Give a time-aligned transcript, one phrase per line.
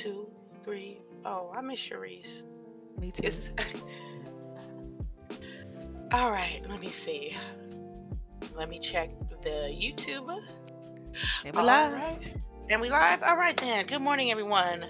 [0.00, 0.26] two,
[0.62, 0.98] three.
[1.26, 2.42] Oh, I miss Cherise.
[2.98, 3.32] Me too.
[6.12, 7.36] All right, let me see.
[8.56, 9.10] Let me check
[9.42, 10.40] the YouTube.
[11.44, 11.92] And we All live.
[11.92, 12.18] right.
[12.70, 13.22] And we live?
[13.22, 13.86] All right then.
[13.86, 14.86] Good morning, everyone.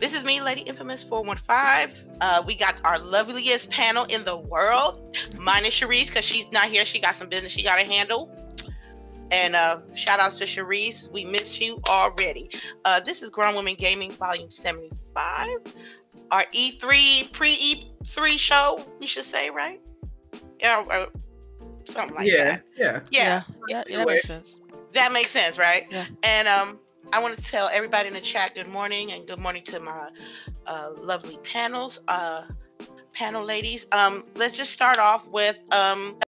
[0.00, 2.16] This is me, Lady Infamous 415.
[2.20, 6.84] Uh, we got our loveliest panel in the world, minus Cherise, because she's not here.
[6.84, 8.32] She got some business she got to handle.
[9.30, 11.10] And uh, shout outs to Cherise.
[11.10, 12.50] We miss you already.
[12.84, 15.48] Uh, this is Grown Women Gaming Volume 75.
[16.30, 17.54] Our E3, pre
[18.04, 19.80] E3 show, we should say, right?
[20.60, 21.06] Yeah, uh,
[21.90, 22.62] something like yeah, that.
[22.76, 23.00] yeah.
[23.10, 24.14] Yeah, yeah, yeah, that Anyway.
[24.14, 24.60] makes sense.
[24.92, 25.86] that makes sense, right?
[25.90, 26.06] Yeah.
[26.22, 26.78] And um,
[27.12, 30.10] I want to tell everybody in the chat good morning and good morning to my
[30.66, 32.46] uh, lovely panels, uh,
[33.12, 33.86] panel ladies.
[33.92, 36.25] Um, let's just start off with um, El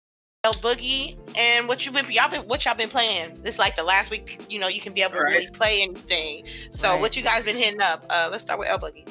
[0.55, 3.41] Boogie and what you've been y'all been what y'all been playing.
[3.43, 6.45] This like the last week, you know, you can be able to really play anything.
[6.71, 7.01] So Right.
[7.01, 8.05] what you guys been hitting up?
[8.11, 9.07] Uh, let's start with El Boogie.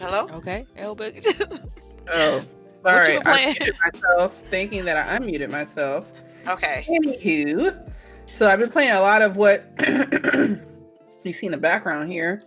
[0.00, 0.28] Hello.
[0.36, 1.24] Okay, Elbig.
[2.12, 2.40] Oh,
[2.82, 3.14] What sorry.
[3.14, 6.06] you been I muted myself, thinking that I unmuted myself.
[6.46, 6.86] Okay.
[6.88, 7.90] Anywho,
[8.36, 9.64] so I've been playing a lot of what
[11.24, 12.40] you see in the background here,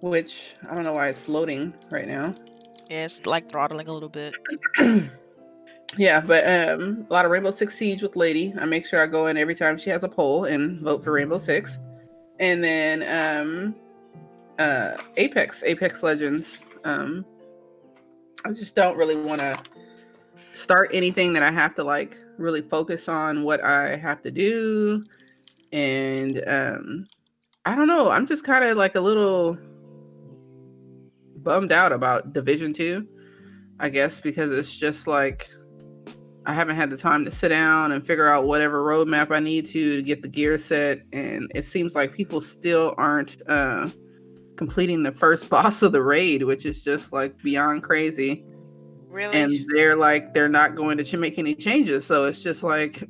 [0.00, 2.34] which I don't know why it's loading right now.
[2.88, 4.34] Yeah, it's like throttling a little bit.
[5.96, 8.54] yeah, but um, a lot of Rainbow Six Siege with Lady.
[8.58, 11.12] I make sure I go in every time she has a poll and vote for
[11.12, 11.78] Rainbow Six,
[12.40, 13.74] and then um,
[14.58, 16.64] uh, Apex, Apex Legends.
[16.84, 17.24] Um,
[18.44, 19.60] I just don't really want to
[20.50, 25.04] start anything that I have to like really focus on what I have to do,
[25.72, 27.06] and um,
[27.66, 28.08] I don't know.
[28.08, 29.58] I'm just kind of like a little
[31.48, 33.08] bummed out about Division Two.
[33.80, 35.48] I guess because it's just like
[36.44, 39.64] I haven't had the time to sit down and figure out whatever roadmap I need
[39.66, 43.88] to to get the gear set, and it seems like people still aren't uh,
[44.56, 48.44] completing the first boss of the raid, which is just like beyond crazy.
[49.08, 49.34] Really?
[49.34, 53.02] And they're like they're not going to ch- make any changes, so it's just like,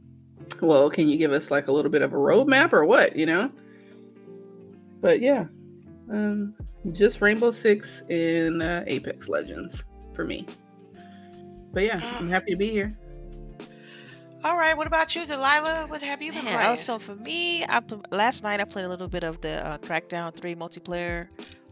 [0.62, 3.26] well, can you give us like a little bit of a roadmap or what, you
[3.26, 3.52] know?
[5.02, 5.48] But yeah,
[6.10, 6.54] um,
[6.92, 9.84] just Rainbow Six and uh, Apex Legends
[10.14, 10.46] for me.
[11.72, 12.96] But yeah, I'm happy to be here.
[14.44, 14.76] All right.
[14.76, 15.86] What about you, Delilah?
[15.88, 16.68] What have you been Man, playing?
[16.68, 19.78] also for me, I pl- last night I played a little bit of the uh,
[19.78, 21.28] Crackdown 3 multiplayer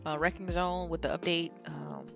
[0.07, 1.51] uh, Wrecking Zone with the update.
[1.67, 2.07] Um,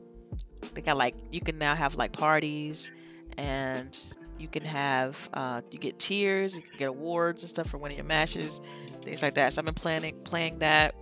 [0.73, 2.91] they got like you can now have like parties,
[3.37, 3.97] and
[4.39, 7.99] you can have uh, you get tiers, you can get awards and stuff for winning
[7.99, 8.61] your matches,
[9.03, 9.53] things like that.
[9.53, 10.95] So I've been planning playing that.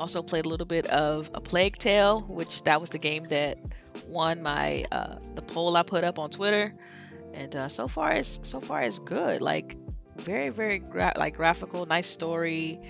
[0.00, 3.58] Also played a little bit of a Plague Tale, which that was the game that
[4.06, 6.74] won my uh, the poll I put up on Twitter.
[7.34, 9.42] And uh, so far it's so far it's good.
[9.42, 9.76] Like
[10.16, 12.80] very very gra- like graphical nice story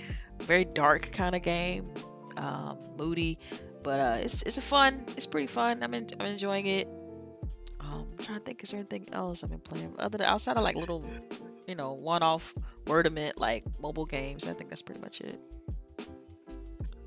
[0.43, 1.93] very dark kind of game
[2.37, 3.39] um, moody.
[3.83, 5.83] But uh, it's it's a fun it's pretty fun.
[5.83, 6.89] I'm, en- I'm enjoying it.
[7.81, 10.57] Um, I'm trying to think is there anything else I've been playing other than outside
[10.57, 11.05] of like little
[11.67, 12.55] you know one-off
[12.87, 15.41] wordament like mobile games I think that's pretty much it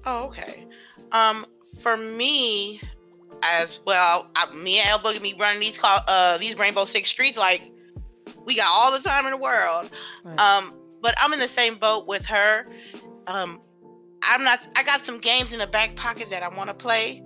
[0.05, 0.67] Oh, okay.
[1.11, 1.45] Um,
[1.79, 2.81] for me,
[3.41, 7.09] as well, I, me and El Boogie, me running these call, uh these Rainbow Six
[7.09, 7.61] streets like
[8.45, 9.89] we got all the time in the world.
[10.23, 10.39] Right.
[10.39, 12.65] Um, but I'm in the same boat with her.
[13.27, 13.61] Um,
[14.21, 14.59] I'm not.
[14.75, 17.23] I got some games in the back pocket that I want to play.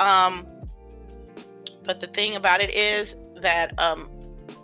[0.00, 0.46] Um,
[1.84, 4.08] but the thing about it is that um,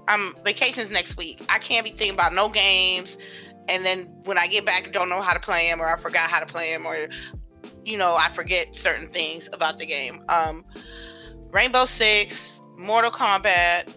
[0.06, 1.42] I'm vacations next week.
[1.48, 3.19] I can't be thinking about no games,
[3.69, 6.30] and then when I get back, don't know how to play them, or I forgot
[6.30, 7.09] how to play them, or
[7.88, 10.22] you know, I forget certain things about the game.
[10.28, 10.65] Um,
[11.50, 13.88] Rainbow Six, Mortal Kombat.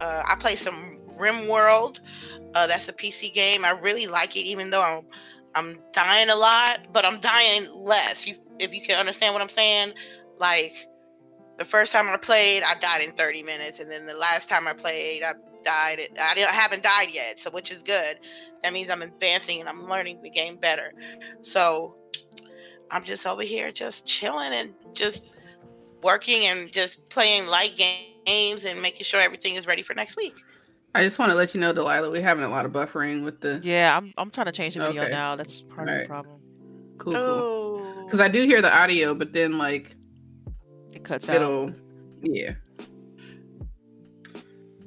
[0.00, 2.00] Uh, I play some RimWorld.
[2.54, 3.64] Uh, that's a PC game.
[3.64, 5.04] I really like it, even though I'm
[5.54, 8.26] I'm dying a lot, but I'm dying less.
[8.26, 9.94] You, if you can understand what I'm saying,
[10.38, 10.74] like
[11.56, 14.66] the first time I played, I died in 30 minutes, and then the last time
[14.66, 15.32] I played, I
[15.64, 16.00] died.
[16.20, 18.18] I, didn't, I haven't died yet, so which is good.
[18.62, 20.92] That means I'm advancing and I'm learning the game better.
[21.42, 21.96] So
[22.90, 25.24] I'm just over here, just chilling and just
[26.02, 27.74] working and just playing light
[28.26, 30.34] games and making sure everything is ready for next week.
[30.94, 33.40] I just want to let you know, Delilah, we're having a lot of buffering with
[33.40, 35.10] the yeah I'm, I'm trying to change the video Okay.
[35.10, 36.40] now that's part of the problem
[36.98, 37.22] cool, cool.
[37.22, 39.94] Oh, Because I do hear the audio, but then like
[40.92, 41.72] it cuts out it'll,
[42.22, 42.54] yeah.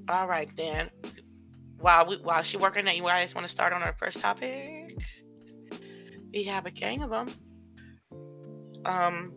[0.08, 0.90] all right then.
[1.80, 4.98] While we while she working that, you guys want to start on our first topic?
[6.34, 7.30] We have a gang of them.
[8.86, 9.34] Um,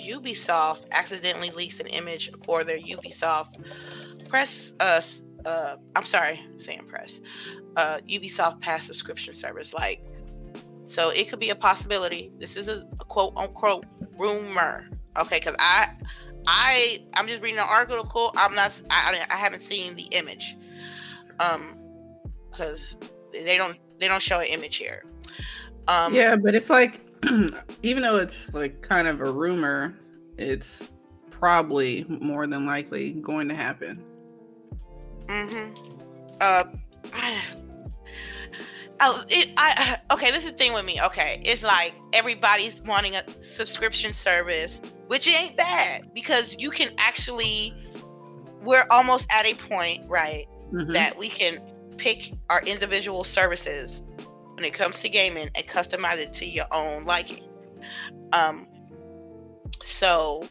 [0.00, 3.64] Ubisoft accidentally leaks an image for their Ubisoft
[4.28, 5.00] press uh,
[5.44, 7.20] uh, I'm sorry, Sam Press,
[7.76, 9.74] uh, Ubisoft Pass subscription service.
[9.74, 10.00] Like,
[10.86, 12.32] so it could be a possibility.
[12.38, 13.84] This is a, a quote unquote
[14.18, 14.88] rumor.
[15.18, 15.88] Okay, because I,
[16.46, 18.32] I, I'm just reading an article.
[18.36, 18.80] I'm not.
[18.90, 20.56] I, I haven't seen the image.
[21.40, 21.78] Um,
[22.50, 22.96] because
[23.32, 25.04] they don't they don't show an image here.
[25.88, 27.00] Um, yeah, but it's like
[27.82, 29.94] even though it's like kind of a rumor,
[30.36, 30.82] it's
[31.30, 34.02] probably more than likely going to happen.
[35.26, 35.74] Mm-hmm.
[36.40, 36.64] Uh,
[37.12, 37.42] I,
[39.00, 41.00] I, it, I, okay, this is the thing with me.
[41.02, 47.74] Okay, it's like everybody's wanting a subscription service, which ain't bad because you can actually.
[48.62, 50.92] We're almost at a point, right, mm-hmm.
[50.94, 51.60] that we can
[51.98, 54.02] pick our individual services
[54.54, 57.44] when it comes to gaming and customize it to your own liking.
[58.32, 58.66] Um,
[59.82, 60.48] so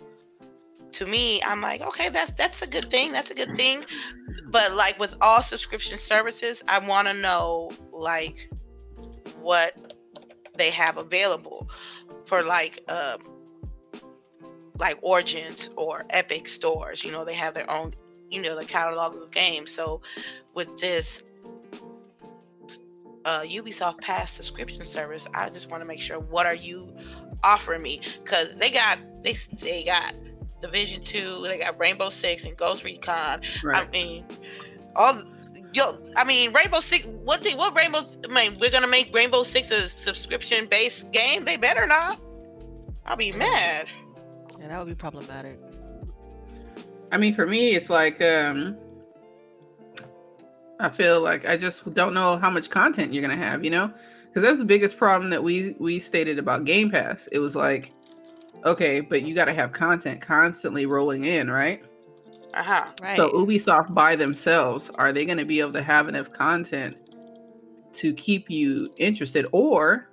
[0.93, 3.11] to me, I'm like, okay, that's that's a good thing.
[3.11, 3.83] That's a good thing.
[4.45, 8.49] But like with all subscription services, I want to know like
[9.41, 9.73] what
[10.55, 11.67] they have available
[12.25, 13.21] for like um
[14.79, 17.03] like Origins or Epic stores.
[17.03, 17.93] You know, they have their own,
[18.29, 19.71] you know, the catalog of games.
[19.71, 20.01] So
[20.53, 21.23] with this
[23.25, 26.93] uh, Ubisoft Pass subscription service, I just want to make sure what are you
[27.43, 30.13] offering me because they got they they got
[30.61, 33.41] Division Two, they got Rainbow Six and Ghost Recon.
[33.63, 33.87] Right.
[33.87, 34.25] I mean,
[34.95, 35.21] all
[35.73, 37.05] yo, I mean Rainbow Six.
[37.05, 37.57] What thing?
[37.57, 38.01] What Rainbow?
[38.29, 41.45] I mean, we're gonna make Rainbow Six a subscription based game.
[41.45, 42.19] They better not.
[43.05, 43.87] I'll be mad.
[44.59, 45.59] Yeah, that would be problematic.
[47.11, 48.77] I mean, for me, it's like um
[50.83, 53.91] I feel like I just don't know how much content you're gonna have, you know,
[54.27, 57.27] because that's the biggest problem that we we stated about Game Pass.
[57.31, 57.93] It was like,
[58.65, 61.81] okay, but you got to have content constantly rolling in, right?
[62.53, 62.85] Uh huh.
[63.01, 63.15] Right.
[63.15, 66.97] So Ubisoft by themselves, are they going to be able to have enough content
[67.93, 70.09] to keep you interested, or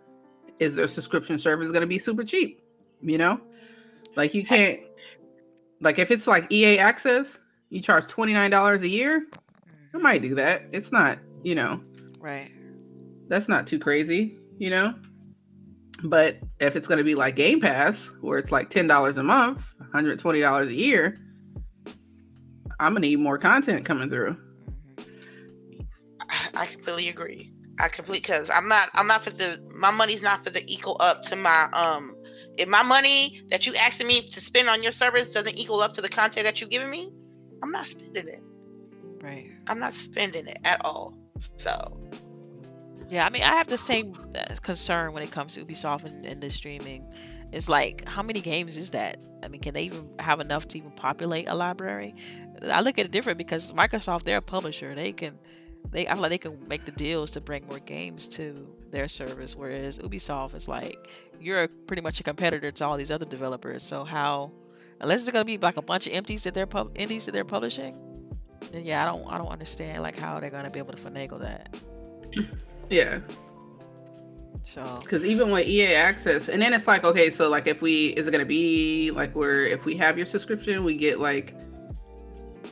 [0.61, 2.63] is their subscription service going to be super cheap?
[3.03, 3.41] You know,
[4.15, 4.79] like you can't,
[5.81, 7.41] like if it's like EA Access,
[7.71, 9.27] you charge twenty nine dollars a year
[9.95, 10.63] I might do that.
[10.73, 11.81] It's not, you know,
[12.19, 12.51] right.
[13.29, 14.95] That's not too crazy, you know.
[16.03, 19.23] But if it's going to be like Game Pass, where it's like ten dollars a
[19.23, 21.17] month, one hundred twenty dollars a year,
[22.79, 24.37] I'm gonna need more content coming through.
[26.55, 27.53] I completely agree.
[27.79, 30.97] I completely because I'm not I'm not for the my money's not for the equal
[31.01, 32.17] up to my um
[32.59, 35.95] if my money that you asking me to spend on your service doesn't equal up
[35.95, 37.11] to the content that you're giving me,
[37.63, 38.43] I'm not spending it.
[39.23, 39.51] Right.
[39.67, 41.15] I'm not spending it at all.
[41.57, 41.99] So.
[43.09, 46.25] Yeah, I mean, I have the same uh, concern when it comes to Ubisoft and,
[46.25, 47.05] and the streaming.
[47.53, 49.19] It's like, how many games is that?
[49.43, 52.15] I mean, can they even have enough to even populate a library?
[52.71, 54.95] I look at it different because Microsoft, they're a publisher.
[54.95, 55.39] They can,
[55.91, 59.09] they I feel like they can make the deals to bring more games to their
[59.09, 59.57] service.
[59.57, 61.09] Whereas Ubisoft is like,
[61.41, 63.83] you're pretty much a competitor to all these other developers.
[63.83, 64.53] So how,
[65.01, 67.45] unless it's gonna be like a bunch of empties that they're pub- indies that they're
[67.45, 67.97] publishing,
[68.73, 71.41] then yeah, I don't I don't understand like how they're gonna be able to finagle
[71.41, 71.75] that.
[72.91, 73.21] Yeah.
[74.63, 78.09] So because even with EA Access, and then it's like okay, so like if we
[78.09, 81.55] is it gonna be like where if we have your subscription, we get like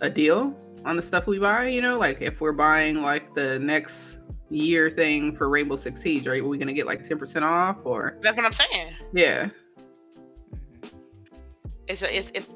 [0.00, 0.54] a deal
[0.84, 1.68] on the stuff we buy.
[1.68, 4.18] You know, like if we're buying like the next
[4.50, 6.42] year thing for Rainbow Six Siege, right?
[6.42, 8.18] Are we gonna get like ten percent off or?
[8.20, 8.92] That's what I'm saying.
[9.12, 9.44] Yeah.
[9.44, 9.54] Mm-hmm.
[11.86, 12.54] It's a, it's, it's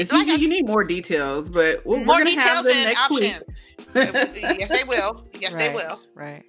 [0.00, 2.98] it's like you, you need more details, but we're, more we're gonna have them next
[2.98, 3.20] options.
[3.20, 3.56] week.
[3.94, 5.26] yes, they will.
[5.38, 6.00] Yes, right, they will.
[6.14, 6.44] Right.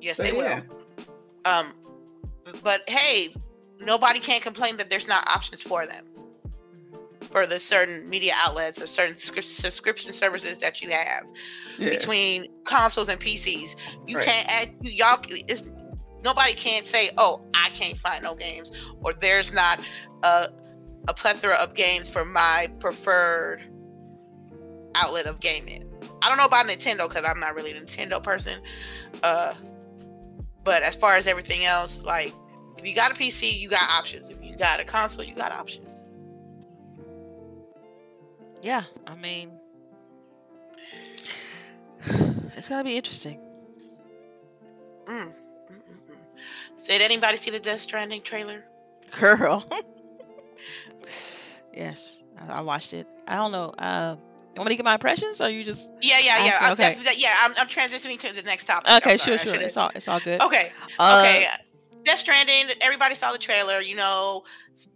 [0.00, 0.60] Yes, but they yeah.
[0.60, 0.76] will.
[1.44, 1.72] Um,
[2.62, 3.34] but hey,
[3.80, 6.06] nobody can't complain that there's not options for them
[7.30, 11.24] for the certain media outlets or certain subscription services that you have
[11.78, 11.88] yeah.
[11.88, 13.74] between consoles and PCs.
[14.06, 14.26] You right.
[14.26, 15.18] can't add you, y'all.
[15.28, 15.64] It's,
[16.22, 18.70] nobody can't say, "Oh, I can't find no games,"
[19.02, 19.80] or "There's not
[20.22, 20.50] a
[21.08, 23.62] a plethora of games for my preferred
[24.94, 25.88] outlet of gaming.
[26.20, 28.60] I don't know about Nintendo because I'm not really a Nintendo person.
[29.22, 29.54] Uh,
[30.64, 32.32] but as far as everything else, like
[32.78, 34.28] if you got a PC, you got options.
[34.28, 36.06] If you got a console, you got options.
[38.62, 39.50] Yeah, I mean,
[42.56, 43.40] it's gonna be interesting.
[45.06, 45.32] Mm.
[46.86, 48.64] Did anybody see the Death Stranding trailer?
[49.18, 49.64] Girl.
[51.74, 53.06] Yes, I, watched it.
[53.26, 53.70] I don't know.
[53.78, 54.16] Uh,
[54.54, 55.90] you want me to get my impressions, or you just?
[56.02, 56.58] Yeah, yeah, yeah.
[56.60, 56.98] I'm, okay.
[57.16, 58.90] yeah, I'm, I'm transitioning to the next topic.
[58.90, 59.54] Okay, sure, sure.
[59.54, 60.40] It's all it's all good.
[60.40, 61.46] Okay, uh, okay.
[62.04, 62.74] Death Stranding.
[62.82, 63.80] Everybody saw the trailer.
[63.80, 64.44] You know,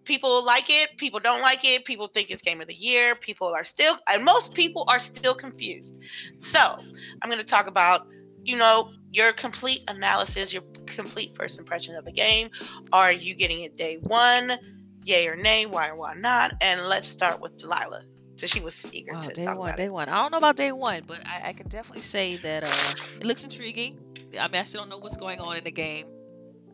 [0.04, 0.96] people like it.
[0.98, 1.84] People don't like it.
[1.84, 3.14] People think it's game of the year.
[3.14, 5.98] People are still, and most people are still confused.
[6.36, 6.78] So
[7.22, 8.06] I'm going to talk about,
[8.44, 12.50] you know, your complete analysis, your complete first impression of the game.
[12.92, 14.58] Are you getting it day one?
[15.06, 15.66] Yay or nay?
[15.66, 16.54] Why or why not?
[16.60, 18.04] And let's start with Delilah.
[18.34, 19.92] So she was eager Wow, to day talk one, about day it.
[19.92, 20.08] one.
[20.08, 23.24] I don't know about day one, but I, I can definitely say that uh, it
[23.24, 23.98] looks intriguing.
[24.38, 26.06] I mean, I still don't know what's going on in the game.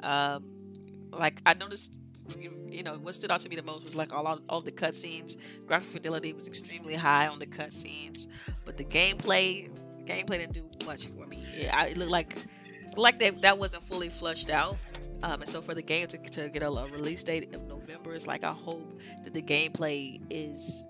[0.03, 0.45] Um,
[1.13, 1.93] like I noticed,
[2.39, 4.73] you, know, what stood out to me the most was like all all, all the
[4.73, 5.37] cutscenes.
[5.67, 8.29] Graphic fidelity was extremely high on the cutscenes,
[8.65, 9.71] but the gameplay,
[10.07, 11.45] gameplay didn't do much for me.
[11.55, 12.39] It, I, it looked like
[12.97, 14.77] like that that wasn't fully flushed out.
[15.23, 18.15] Um, and so for the game to, to get a, a release date of November,
[18.15, 20.85] it's like I hope that the gameplay is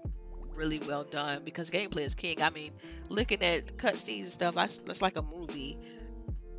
[0.55, 2.43] really well done because gameplay is king.
[2.43, 2.73] I mean,
[3.09, 5.79] looking at cutscenes and stuff, that's, that's like a movie.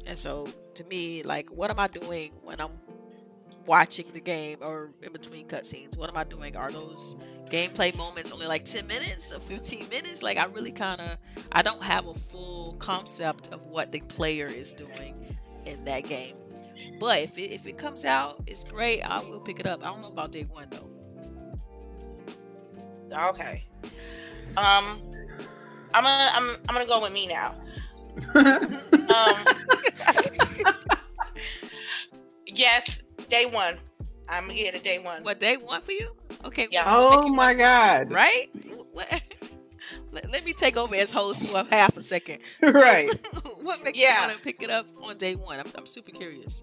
[0.05, 2.71] And so to me, like, what am I doing when I'm
[3.65, 5.97] watching the game or in between cutscenes?
[5.97, 6.55] What am I doing?
[6.55, 7.15] Are those
[7.49, 10.21] gameplay moments only like 10 minutes or 15 minutes?
[10.21, 11.17] Like, I really kind of,
[11.51, 16.35] I don't have a full concept of what the player is doing in that game.
[16.99, 19.01] But if it, if it comes out, it's great.
[19.01, 19.81] I will pick it up.
[19.83, 20.89] I don't know about day one though.
[23.29, 23.63] Okay.
[24.57, 25.01] Um,
[25.93, 27.55] I'm gonna I'm I'm gonna go with me now.
[28.35, 29.45] Um,
[32.47, 32.99] yes,
[33.29, 33.77] day one.
[34.29, 35.23] I'm gonna get a day one.
[35.23, 36.15] What day one for you?
[36.45, 36.67] Okay.
[36.71, 36.83] Yeah.
[36.87, 38.11] oh you- my god.
[38.11, 38.47] Right?
[38.91, 39.21] What-
[40.11, 42.37] Let, let me take over as host for half a second.
[42.63, 43.09] So, Right.
[43.63, 44.21] what makes Yeah.
[44.21, 45.59] you want to pick it up on day one?
[45.59, 46.61] I'm, I'm super curious.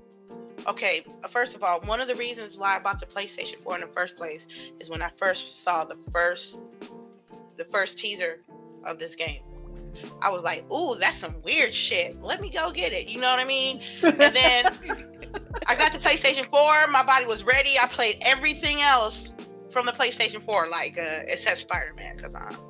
[0.66, 3.80] Okay, first of all, one of the reasons why I bought the PlayStation 4 in
[3.82, 4.46] the first place
[4.78, 6.58] is when I first saw the first
[7.56, 8.40] the first teaser
[8.84, 9.42] of this game.
[10.22, 12.22] I was like, "Ooh, that's some weird shit.
[12.22, 13.82] Let me go get it." You know what I mean?
[14.02, 14.66] And then
[15.66, 16.86] I got the PlayStation 4.
[16.90, 17.78] My body was ready.
[17.78, 19.32] I played everything else
[19.70, 22.56] from the PlayStation 4, like uh, except Spider-Man, because I Yeah.
[22.56, 22.69] play Spider-Man.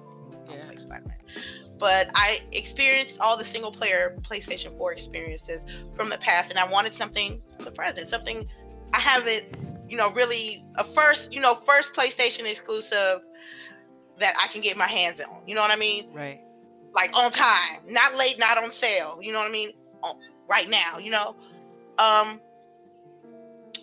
[1.80, 5.62] But I experienced all the single player PlayStation 4 experiences
[5.96, 8.46] from the past, and I wanted something from the present, something
[8.92, 9.56] I haven't,
[9.88, 13.22] you know, really a first, you know, first PlayStation exclusive
[14.18, 15.40] that I can get my hands on.
[15.46, 16.12] You know what I mean?
[16.12, 16.42] Right.
[16.94, 19.18] Like on time, not late, not on sale.
[19.22, 19.72] You know what I mean?
[20.02, 20.18] On,
[20.48, 21.34] right now, you know.
[21.98, 22.40] Um,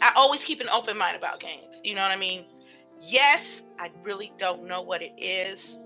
[0.01, 1.81] I always keep an open mind about games.
[1.83, 2.45] You know what I mean?
[3.01, 5.79] Yes, I really don't know what it is,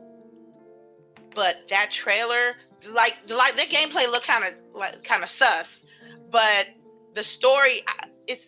[1.35, 2.55] but that trailer,
[2.91, 5.81] like, like the gameplay looked kind of like kind of sus,
[6.29, 6.67] but
[7.13, 7.81] the story,
[8.27, 8.45] it's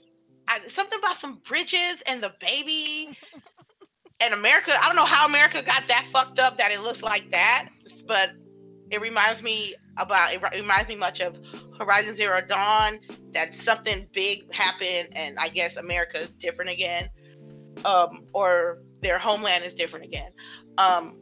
[0.47, 3.17] I, something about some bridges and the baby
[4.21, 4.71] and America.
[4.79, 7.69] I don't know how America got that fucked up that it looks like that,
[8.07, 8.31] but
[8.89, 11.37] it reminds me about it reminds me much of
[11.77, 12.99] Horizon Zero Dawn.
[13.33, 17.09] That something big happened, and I guess America is different again,
[17.83, 20.31] um, or their homeland is different again.
[20.77, 21.17] Um,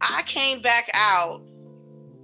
[0.00, 1.44] I came back out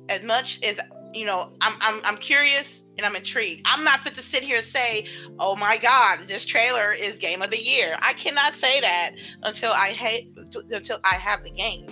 [0.08, 0.78] as much as
[1.12, 1.52] you know.
[1.60, 3.62] I'm I'm I'm curious and I'm intrigued.
[3.64, 5.06] I'm not fit to sit here and say,
[5.38, 9.12] "Oh my God, this trailer is game of the year." I cannot say that
[9.42, 10.32] until I hate
[10.70, 11.88] until I have the game.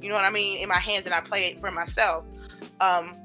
[0.00, 2.24] You know what I mean in my hands and I play it for myself.
[2.80, 3.16] Um,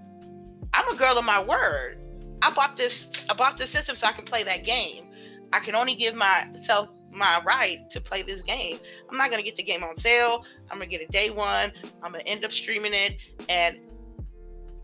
[0.74, 1.98] I'm a girl of my word.
[2.41, 3.06] I bought this.
[3.30, 5.06] I bought this system so I can play that game.
[5.53, 8.80] I can only give myself my right to play this game.
[9.10, 10.44] I'm not gonna get the game on sale.
[10.70, 11.72] I'm gonna get it day one.
[12.01, 13.18] I'm gonna end up streaming it,
[13.50, 13.77] and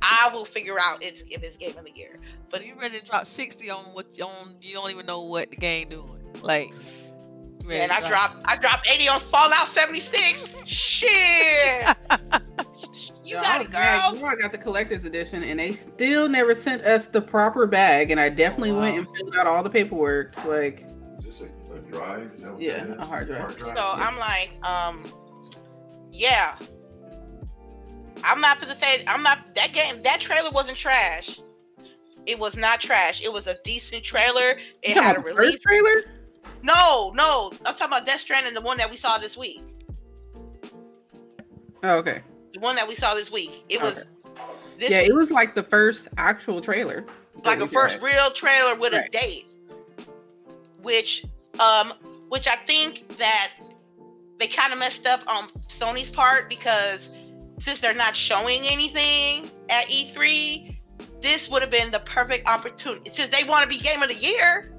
[0.02, 2.18] I will figure out it's if it's game of the year.
[2.52, 4.56] But But- you ready to drop sixty on what on?
[4.62, 6.22] You don't even know what the game doing.
[6.42, 6.72] Like.
[7.66, 10.54] ready And to I dropped I dropped 80 on Fallout 76.
[10.66, 11.10] Shit.
[13.26, 14.12] you Yo, I got was it, mad.
[14.12, 14.20] girl.
[14.20, 18.12] You I got the collector's edition, and they still never sent us the proper bag.
[18.12, 18.82] And I definitely wow.
[18.82, 20.46] went and filled out all the paperwork.
[20.46, 20.97] Like, Just a, a
[21.92, 22.32] drive?
[22.34, 23.02] Is that what Yeah, that is?
[23.02, 23.60] a hard drive.
[23.60, 25.04] So I'm like, um,
[26.12, 26.56] yeah.
[28.24, 30.02] I'm not gonna say I'm not that game.
[30.04, 31.40] That trailer wasn't trash.
[32.26, 33.24] It was not trash.
[33.24, 34.58] It was a decent trailer.
[34.82, 35.52] It You had a talking release.
[35.54, 36.04] first trailer.
[36.64, 37.52] No, no.
[37.66, 39.62] I'm talking about Death Stranding, the one that we saw this week.
[41.84, 42.22] Oh, okay.
[42.54, 43.64] The one that we saw this week.
[43.70, 43.98] It was.
[44.00, 44.08] Okay.
[44.78, 45.10] This yeah, week.
[45.10, 47.06] it was like the first actual trailer.
[47.46, 48.06] like a first got.
[48.06, 49.08] real trailer with Right.
[49.08, 49.46] a date
[50.82, 51.26] which
[51.60, 51.94] um
[52.30, 53.52] which i think that
[54.40, 57.10] they kind of messed up on sony's part because
[57.60, 60.76] since they're not showing anything at e3
[61.22, 64.16] this would have been the perfect opportunity since they want to be game of the
[64.16, 64.72] year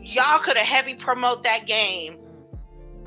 [0.00, 2.18] y'all could have heavy promote that game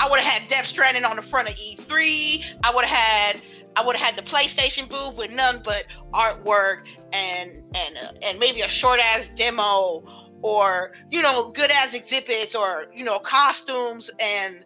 [0.01, 2.43] I would have had Death Stranding on the front of E3.
[2.63, 3.41] I would have had
[3.75, 8.39] I would have had the PlayStation booth with none but artwork and and uh, and
[8.39, 10.03] maybe a short ass demo
[10.41, 14.65] or you know good as exhibits or you know costumes and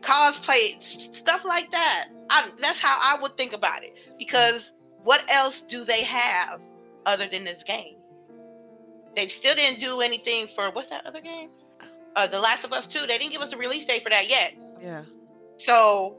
[0.00, 2.06] cosplay stuff like that.
[2.30, 3.94] I, that's how i would think about it.
[4.18, 6.60] Because what else do they have
[7.06, 7.96] other than this game?
[9.16, 11.50] They still didn't do anything for what's that other game?
[12.16, 14.28] Uh, the last of us 2 they didn't give us a release date for that
[14.28, 14.54] yet.
[14.80, 15.02] Yeah.
[15.56, 16.16] so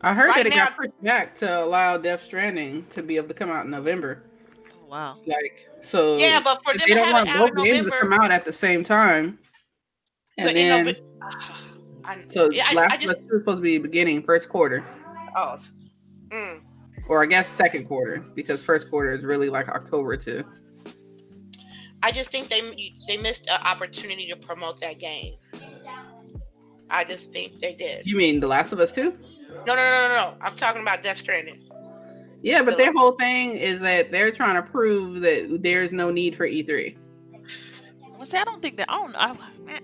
[0.00, 3.16] I heard Right that it now- got pushed back to allow Death Stranding to be
[3.16, 4.22] able to come out in November.
[4.92, 5.16] Wow.
[5.26, 8.44] Like so, yeah but for them they don't want both games to come out at
[8.44, 9.38] the same time.
[10.36, 11.00] And then, November,
[12.04, 14.50] I, so yeah, I, Last I just Us 2 is supposed to be beginning first
[14.50, 14.84] quarter,
[15.34, 15.56] oh
[16.28, 16.60] mm.
[17.08, 20.44] or I guess second quarter, because first quarter is really like October too.
[22.02, 22.60] I just think they
[23.08, 25.36] they missed an opportunity to promote that game.
[26.90, 28.06] I just think they did.
[28.06, 29.04] You mean The Last of Us 2?
[29.04, 30.34] No, no, no, no, no.
[30.42, 31.66] I'm talking about Death Stranding.
[32.42, 36.36] Yeah, but their whole thing is that they're trying to prove that there's no need
[36.36, 36.96] for E E3.
[38.16, 38.86] Well, see, I don't think that.
[38.88, 39.16] I don't.
[39.16, 39.32] I,
[39.64, 39.80] man,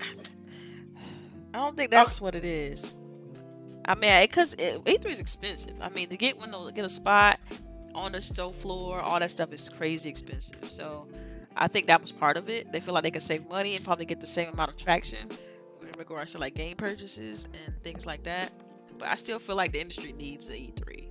[1.54, 1.96] I don't think oh.
[1.96, 2.96] that's what it is.
[3.84, 5.74] I mean, because E3 is expensive.
[5.80, 7.40] I mean, to get one to get a spot
[7.94, 10.56] on the show floor, all that stuff is crazy expensive.
[10.68, 11.08] So,
[11.56, 12.72] I think that was part of it.
[12.72, 15.28] They feel like they can save money and probably get the same amount of traction
[15.82, 18.52] in regards to like game purchases and things like that.
[18.98, 21.07] But I still feel like the industry needs the E3.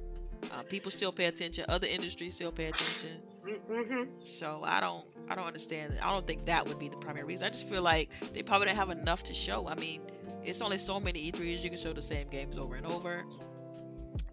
[0.51, 1.65] Uh, people still pay attention.
[1.69, 3.21] Other industries still pay attention.
[3.45, 4.03] Mm-hmm.
[4.23, 5.97] So I don't I don't understand.
[6.01, 7.47] I don't think that would be the primary reason.
[7.47, 9.67] I just feel like they probably don't have enough to show.
[9.67, 10.01] I mean,
[10.43, 13.25] it's only so many E3s you can show the same games over and over.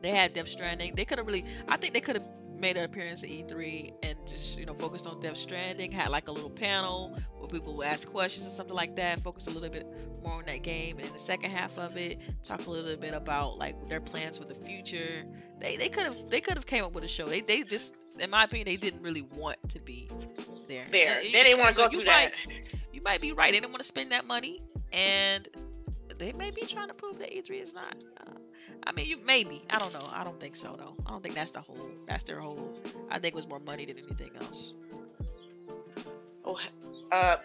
[0.01, 0.95] They had Death Stranding.
[0.95, 2.27] They could have really I think they could have
[2.59, 6.29] made an appearance at E3 and just, you know, focused on Death Stranding, had like
[6.29, 9.69] a little panel where people would ask questions or something like that, focus a little
[9.69, 9.87] bit
[10.23, 10.99] more on that game.
[10.99, 14.39] And in the second half of it, talk a little bit about like their plans
[14.39, 15.25] for the future.
[15.61, 17.27] They they could have they could have came up with a show.
[17.29, 20.09] They they just in my opinion, they didn't really want to be
[20.69, 20.87] there.
[20.91, 22.33] There, they didn't want to so go you through that.
[22.47, 23.53] might- you might be right.
[23.53, 25.49] They didn't want to spend that money, and
[26.19, 27.95] they may be trying to prove that E3 is not.
[28.21, 28.31] Uh,
[28.87, 29.63] I mean, you maybe.
[29.71, 30.07] I don't know.
[30.13, 30.95] I don't think so though.
[31.07, 31.89] I don't think that's the whole.
[32.07, 32.79] That's their whole.
[33.11, 34.75] I think it was more money than anything else.
[36.45, 36.59] Oh,
[37.13, 37.37] uh,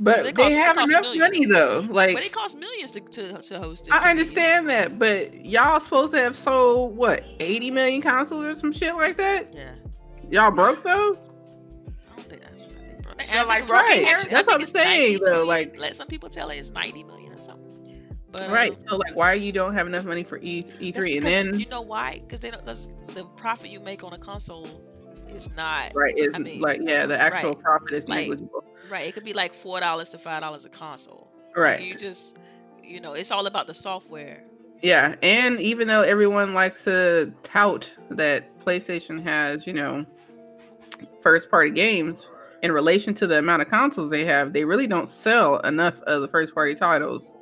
[0.00, 1.18] But They they, cost- have enough millions.
[1.20, 1.86] money though.
[1.88, 3.94] Like But it costs millions to to, to host it.
[3.94, 4.10] I to me.
[4.10, 8.94] understand that, but y'all supposed to have sold what 80 million consoles or some shit
[8.94, 9.52] like that.
[9.54, 9.72] Yeah.
[10.30, 11.16] Y'all broke though.
[12.12, 12.42] I don't think.
[12.44, 14.04] I think bro- Feel I like think- broke actually.
[14.04, 15.48] I That's think what I'm saying, though, million.
[15.48, 17.31] like- let some people tell it it's 90 million or something.
[18.32, 18.72] But, right.
[18.72, 21.18] um, So like, why you don't have enough money for E E three?
[21.18, 22.20] and then you know why?
[22.24, 22.60] Because they don't.
[22.64, 24.66] Because the profit you make on a console
[25.28, 27.62] is not right is I mean, like yeah, the actual right.
[27.62, 28.64] profit is Like, negligible.
[28.90, 29.06] right.
[29.06, 31.30] It could be like four dollars to five dollars a console.
[31.54, 31.82] Right.
[31.82, 32.36] You just,
[32.82, 34.42] you know, it's all about the software.
[34.80, 40.04] Yeah, and even though everyone likes to tout that PlayStation has, you know,
[41.20, 42.26] first party games
[42.62, 46.20] in relation to the amount of consoles they have, they really don't sell enough of
[46.22, 47.36] the first party titles.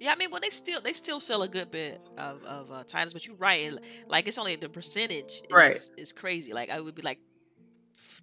[0.00, 2.84] Yeah, I mean, well, they still they still sell a good bit of, of uh,
[2.88, 3.70] titles, but you're right.
[4.08, 5.76] Like it's only the percentage is, Right.
[5.98, 6.54] is crazy.
[6.54, 7.18] Like I would be like,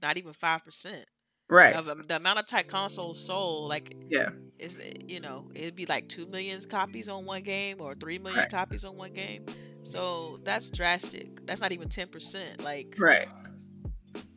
[0.02, 1.06] not even five percent
[1.50, 1.76] Right.
[1.76, 3.70] of um, the amount of type consoles sold.
[3.70, 4.30] Like Yeah.
[4.58, 8.40] is you know it'd be like two million copies on one game or three million
[8.40, 8.50] Right.
[8.50, 9.46] copies on one game.
[9.84, 11.46] So that's drastic.
[11.46, 12.64] That's not even ten percent.
[12.64, 13.28] Like Right.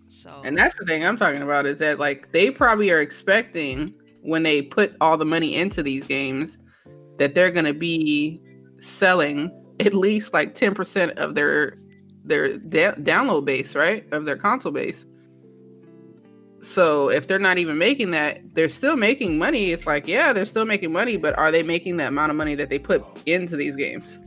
[0.09, 0.43] so.
[0.45, 4.43] And that's the thing I'm talking about is that like they probably are expecting when
[4.43, 6.59] they put all the money into these games
[7.21, 8.41] that they're going to be
[8.81, 11.77] selling at least like 10% of their
[12.25, 14.11] their da- download base, right?
[14.13, 15.07] Of their console base.
[16.61, 19.71] So if they're not even making that, they're still making money.
[19.71, 22.55] It's like, yeah, they're still making money, but are they making that amount of money
[22.55, 24.19] that they put into these games?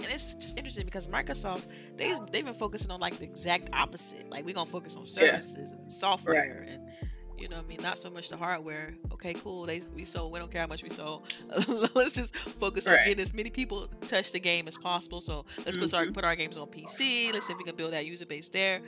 [0.00, 1.62] and it's just interesting because Microsoft
[1.96, 4.30] they they've been focusing on like the exact opposite.
[4.30, 6.88] Like we're gonna focus on services and software and
[7.38, 8.94] you know what I mean not so much the hardware.
[9.12, 9.64] Okay, cool.
[9.64, 10.32] They we sold.
[10.32, 11.22] We don't care how much we sold.
[11.94, 15.20] let's just focus on getting as many people touch the game as possible.
[15.20, 17.32] So let's put our put our games on PC.
[17.32, 18.80] Let's see if we can build that user base there.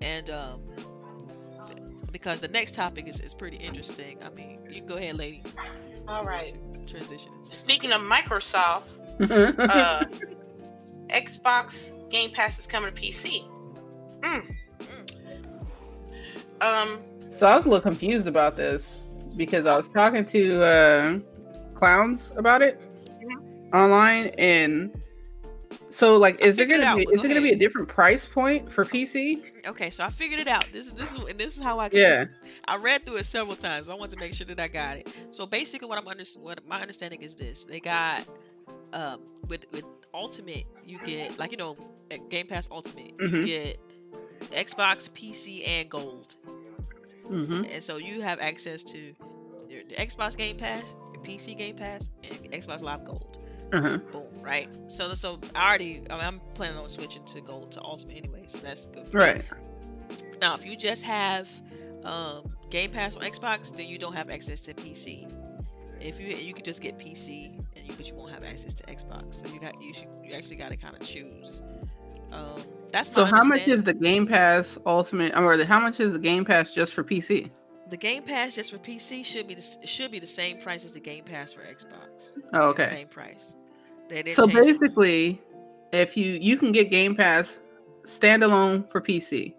[0.00, 0.60] And um,
[2.12, 4.18] because the next topic is, is pretty interesting.
[4.24, 5.42] I mean, you can go ahead, lady.
[6.08, 6.52] all right.
[6.86, 7.32] Transition.
[7.42, 8.82] Speaking of Microsoft,
[9.20, 10.04] uh,
[11.08, 13.44] Xbox Game Pass is coming to PC.
[14.20, 14.56] Mm.
[16.60, 16.98] Um,
[17.30, 18.98] So I was a little confused about this
[19.36, 21.18] because I was talking to uh,
[21.74, 22.80] clowns about it
[23.72, 24.90] online, and
[25.90, 27.88] so like, is there it gonna out, be is go there gonna be a different
[27.88, 29.42] price point for PC?
[29.66, 30.64] Okay, so I figured it out.
[30.72, 32.24] This is this is and this is how I Yeah,
[32.66, 33.88] I read through it several times.
[33.88, 35.08] I wanted to make sure that I got it.
[35.30, 38.24] So basically, what I'm under what my understanding is this: they got
[38.92, 41.76] um with with Ultimate, you get like you know
[42.10, 43.44] at Game Pass Ultimate, you Mhm.
[43.46, 43.78] get
[44.52, 46.34] Xbox, PC, and Gold.
[47.30, 49.14] Hmm and so you have access to
[49.68, 53.38] your, the Xbox Game Pass, your PC Game Pass, and Xbox Live Gold.
[53.72, 53.98] Uh-huh.
[54.10, 54.68] Boom, right?
[54.88, 58.44] So, so I already, I mean, I'm planning on switching to Gold to Ultimate anyway,
[58.48, 59.06] so that's good.
[59.06, 59.22] For me.
[59.22, 59.44] Right.
[60.40, 61.48] Now, if you just have
[62.04, 65.30] um, Game Pass on Xbox, then you don't have access to PC.
[66.00, 68.84] If you you could just get PC, and you but you won't have access to
[68.84, 69.34] Xbox.
[69.34, 71.62] So you got you should you actually got to kind of choose.
[72.32, 72.62] Um,
[72.92, 76.18] that's So how much is the Game Pass Ultimate, or the, how much is the
[76.18, 77.50] Game Pass just for PC?
[77.88, 80.92] the Game Pass just for PC should be the, should be the same price as
[80.92, 82.30] the Game Pass for Xbox.
[82.52, 82.86] Oh, The okay.
[82.86, 83.56] Same price.
[84.32, 85.40] So basically,
[85.92, 87.60] if you you can get Game Pass
[88.04, 89.54] standalone for PC,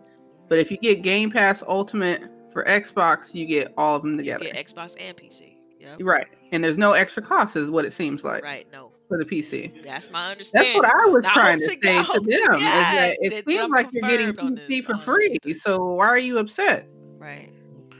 [0.49, 4.17] but if you get Game Pass Ultimate for Xbox, you get all of them you
[4.17, 4.45] together.
[4.45, 5.55] get Xbox and PC.
[5.79, 5.99] Yep.
[6.01, 6.27] Right.
[6.51, 8.67] And there's no extra cost, is what it seems like Right.
[8.71, 9.83] No, for the PC.
[9.83, 10.71] that's my understanding.
[10.81, 12.05] That's what I was Now, trying to to- say to them.
[12.05, 15.37] to is that God it seems like you're getting PC this, for free.
[15.59, 16.87] So why are you upset?
[17.17, 17.51] Right.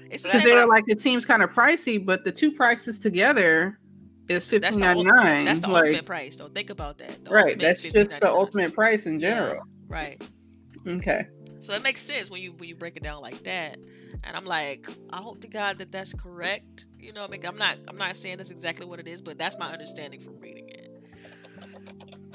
[0.10, 3.78] It's the they're like it seems kind of pricey, but the two prices together
[4.30, 6.38] is That's the, ninety that's the like, ultimate price.
[6.38, 7.26] So think about that.
[7.26, 7.60] The right.
[7.60, 9.63] That's just the ultimate price in Yeah, general.
[9.89, 10.21] Right.
[10.88, 11.28] Okay.
[11.60, 13.78] So it makes sense when you when you break it down like that.
[14.24, 16.86] And I'm like, I hope to God that that's correct.
[17.00, 19.38] You know, I mean, I'm not I'm not saying that's exactly what it is, but
[19.38, 20.61] that's my understanding from reading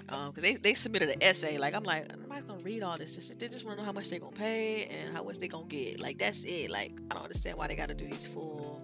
[0.08, 0.12] it.
[0.12, 1.58] Um, because they, they submitted an essay.
[1.58, 3.16] Like I'm like, I'm gonna read all this.
[3.16, 5.48] Just, they just want to know how much they're gonna pay and how much they're
[5.48, 6.00] gonna get.
[6.00, 6.70] Like that's it.
[6.70, 8.80] Like I don't understand why they got to do these full.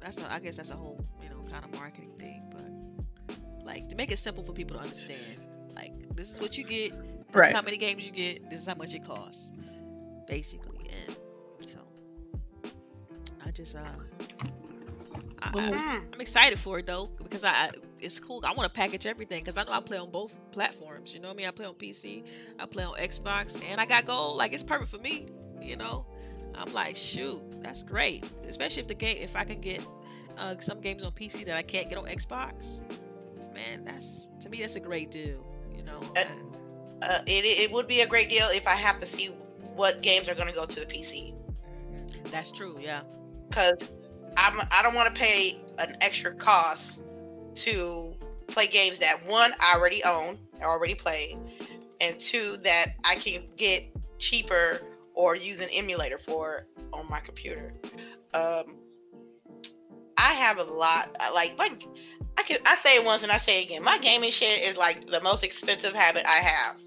[0.00, 3.88] That's a, I guess that's a whole you know kind of marketing thing, but like
[3.88, 5.20] to make it simple for people to understand.
[5.74, 6.90] Like this is what you get.
[6.92, 7.48] This Right.
[7.48, 8.48] is how many games you get.
[8.50, 9.50] This is how much it costs,
[10.28, 10.88] basically.
[11.06, 11.16] And
[11.60, 11.78] so
[13.44, 13.80] I just uh,
[15.42, 16.00] I, I.
[16.12, 17.70] I'm excited for it though because I, I
[18.06, 18.40] it's cool.
[18.46, 21.12] I want to package everything because I know I play on both platforms.
[21.12, 21.46] You know what I mean?
[21.48, 22.24] I play on PC,
[22.58, 24.38] I play on Xbox, and I got gold.
[24.38, 25.26] Like it's perfect for me.
[25.60, 26.06] You know,
[26.54, 28.24] I'm like, shoot, that's great.
[28.48, 29.84] Especially if the game, if I can get
[30.38, 32.80] uh, some games on PC that I can't get on Xbox,
[33.52, 35.44] man, that's to me that's a great deal.
[35.74, 36.24] You know, Uh,
[37.02, 39.26] Uh, it, it would be a great deal if I have to see
[39.74, 41.34] what games are going to go to the PC.
[42.30, 42.78] that's true.
[42.80, 43.02] Yeah,
[43.48, 43.74] because
[44.36, 47.00] I'm I don't want to pay an extra cost
[47.56, 48.14] to
[48.48, 51.38] play games that one I already own, I already played,
[52.00, 53.82] and two that I can get
[54.18, 54.80] cheaper
[55.14, 57.72] or use an emulator for on my computer.
[58.34, 58.76] Um,
[60.18, 61.70] I have a lot like my
[62.38, 63.82] I can I say it once and I say it again.
[63.82, 66.80] My gaming shit is like the most expensive habit I have.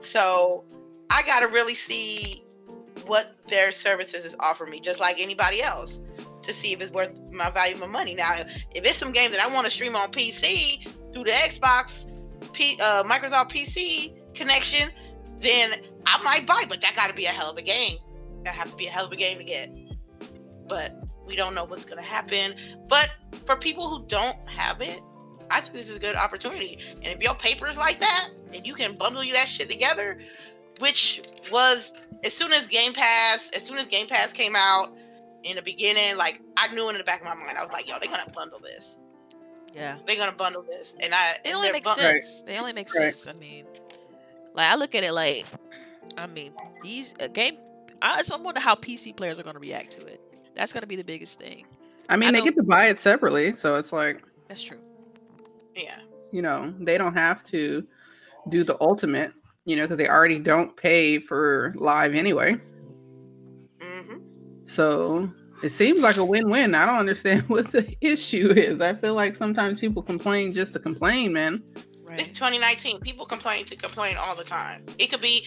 [0.00, 0.64] So
[1.10, 2.44] I gotta really see
[3.06, 6.00] what their services is offering me, just like anybody else,
[6.42, 8.14] to see if it's worth my value of money.
[8.14, 8.34] Now,
[8.74, 12.06] if it's some game that I want to stream on PC through the Xbox,
[12.52, 14.90] P, uh, Microsoft PC connection,
[15.38, 15.72] then
[16.06, 16.64] I might buy.
[16.68, 17.98] But that got to be a hell of a game.
[18.44, 19.70] That have to be a hell of a game to get.
[20.68, 20.92] But
[21.26, 22.54] we don't know what's gonna happen.
[22.88, 23.10] But
[23.46, 25.00] for people who don't have it,
[25.50, 26.78] I think this is a good opportunity.
[27.02, 30.18] And if your paper is like that, and you can bundle you that shit together,
[30.80, 31.92] which was
[32.24, 34.92] as soon as Game Pass, as soon as Game Pass came out
[35.44, 37.88] in the beginning, like I knew in the back of my mind, I was like,
[37.88, 38.96] yo, they're gonna bundle this.
[39.74, 39.98] yeah.
[40.06, 41.36] They're gonna bundle this, and I.
[41.44, 42.42] It only makes bun- sense.
[42.42, 43.12] They only make Right.
[43.16, 43.26] sense.
[43.26, 43.66] I mean,
[44.54, 45.44] like I look at it like,
[46.16, 46.52] I mean,
[46.82, 47.56] these uh, game.
[48.04, 50.20] I just wonder how PC players are going to react to it.
[50.56, 51.66] That's going to be the biggest thing.
[52.08, 54.78] I mean, I they get to buy it separately, so it's like That's true.
[55.76, 55.94] Yeah.
[56.32, 57.86] you know they don't have to
[58.50, 59.32] do the ultimate,
[59.64, 62.56] you know, because they already don't pay for live anyway.
[64.72, 65.30] So
[65.62, 66.74] it seems like a win-win.
[66.74, 68.80] I don't understand what the issue is.
[68.80, 71.62] I feel like sometimes people complain just to complain, man.
[72.04, 72.20] Right.
[72.20, 73.00] It's 2019.
[73.00, 74.84] People complain to complain all the time.
[74.98, 75.44] It could be.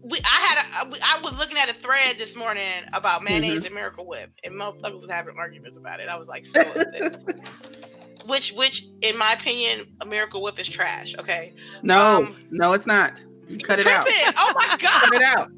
[0.00, 3.74] We, I had a, I was looking at a thread this morning about mayonnaise and
[3.74, 6.08] Miracle Whip, and motherfuckers was having arguments about it.
[6.08, 6.62] I was like, so
[8.26, 11.16] which, which, in my opinion, a Miracle Whip is trash.
[11.18, 13.20] Okay, No, Um, no, it's not.
[13.48, 14.06] You cut it out.
[14.06, 14.34] tripping.
[14.36, 15.02] Oh my god.
[15.02, 15.50] Cut it out.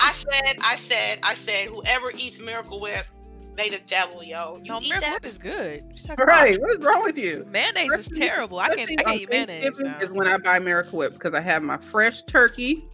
[0.00, 3.06] I said, I said, I said, whoever eats Miracle Whip,
[3.56, 4.58] they the devil, yo.
[4.62, 5.12] You no, Miracle that?
[5.22, 5.84] Whip is good.
[6.18, 6.60] Right.
[6.60, 7.40] What is wrong with you?
[7.42, 8.58] about- Mayonnaise is terrible.
[8.58, 8.90] I can't.
[8.90, 9.62] I can't eat mayonnaise.
[9.62, 9.98] Thanksgiving now.
[10.00, 12.84] Is when I buy Miracle Whip because I have my fresh turkey,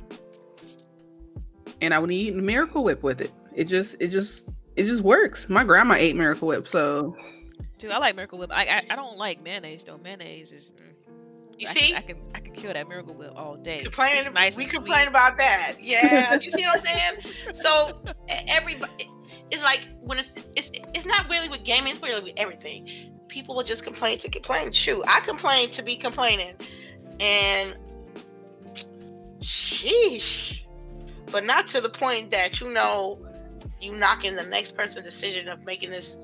[1.81, 3.33] and I would eat Miracle Whip with it.
[3.55, 5.49] It just, it just, it just works.
[5.49, 7.17] My grandma ate Miracle Whip, so
[7.79, 8.51] Dude, I like Miracle Whip.
[8.53, 9.99] I, I I don't like mayonnaise though.
[9.99, 10.73] Mayonnaise is.
[10.73, 10.85] mm.
[11.59, 11.89] You I see?
[11.89, 13.83] Can, I can I can kill that Miracle Whip all day.
[13.83, 14.19] complaining.
[14.19, 15.09] It's nice we complain sweet.
[15.09, 15.75] about that.
[15.81, 17.35] Yeah, you see what I'm saying?
[17.61, 18.01] So
[18.49, 19.11] everybody,
[19.51, 21.93] it's like when it's it's it's not really with gaming.
[21.93, 22.89] It's really with everything.
[23.29, 24.73] People will just complain to complain.
[24.73, 26.55] Shoot, I complain to be complaining,
[27.21, 27.75] and
[29.41, 30.63] sheesh,
[31.33, 33.19] but not to the point that you know
[33.81, 36.19] you knocking the next person's decision of making this,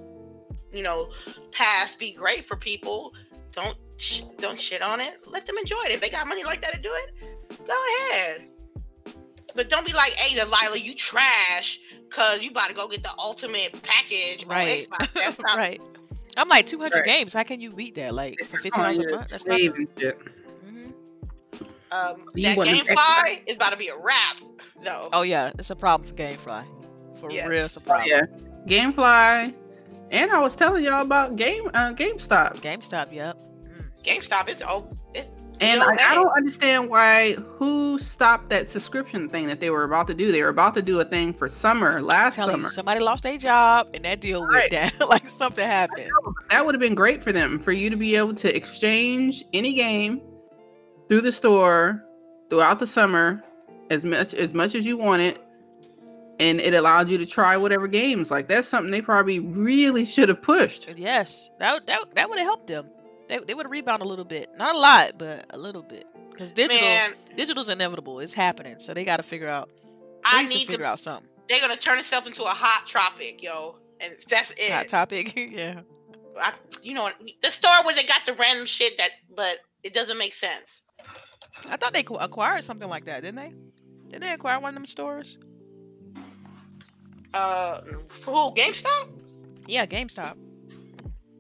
[0.72, 1.10] you know,
[1.52, 3.14] pass be great for people.
[3.52, 5.18] Don't sh- don't shit on it.
[5.26, 5.92] Let them enjoy it.
[5.92, 7.74] If they got money like that to do it, go
[8.12, 8.48] ahead.
[9.56, 11.78] But don't be like, hey, Delilah, you trash,
[12.10, 14.44] cause you about to go get the ultimate package.
[14.46, 14.88] Right.
[14.90, 15.12] Xbox.
[15.14, 15.80] That's not right.
[16.36, 17.04] I'm like 200 Right.
[17.04, 17.32] games.
[17.32, 18.12] How can you beat that?
[18.14, 19.28] Like for 15 dollars a month?
[19.28, 19.60] That's not.
[19.60, 19.76] nothing.
[19.76, 20.18] and shit.
[20.66, 20.92] Mhm.
[21.92, 24.38] Um, that GameFly is about to be a wrap,
[24.82, 25.08] though.
[25.12, 26.64] Oh yeah, it's a problem for GameFly.
[27.20, 27.46] For Yes.
[27.48, 28.08] real, it's a Oh, problem.
[28.08, 28.22] yeah.
[28.66, 29.54] GameFly.
[30.10, 32.56] And I was telling y'all about Game uh, GameStop.
[32.56, 33.38] GameStop, yep.
[34.04, 35.28] GameStop is oh, it's
[35.60, 39.84] And Yo, I, I don't understand why who stopped that subscription thing that they were
[39.84, 40.30] about to do.
[40.32, 42.64] They were about to do a thing for summer last telling summer.
[42.64, 44.70] you, somebody lost their job and that deal Right.
[44.72, 45.08] went down.
[45.08, 46.10] like something happened.
[46.50, 49.72] That would have been great for them for you to be able to exchange any
[49.74, 50.20] game
[51.08, 52.04] through the store
[52.50, 53.42] throughout the summer
[53.90, 55.38] as much as much as you wanted.
[56.40, 58.28] And it allowed you to try whatever games.
[58.30, 60.88] Like that's something they probably really should have pushed.
[60.98, 62.86] Yes, that that would- that would have helped them.
[63.28, 66.06] They they would rebound a little bit, not a lot, but a little bit.
[66.30, 67.12] Because digital man.
[67.36, 68.20] digital's inevitable.
[68.20, 69.70] It's happening, so they got to figure out.
[70.24, 70.90] I need to need figure to.
[70.90, 71.28] out something.
[71.48, 74.70] They're gonna turn itself into a hot tropic, yo, and that's it.
[74.70, 75.80] Hot topic, yeah.
[76.40, 77.10] I, you know,
[77.42, 80.82] the store where they got the random shit that, but it doesn't make sense.
[81.68, 83.52] I thought they acquired something like that, didn't they?
[84.08, 85.38] Didn't they acquire one of them stores?
[87.32, 87.80] Uh,
[88.24, 89.08] who GameStop?
[89.66, 90.36] Yeah, GameStop.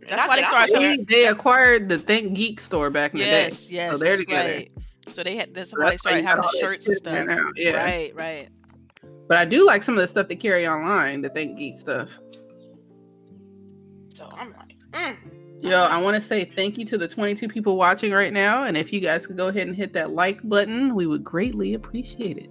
[0.08, 3.12] That's Not why they that I'm started selling- They, they acquired the ThinkGeek store back
[3.14, 3.76] in Yes, the day.
[3.76, 4.48] yes, so they're that's together.
[4.54, 4.72] right.
[5.12, 7.26] So they had that's So why they started having the shirts and stuff.
[7.26, 7.82] now, Yeah.
[7.84, 8.48] Right, right.
[9.28, 12.08] But I do like some of the stuff they carry online, the ThinkGeek stuff.
[14.14, 15.16] So I'm like, mm.
[15.62, 18.64] Yo, I want to say thank you to the 22 people watching right now.
[18.64, 21.72] And if you guys could go ahead and hit that like button, we would greatly
[21.74, 22.50] appreciate it.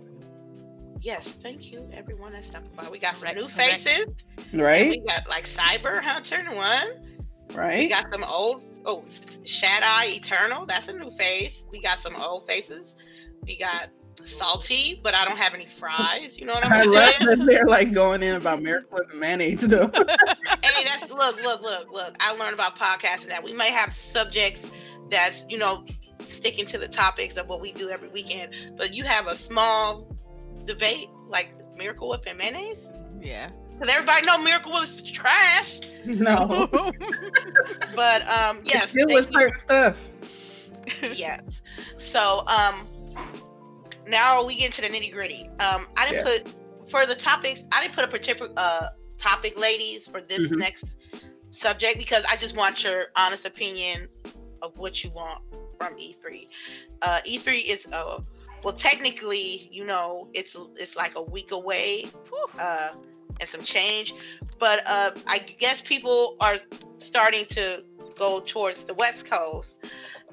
[1.02, 2.90] yes, thank you everyone that stopped by.
[2.90, 3.72] We got some Correct, new correct.
[3.84, 4.06] faces.
[4.52, 7.13] and We got like Cyber Hunter one.
[7.50, 7.90] We Right?
[7.90, 9.04] got some old oh
[9.46, 10.66] Shad Eye Eternal.
[10.66, 11.66] That's a new face.
[11.72, 12.96] We got some old faces.
[13.46, 13.90] We got
[14.24, 16.38] salty, but I don't have any fries.
[16.38, 17.30] You know what I'm I'm love saying?
[17.40, 19.88] that they're like going in about miracle and mayonnaise though.
[20.64, 22.16] hey, that's look, look, look, look.
[22.20, 24.66] I learned about podcasting that we may have subjects
[25.10, 25.86] that's you know
[26.26, 30.08] sticking to the topics of what we do every weekend, but you have a small
[30.66, 32.88] debate like Miracle Whip and mayonnaise.
[33.22, 33.50] Yeah.
[33.84, 36.48] Because everybody know Miracle Whip is trash, no.
[37.98, 39.40] but um, yes, It was you.
[39.42, 40.10] her stuff.
[41.14, 41.62] yes.
[41.98, 42.88] So um,
[44.08, 45.50] now we get into the nitty gritty.
[45.60, 47.64] Um, I didn't put for the topics.
[47.74, 50.60] I didn't put a particular uh topic, ladies, for this Mhm.
[50.60, 50.98] next
[51.50, 54.08] subject because I just want your honest opinion
[54.62, 55.42] of what you want
[55.78, 56.48] from E3.
[57.02, 58.24] Uh, E3 is a
[58.64, 62.06] well technically you know it's it's like a week away
[62.58, 62.92] uh
[63.40, 64.14] and some change
[64.60, 66.58] but uh i guess people are
[67.00, 67.84] starting to
[68.18, 69.78] go towards the west coast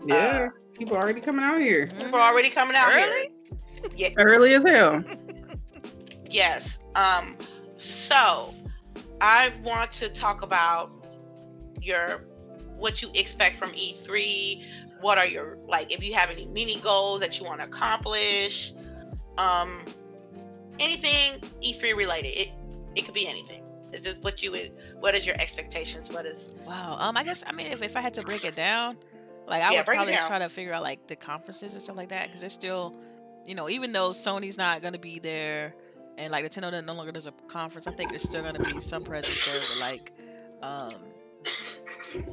[0.07, 0.49] Yeah.
[0.79, 1.87] people are already coming out here.
[1.89, 3.31] people are already coming out Early?
[3.97, 5.03] here Early as hell.
[6.31, 7.37] yes um
[7.79, 8.55] so
[9.21, 10.91] i want to talk about
[11.83, 12.25] your
[12.77, 14.63] what you expect from e3
[15.01, 18.73] what are your like if you have any mini goals that you want to accomplish
[19.39, 19.85] um
[20.79, 22.49] anything e3 related it
[22.97, 26.53] it could be anything it's just what you would what is your expectations what is
[26.67, 26.97] Wow.
[27.01, 28.97] Um, I guess I mean if, if I had to break it down,
[29.49, 32.11] like I Yeah, would probably try to figure out like the conferences and stuff like
[32.11, 32.95] that because they're still,
[33.47, 35.75] you know, even though Sony's not gonna be there
[36.19, 39.03] and like Nintendo no longer does a conference, I think there's still gonna be some
[39.03, 40.13] presence there with like,
[40.63, 40.95] um,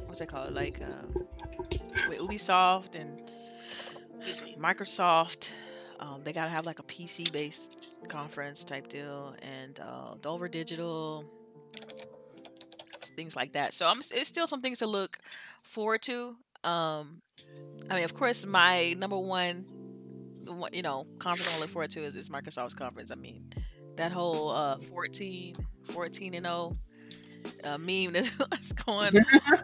[0.04, 0.54] what's it called?
[0.54, 1.26] Like, um,
[2.08, 3.28] with Ubisoft and
[4.56, 5.50] Microsoft.
[6.00, 11.24] Um, they gotta have like a PC based conference type deal and uh, Devolver Digital,
[13.16, 13.74] things like that.
[13.74, 15.18] So I'm it's still some things to look
[15.62, 16.36] forward to.
[16.64, 17.22] Um,
[17.90, 19.64] I mean, of course, my number one,
[20.72, 23.10] you know, conference I look forward to is, is Microsoft's conference.
[23.10, 23.50] I mean,
[23.96, 25.56] that whole uh, 14,
[25.90, 26.76] 14 and 0
[27.64, 29.12] uh, meme that's, that's going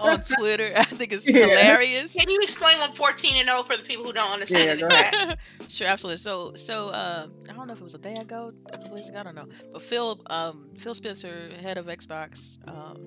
[0.01, 1.47] on Twitter, I think it's Yeah.
[1.47, 2.15] hilarious.
[2.15, 5.39] can you explain what 14 and 0 for the people who don't understand Yeah, it
[5.69, 6.19] sure, absolutely.
[6.19, 9.09] So, so uh, I don't know if it was a day ago, a couple days
[9.09, 9.49] ago, I don't know.
[9.73, 12.99] But Phil, um, Phil Spencer, head of Xbox, um,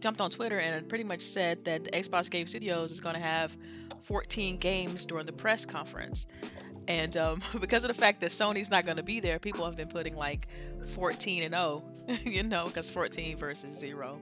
[0.00, 3.20] jumped on Twitter and pretty much said that the Xbox Game Studios is going to
[3.20, 3.56] have
[4.02, 6.26] 14 games during the press conference.
[6.86, 9.76] And um, because of the fact that Sony's not going to be there, people have
[9.76, 10.46] been putting like
[10.94, 11.82] 14 and 0,
[12.24, 14.20] you know, because 14 versus zero.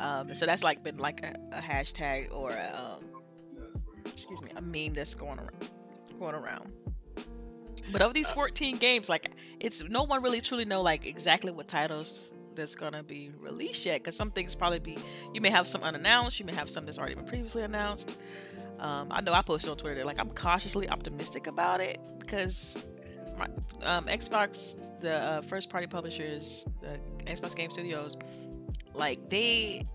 [0.00, 3.04] Um, so that's like been like a, a hashtag or a, um,
[4.06, 5.70] excuse me, a meme that's going around.
[6.18, 6.72] Going around.
[7.92, 11.68] But of these 14 games, like it's no one really truly know like exactly what
[11.68, 14.02] titles that's gonna be released yet.
[14.02, 14.98] Because some things probably be
[15.32, 18.16] you may have some unannounced, you may have some that's already been previously announced.
[18.78, 22.76] Um, I know I posted on Twitter like I'm cautiously optimistic about it because
[23.82, 26.98] um, Xbox, the uh, first party publishers, the
[27.30, 28.16] Xbox Game Studios,
[28.94, 29.86] like they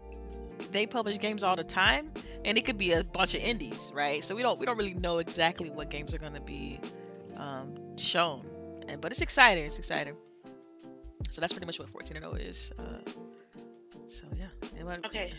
[0.71, 2.12] they publish games all the time
[2.43, 4.23] and it could be a bunch of indies right?
[4.23, 6.80] So we don't we don't really know exactly what games are going to be
[7.38, 8.45] um, shown.
[8.88, 10.15] And but it's exciting it's exciting.
[11.30, 12.84] So that's pretty much what 14 and 0 is uh,
[14.08, 14.47] so yeah.
[14.84, 15.34] What, okay.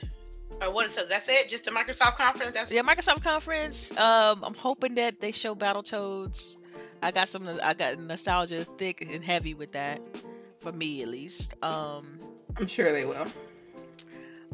[0.60, 1.48] Uh, what so that's it?
[1.48, 2.52] Just the microsoft conference?
[2.52, 3.90] That's yeah microsoft conference.
[3.98, 6.56] Um i'm hoping that they show Battletoads
[7.02, 10.00] i got some i got nostalgia thick and heavy with that
[10.58, 12.18] for me at least um
[12.56, 13.26] i'm sure they will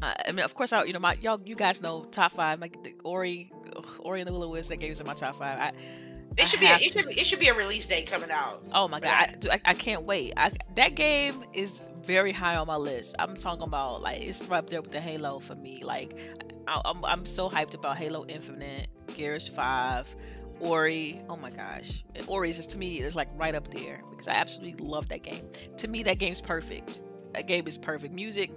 [0.02, 2.60] uh, I mean, of course, I you know my y'all you guys know top five
[2.60, 3.50] like the Ori,
[4.00, 5.58] Ori and the Will of Wisp that games in my top five.
[5.58, 5.72] I,
[6.36, 8.62] it should be a, it should, it should be a release date coming out.
[8.72, 10.34] Oh my god, I, I, I, can't wait.
[10.36, 13.16] I, that game is very high on my list.
[13.18, 15.82] I'm talking about like it's right there with the Halo for me.
[15.82, 16.18] Like
[16.68, 20.14] I, I'm I'm so hyped about Halo Infinite, Gears Five,
[20.60, 21.20] Ori.
[21.28, 24.32] Oh my gosh, Ori is just to me is like right up there because I
[24.32, 25.48] absolutely love that game.
[25.78, 27.00] To me, that game's perfect.
[27.34, 28.14] That game is perfect.
[28.14, 28.50] Music,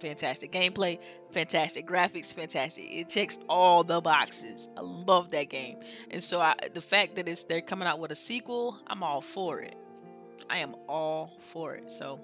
[0.00, 0.98] fantastic gameplay,
[1.30, 2.84] fantastic graphics, fantastic.
[2.88, 4.68] It checks all the boxes.
[4.76, 5.78] I love that game.
[6.10, 9.20] And so I, the fact that it's they're coming out with a sequel, I'm all
[9.20, 9.76] for it.
[10.48, 11.90] I am all for it.
[11.90, 12.20] So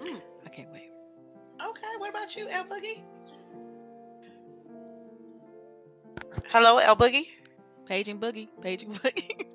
[0.00, 0.20] mm.
[0.44, 0.90] I can't wait.
[1.64, 3.02] Okay, what about you, El Boogie?
[6.48, 7.28] Hello, El Boogie.
[7.86, 8.48] Paging Boogie.
[8.60, 9.46] Paging Boogie.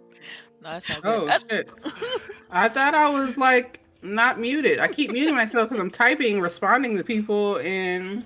[0.62, 1.30] no, that's not good.
[1.32, 1.70] Oh shit!
[2.52, 4.80] I thought I was like not muted.
[4.80, 8.26] I keep muting myself because I'm typing, responding to people, and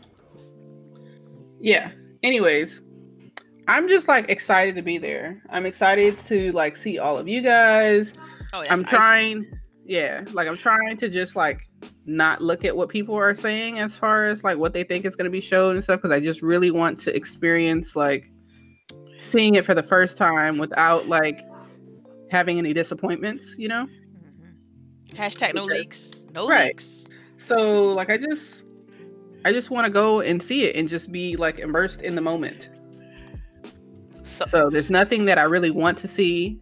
[1.59, 1.91] yeah.
[2.23, 2.81] Anyways,
[3.67, 5.41] I'm just like excited to be there.
[5.49, 8.13] I'm excited to like see all of you guys.
[8.53, 9.45] Oh, I'm trying,
[9.85, 11.67] yeah, like I'm trying to just like
[12.05, 15.15] not look at what people are saying as far as like what they think is
[15.15, 18.31] going to be shown and stuff because I just really want to experience like
[19.21, 21.45] seeing it for the first time without like
[22.29, 23.85] having any disappointments, you know?
[23.85, 25.21] Mm-hmm.
[25.21, 26.11] Hashtag no leaks.
[26.33, 26.67] No right.
[26.67, 27.07] leaks.
[27.37, 28.65] So like I just
[29.45, 32.21] I just want to go and see it and just be like immersed in the
[32.21, 32.69] moment.
[34.23, 36.59] So, so there's nothing that I really want to see.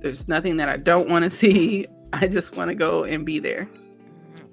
[0.00, 1.86] There's nothing that I don't want to see.
[2.12, 3.68] I just want to go and be there.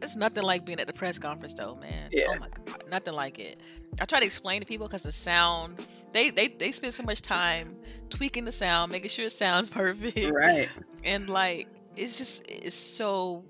[0.03, 2.09] It's nothing like being at the press conference though, man.
[2.11, 2.25] Yeah.
[2.29, 3.59] Oh my god, nothing like it.
[4.01, 5.77] I try to explain to people because the sound,
[6.11, 7.75] they, they they spend so much time
[8.09, 10.29] tweaking the sound, making sure it sounds perfect.
[10.29, 10.69] Right.
[11.03, 13.45] And like it's just it's so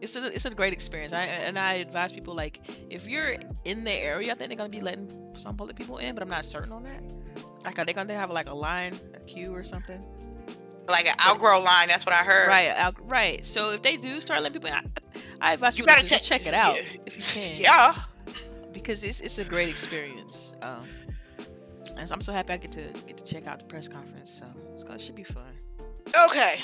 [0.00, 1.12] it's a it's a great experience.
[1.12, 2.60] I and I advise people like
[2.90, 6.14] if you're in the area, I think they're gonna be letting some public people in,
[6.14, 7.02] but I'm not certain on that.
[7.64, 10.02] Like are they gonna have like a line, a queue or something?
[10.88, 12.48] Like an outgrow line, that's what I heard.
[12.48, 13.44] Right, out, right.
[13.46, 14.82] So if they do start letting people, I,
[15.40, 16.82] I advise you people to check, check it out yeah.
[17.06, 17.60] if you can.
[17.60, 17.94] Yeah.
[18.72, 20.54] Because it's it's a great experience.
[20.60, 20.84] Um,
[21.96, 24.40] and so I'm so happy I get to get to check out the press conference.
[24.40, 25.52] So it's it should be fun.
[26.26, 26.60] Okay.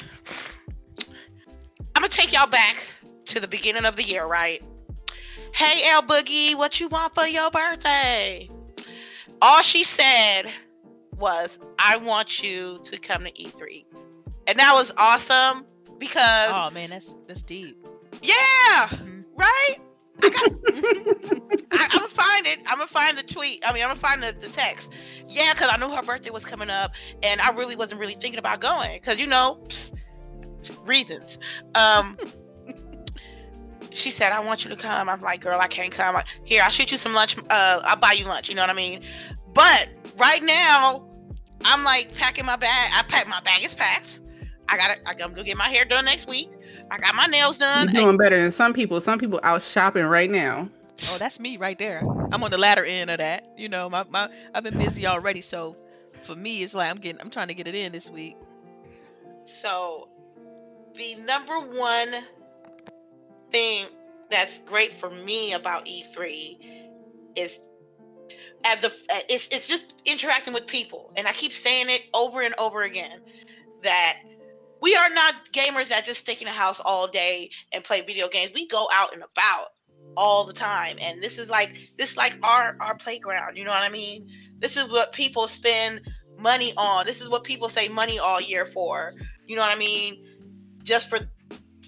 [1.95, 2.89] I'm gonna take y'all back
[3.27, 4.63] to the beginning of the year, right?
[5.53, 8.49] Hey, El Boogie, what you want for your birthday?
[9.41, 10.45] All she said
[11.17, 13.85] was, I want you to come to E3.
[14.49, 15.67] And that was awesome
[15.99, 17.77] because Oh man, that's that's deep.
[18.23, 18.35] Yeah.
[18.87, 19.21] Mm-hmm.
[19.37, 19.77] Right?
[20.23, 20.43] I got
[21.73, 22.59] I, am gonna find it.
[22.67, 23.63] I'm gonna find the tweet.
[23.67, 24.89] I mean, I'm gonna find the, the text.
[25.29, 28.39] Yeah, because I knew her birthday was coming up, and I really wasn't really thinking
[28.39, 28.99] about going.
[28.99, 29.93] Because you know, psst,
[30.87, 31.39] reasons.
[31.75, 32.17] Um,
[33.91, 36.21] she said, "I want you to come." I'm like, "Girl, I can't come.
[36.45, 37.37] Here, I'll shoot you some lunch.
[37.39, 38.49] Uh, I'll buy you lunch.
[38.49, 39.05] You know what I mean?"
[39.53, 41.07] But right now,
[41.65, 42.91] I'm like packing my bag.
[42.95, 44.21] I pack my bag is packed.
[44.69, 45.01] I got it.
[45.07, 46.51] I'm gonna get my hair done next week.
[46.91, 47.89] I got my nails done.
[47.93, 49.01] You're doing better than some people.
[49.01, 50.69] Some people out shopping right now.
[51.11, 52.01] Oh, that's me right there.
[52.33, 53.53] I'm on the latter end of that.
[53.57, 55.77] You know, my, my I've been busy already, so
[56.21, 58.37] for me, it's like I'm getting I'm trying to get it in this week.
[59.45, 60.09] So
[60.95, 62.15] the number one
[63.51, 63.87] thing
[64.31, 66.59] that's great for me about E3
[67.37, 67.59] is
[68.65, 68.93] at the
[69.29, 73.21] it's it's just interacting with people, and I keep saying it over and over again
[73.83, 74.15] that
[74.81, 78.29] we are not gamers that just stick in a house all day and play video
[78.29, 78.53] games.
[78.55, 79.69] We go out and about
[80.17, 83.57] all the time, and this is like this is like our our playground.
[83.57, 84.27] You know what I mean?
[84.59, 86.03] This is what people spend
[86.39, 87.07] money on.
[87.07, 89.13] This is what people say money all year for.
[89.47, 90.25] You know what I mean?
[90.89, 91.19] just for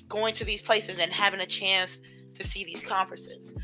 [0.09, 2.01] going to these places and having a chance
[2.34, 3.55] to see these conferences.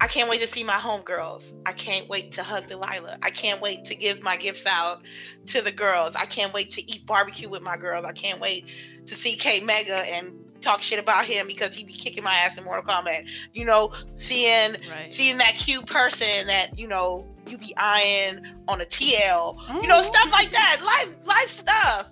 [0.00, 1.54] I can't wait to see my homegirls.
[1.64, 3.18] I can't wait to hug Delilah.
[3.22, 5.00] I can't wait to give my gifts out
[5.46, 6.14] to the girls.
[6.14, 8.04] I can't wait to eat barbecue with my girls.
[8.04, 8.66] I can't wait
[9.06, 12.58] to see K Mega and talk shit about him because he be kicking my ass
[12.58, 13.24] in Mortal Kombat.
[13.54, 15.12] You know, seeing Right.
[15.12, 19.56] seeing that cute person that you know you be eyeing on a TL.
[19.80, 20.80] You know, stuff like that.
[20.82, 22.10] Life life stuff.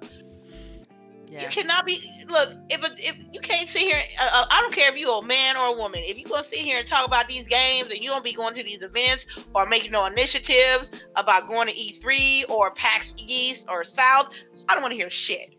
[1.35, 1.43] Yeah.
[1.43, 4.01] You cannot be look if a, if you can't sit here.
[4.20, 6.01] Uh, uh, I don't care if you're a man or a woman.
[6.05, 8.55] If you gonna sit here and talk about these games and you don't be going
[8.55, 13.82] to these events or making no initiatives about going to E3 or PAX East or
[13.82, 14.32] South,
[14.68, 15.57] I don't want to hear shit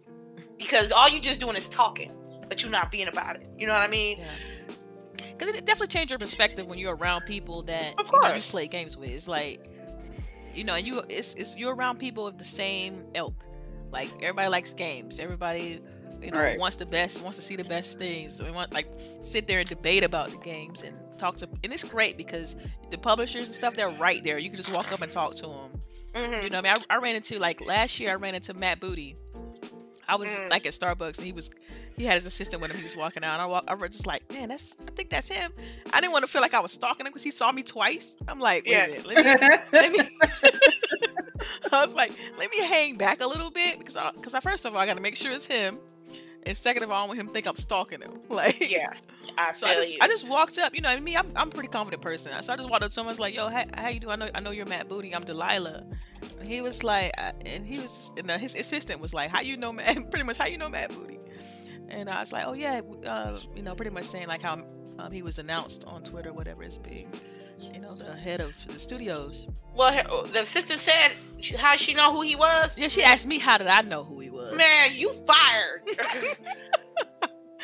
[0.57, 2.13] because all you just doing is talking,
[2.47, 3.49] but you're not being about it.
[3.57, 4.19] You know what I mean?
[4.19, 4.31] Yeah.
[5.37, 8.41] Because it definitely changed your perspective when you're around people that Of you, know, you
[8.41, 9.09] play games with.
[9.09, 9.69] It's like,
[10.53, 13.43] you know, you it's it's you're around people of the same ilk.
[13.91, 15.19] Like everybody likes games.
[15.19, 15.81] Everybody,
[16.21, 16.59] you know, Right.
[16.59, 18.35] wants the best, wants to see the best things.
[18.35, 18.87] So we want like
[19.23, 21.49] sit there and debate about the games and talk to.
[21.63, 22.55] And it's great because
[22.89, 24.37] the publishers and stuff they're right there.
[24.37, 25.81] You can just walk up and talk to them.
[26.15, 28.11] hmm You know, what I mean, I, I ran into like last year.
[28.11, 29.15] I ran into Matt Booty.
[30.07, 30.49] I was Mm.
[30.51, 31.49] like at Starbucks, and he was
[31.97, 32.77] he had his assistant with him.
[32.77, 33.33] He was walking out.
[33.33, 35.51] And I walk, I was just like, man, that's I think that's him.
[35.93, 38.17] I didn't want to feel like I was stalking him because he saw me twice.
[38.27, 38.85] I'm like, wait Yeah.
[38.85, 40.17] a minute, let me let me.
[41.71, 44.65] I was like, let me hang back a little bit because I, because I first
[44.65, 45.77] of all I got to make sure it's him,
[46.43, 48.13] and second of all I don't want him to think I'm stalking him.
[48.29, 48.93] Like, Yeah,
[49.37, 49.97] I so I just you.
[50.01, 52.31] I just walked up, you know, me I'm I'm a pretty confident person.
[52.41, 53.05] So I just walked up to him.
[53.07, 54.13] I was like, "Yo, how, how you doing?
[54.13, 55.13] I know I know you're Matt Booty.
[55.15, 55.85] I'm Delilah."
[56.39, 59.29] And he was like, uh, and he was just, and uh, his assistant was like,
[59.29, 60.09] "How you know Matt?
[60.11, 61.19] Pretty much how you know Matt Booty?"
[61.89, 64.63] And I was like, "Oh yeah, uh, you know, pretty much saying like how
[64.99, 67.11] um, he was announced on Twitter, whatever it's being,
[67.57, 71.11] you know, the head of the studios." well, her- the sister said
[71.57, 72.77] how she know who he was.
[72.77, 74.55] Yeah, she asked me how did I know who he was.
[74.55, 75.81] Man, you fired.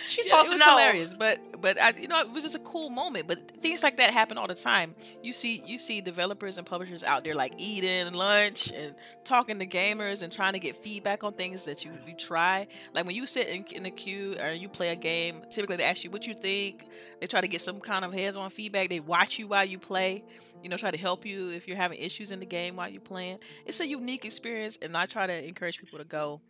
[0.07, 0.77] She's Yeah, supposed it was to know.
[0.77, 3.27] hilarious, but but I, you know it was just a cool moment.
[3.27, 4.95] But things like that happen all the time.
[5.21, 8.93] You see you see developers and publishers out there like eating lunch and
[9.23, 12.67] talking to gamers and trying to get feedback on things that you, you try.
[12.93, 15.83] Like when you sit in, in the queue or you play a game, typically they
[15.85, 16.85] ask you what you think.
[17.19, 18.89] They try to get some kind of hands-on feedback.
[18.89, 20.23] They watch you while you play.
[20.63, 23.01] You know, try to help you if you're having issues in the game while you're
[23.01, 23.39] playing.
[23.65, 26.41] It's a unique experience, and I try to encourage people to go.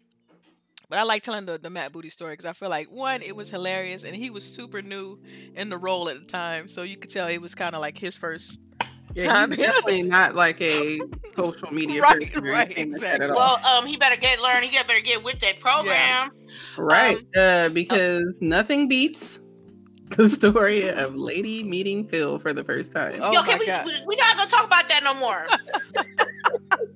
[0.91, 3.33] But I like telling the, the Matt Booty story because I feel like one, it
[3.33, 5.17] was hilarious, and he was super new
[5.55, 7.97] in the role at the time, so you could tell it was kind of like
[7.97, 8.59] his first.
[9.13, 9.51] Yeah, Time.
[9.51, 10.99] he's definitely not like a
[11.33, 13.35] social media Right, person or right, anything like that at exactly.
[13.37, 14.63] Well, um, he better get learn.
[14.63, 16.31] He better get with that program.
[16.77, 17.15] Right.
[17.15, 19.39] Um, uh, because nothing beats
[20.17, 23.19] the story of Lady meeting Phil for the first time.
[23.21, 23.85] Oh Yo, my can we, God.
[23.85, 23.93] we?
[24.07, 25.47] We're not gonna talk about that no more.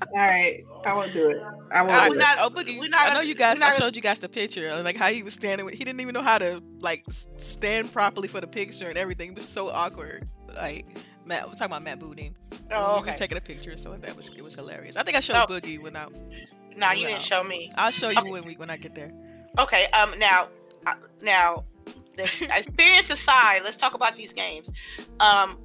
[0.01, 0.63] All right.
[0.85, 1.41] I won't do it.
[1.71, 3.61] I won't I, we're do not- oh, Boogie, we're not I know you guys.
[3.61, 5.65] I showed you guys the picture, like how he was standing.
[5.65, 9.29] With, he didn't even know how to like stand properly for the picture and everything.
[9.29, 10.27] It was so awkward.
[10.53, 10.85] Like
[11.25, 12.33] Matt, we're talking about Matt Booty.
[12.71, 13.11] Oh, okay.
[13.11, 14.11] was taking a picture and stuff like that.
[14.11, 14.95] It was it was hilarious.
[14.95, 15.45] I think I showed Oh.
[15.47, 16.07] Boogie when I.
[16.75, 17.71] No, you didn't show me.
[17.75, 18.29] I'll show you Okay.
[18.29, 19.11] when we when I get there.
[19.57, 19.85] Okay.
[19.87, 20.17] Um.
[20.19, 20.49] Now,
[20.85, 21.63] uh, now,
[22.17, 24.67] the experience aside, let's talk about these games.
[25.19, 25.57] Um,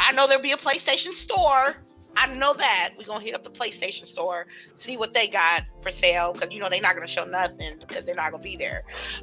[0.00, 1.76] I know there'll be a PlayStation store.
[2.16, 4.46] I know that we're gonna hit up the PlayStation store,
[4.76, 8.04] see what they got for sale, because you know they're not gonna show nothing because
[8.04, 8.82] they're not gonna be there.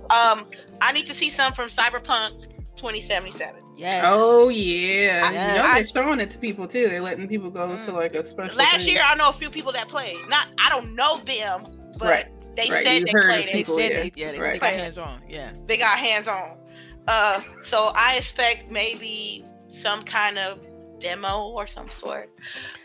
[0.09, 0.47] Um,
[0.81, 2.45] I need to see some from Cyberpunk
[2.77, 3.61] 2077.
[3.75, 4.03] Yes.
[4.07, 6.89] Oh yeah, I- you know they're showing it to people too.
[6.89, 7.93] They're letting people go to Mm.
[7.93, 8.57] like a special.
[8.57, 8.89] Last thing.
[8.95, 10.17] year, I know a few people that played.
[10.27, 12.25] Not, I don't know them, but Right.
[12.55, 13.53] they Right, said you they played They it.
[13.53, 13.97] people, said yeah.
[13.97, 14.53] they yeah they, Right.
[14.53, 15.21] they got hands on.
[15.29, 15.51] Yeah.
[15.67, 16.57] They got hands on.
[17.07, 20.59] Uh, so I expect maybe some kind of
[20.99, 22.29] demo or some sort.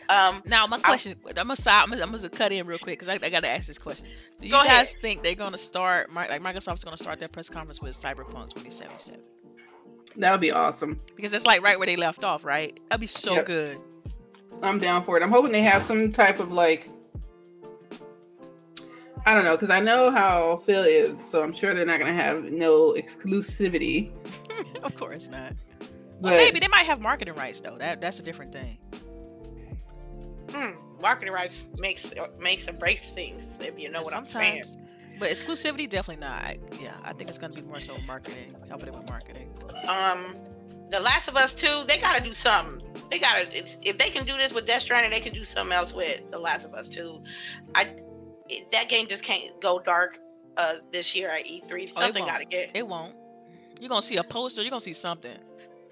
[0.09, 1.83] Um, Now my question, I'm gonna stop.
[1.85, 4.07] I'm gonna, I'm gonna cut in real quick because I, I gotta ask this question.
[4.41, 4.69] Do you Go ahead.
[4.71, 6.09] guys think they're gonna start?
[6.09, 9.19] Mi- Like Microsoft's gonna start their press conference with Cyberpunk 2077
[10.17, 10.99] That would be awesome.
[11.15, 12.79] because it's like right where they left off, right?
[12.89, 13.45] That'd be so Yep.
[13.45, 13.77] good.
[14.63, 15.23] I'm down for it.
[15.23, 16.89] I'm hoping they have some type of like.
[19.27, 22.13] I don't know because I know how Phil is, so I'm sure they're not gonna
[22.13, 24.11] have no exclusivity.
[24.83, 25.53] of course not.
[26.21, 27.77] But Well, maybe they might have marketing rights though.
[27.77, 28.77] That that's a different thing.
[30.49, 32.05] hmm, marketing rights makes
[32.39, 33.43] makes and breaks things.
[33.59, 34.63] If you know what I'm saying.
[35.19, 36.57] But exclusivity definitely not.
[36.81, 39.49] Yeah, I think it's gonna be more so marketing, helping them with marketing.
[39.87, 40.35] Um,
[40.89, 42.81] The Last of Us 2, they gotta do something.
[43.09, 45.73] They gotta if, if they can do this with Death Stranding, they can do something
[45.73, 47.17] else with The Last of Us 2.
[47.75, 47.95] I
[48.49, 50.19] it, that game just can't go dark
[50.57, 51.91] uh this year at E3.
[51.95, 52.31] Oh, Something won't.
[52.33, 52.71] gotta get.
[52.73, 53.15] It won't.
[53.79, 54.61] You're gonna see a poster.
[54.61, 55.37] You're gonna see something.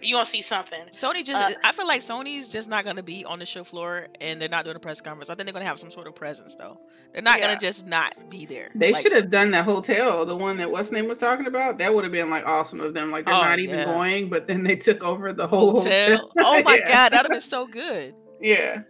[0.04, 0.80] You gonna see something.
[0.92, 4.08] Sony just, Uh, I feel like Sony's just not gonna be on the show floor,
[4.22, 5.30] and they're not doing a press conference.
[5.30, 6.80] I think they're gonna have some sort of presence, though.
[7.14, 7.48] They're not Yeah.
[7.48, 8.70] gonna just not be there.
[8.76, 11.78] They Like, should have done that hotel, the one that what's name was talking about.
[11.78, 13.12] That would have been like awesome of them.
[13.12, 13.86] Like they're Oh, not even yeah.
[13.86, 16.18] going, but then they took over the whole hotel.
[16.18, 16.32] hotel.
[16.40, 16.88] Oh my Yeah.
[16.88, 18.16] god, that'd have been so good.
[18.42, 18.82] Yeah.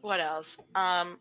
[0.00, 0.56] What else?
[0.74, 1.18] Um,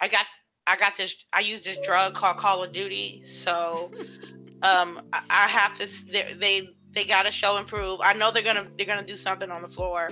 [0.00, 0.26] I got
[0.66, 1.14] I got this.
[1.32, 3.22] I use this drug called Call of Duty.
[3.30, 3.92] So,
[4.62, 5.84] um, I, I have to.
[5.84, 6.02] s-
[6.38, 8.00] They they, they got to show and prove.
[8.02, 10.10] I know they're gonna they're gonna do something on the floor.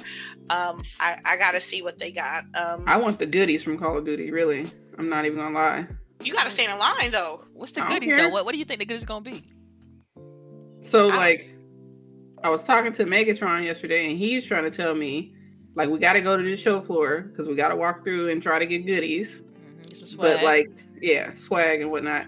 [0.50, 2.44] Um, I I got to see what they got.
[2.54, 4.70] Um, I want the goodies from Call of Duty, really.
[4.98, 5.86] I'm not even gonna lie.
[6.22, 7.44] you got to stand in line though.
[7.52, 8.24] What's the I goodies care.
[8.24, 8.28] though?
[8.30, 9.44] What What do you think the goodies gonna be?
[10.82, 11.50] So I- like
[12.42, 15.34] I was talking to Megatron yesterday and he's trying to tell me
[15.74, 18.58] like we gotta go to the show floor because we gotta walk through and try
[18.58, 19.42] to get goodies.
[19.42, 20.36] Mhm, some swag.
[20.36, 20.70] But like
[21.00, 22.26] yeah, swag and whatnot.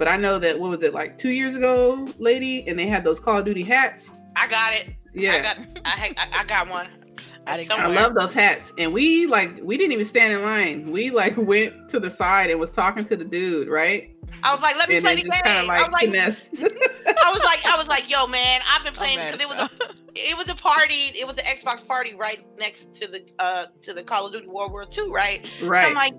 [0.00, 3.04] But I know that what was it like two years ago, lady, and they had
[3.04, 4.10] those Call of Duty hats.
[4.34, 4.86] I got it.
[4.88, 5.42] I Yeah.
[5.42, 6.88] got I had- I, I got one.
[7.46, 8.72] I I love those hats.
[8.78, 10.90] And we like we didn't even stand in line.
[10.90, 14.08] We like went to the side and was talking to the dude, right?
[14.42, 15.40] I was like, let me And play then the game.
[15.42, 16.10] kind of I like was like.
[17.22, 19.68] I was like, I was like, yo, man, I've been playing because it was a
[20.14, 21.12] it was a party.
[21.14, 24.48] It was the Xbox party right next to the uh to the Call of Duty
[24.48, 25.46] World War II, right?
[25.62, 25.88] right.
[25.88, 26.14] I'm like,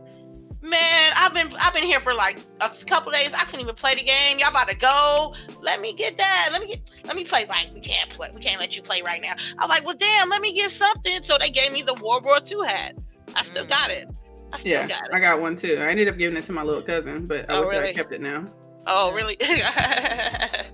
[0.61, 3.33] man, I've been I've been here for like a couple days.
[3.33, 4.39] I couldn't even play the game.
[4.39, 5.33] Y'all about to go?
[5.61, 6.49] Let me get that.
[6.51, 6.79] Let me get.
[7.05, 7.45] Let me play.
[7.45, 8.29] Like we can't play.
[8.33, 9.33] We can't let you play right now.
[9.59, 10.29] I'm like, well, damn.
[10.29, 11.21] Let me get something.
[11.23, 12.95] So they gave me the World War II hat.
[13.35, 13.69] I still Mm.
[13.69, 14.07] got it.
[14.53, 15.13] I still yeah, got it.
[15.13, 15.77] I got one too.
[15.79, 17.93] I ended up giving it to my little cousin, but I Oh, wish I really?
[17.93, 18.45] kept it now.
[18.87, 19.37] oh, really?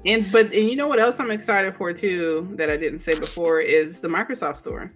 [0.05, 3.13] And but and you know what else I'm excited for too that I didn't say
[3.19, 4.89] before is the Microsoft store.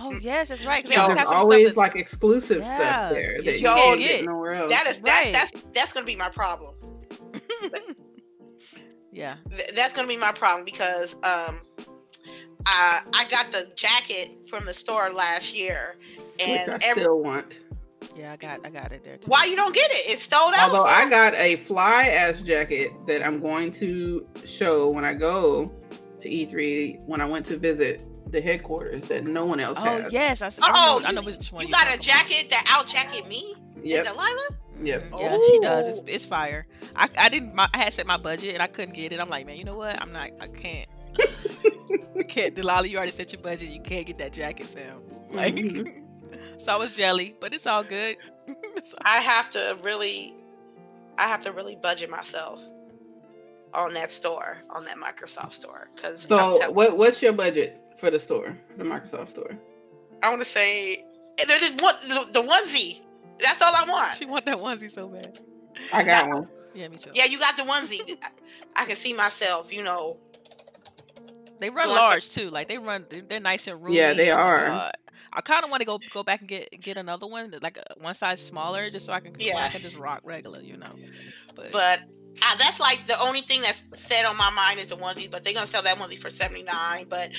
[0.00, 0.82] Oh yes, that's right.
[0.82, 3.42] 'cause they Yo, always There's have always stuff that- like exclusive Yeah, stuff there you
[3.44, 4.08] that you can't can't get.
[4.20, 4.72] get nowhere else.
[4.72, 5.32] that is Right.
[5.32, 6.74] that's that's that's gonna be my problem.
[9.12, 9.36] yeah.
[9.50, 11.60] Th- that's gonna be my problem because um
[12.66, 17.20] I I got the jacket from the store last year which and I every still
[17.22, 17.60] want.
[18.16, 19.28] Yeah, I got I got it there too.
[19.28, 20.10] why you don't get it?
[20.12, 20.70] It's sold out.
[20.70, 20.84] Although.
[20.84, 25.72] I got a fly ass jacket that I'm going to show when I go
[26.20, 28.00] to E3 when I went to visit
[28.30, 30.12] the headquarters that no one else Oh has.
[30.12, 31.96] yes, I, s- Oh, I know, I you- know which one you you're got a
[31.96, 32.28] talking about.
[32.28, 34.48] jacket that out jacket me Yeah, Delilah.
[34.82, 35.04] Yep.
[35.18, 35.88] Yeah, she does.
[35.88, 36.04] It's, Oh.
[36.06, 36.66] it's fire.
[36.94, 37.54] I, I didn't.
[37.54, 39.18] My, I had set my budget and I couldn't get it.
[39.18, 40.00] I'm like, man, you know what?
[40.00, 40.30] I'm not.
[40.40, 40.88] I can't.
[42.18, 42.54] I can't.
[42.54, 43.70] Delilah, you already set your budget.
[43.70, 45.00] You can't get that jacket, fam.
[45.30, 46.02] Like, Mhm.
[46.58, 48.16] so I was jelly, but it's all good.
[48.76, 50.34] It's all- I have to really,
[51.18, 52.60] I have to really budget myself
[53.74, 58.18] on that store, on that Microsoft store, because So what what's your budget for the
[58.18, 59.56] store, the Microsoft store?
[60.22, 61.04] I want to say
[61.46, 63.00] there's this one, the, the onesie.
[63.40, 64.12] That's all I want.
[64.12, 65.38] she want that onesie so bad.
[65.92, 66.48] I got one.
[66.74, 67.10] Yeah, me too.
[67.14, 68.18] Yeah, you got the onesie.
[68.76, 70.16] I, I can see myself, you know.
[71.60, 72.50] They run You want the- large too.
[72.50, 73.06] Like they run.
[73.08, 73.96] They're, they're nice and roomy.
[73.96, 74.66] Yeah, they are.
[74.68, 74.92] God.
[75.32, 78.00] I kind of want to go go back and get get another one, like a,
[78.00, 79.58] one size smaller, just so I can yeah.
[79.58, 80.92] I can just rock regular, you know.
[81.54, 82.00] But, But
[82.42, 85.30] uh, that's like the only thing that's set on my mind is the onesie.
[85.30, 87.06] But they're gonna sell that onesie for seventy nine.
[87.08, 87.30] But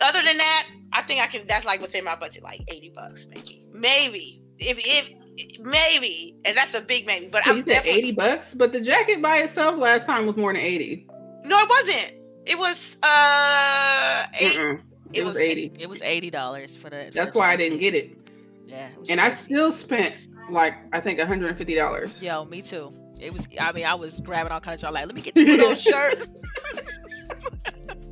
[0.00, 1.46] other than that, I think I can.
[1.46, 4.42] That's like within my budget, like eighty bucks, maybe, maybe.
[4.58, 7.28] If if maybe, and that's a big maybe.
[7.30, 10.26] But So I'm you said definitely eighty bucks, but the jacket by itself last time
[10.26, 11.06] was more than eighty.
[11.44, 12.12] no, it wasn't.
[12.46, 14.56] It was uh eight.
[14.56, 14.80] Mm-mm.
[15.12, 15.72] It, It was was eighty.
[15.78, 17.04] it was eighty dollars for the.
[17.06, 18.10] for That's the why I didn't get it,
[18.66, 20.14] Yeah, it was and I still spent
[20.50, 22.20] like I think one hundred and fifty dollars.
[22.22, 22.92] Yo, me too.
[23.20, 23.48] It was.
[23.60, 24.88] I mean, I was grabbing all kinds of.
[24.88, 24.92] Y'all.
[24.94, 26.28] Like, let me get two of those shirts.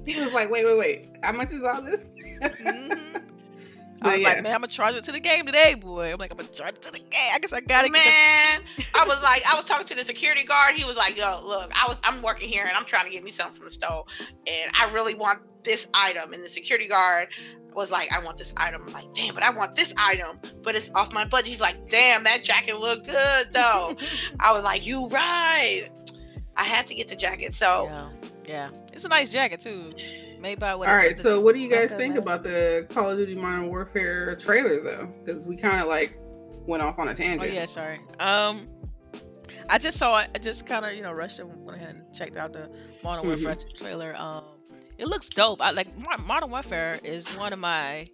[0.07, 1.09] He was like, "Wait, wait, wait!
[1.23, 2.11] How much is all this?"
[2.43, 3.23] Mhm.
[4.05, 4.29] I was yeah.
[4.29, 6.13] like, man, I'm gonna charge it to the game today, boy.
[6.13, 7.31] I'm like, I'm gonna charge it to the game.
[7.35, 8.13] I guess I gotta get this.
[8.13, 8.63] Man,
[8.95, 10.75] I was like, I was talking to the security guard.
[10.75, 13.23] He was like, "Yo, look, I was, I'm working here, and I'm trying to get
[13.23, 14.05] me something from the store,
[14.47, 17.29] and I really want this item." And the security guard
[17.75, 20.75] was like, "I want this item." I'm like, "Damn, but I want this item, but
[20.75, 23.97] it's off my budget." He's like, "Damn, that jacket look good though."
[24.41, 25.89] I was like, "You right."
[26.57, 28.09] I had to get the jacket, so Yeah,
[28.47, 28.82] yeah.
[28.93, 29.93] It's a nice jacket too.
[30.41, 30.89] Made by what?
[30.89, 34.35] All right, so what do you guys think about the Call of Duty Modern Warfare
[34.37, 35.09] trailer, though?
[35.25, 36.19] Because we kind of like
[36.67, 37.43] went off on a tangent.
[37.51, 38.01] Oh yeah, sorry.
[38.21, 38.69] Um,
[39.69, 40.31] I just saw it.
[40.35, 42.71] I just kind of you know rushed and went ahead and checked out the
[43.05, 43.45] Modern Mm-hmm.
[43.45, 44.15] Warfare trailer.
[44.17, 44.45] Um,
[44.99, 45.61] it looks dope.
[45.63, 45.89] I like
[46.27, 48.09] Modern Warfare is one of my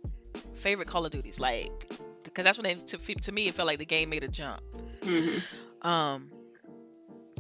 [0.57, 1.41] favorite Call of Duties.
[1.41, 1.91] Like,
[2.25, 4.61] because that's when they to, to me it felt like the game made a jump.
[5.03, 5.39] hmm
[5.83, 6.31] Um,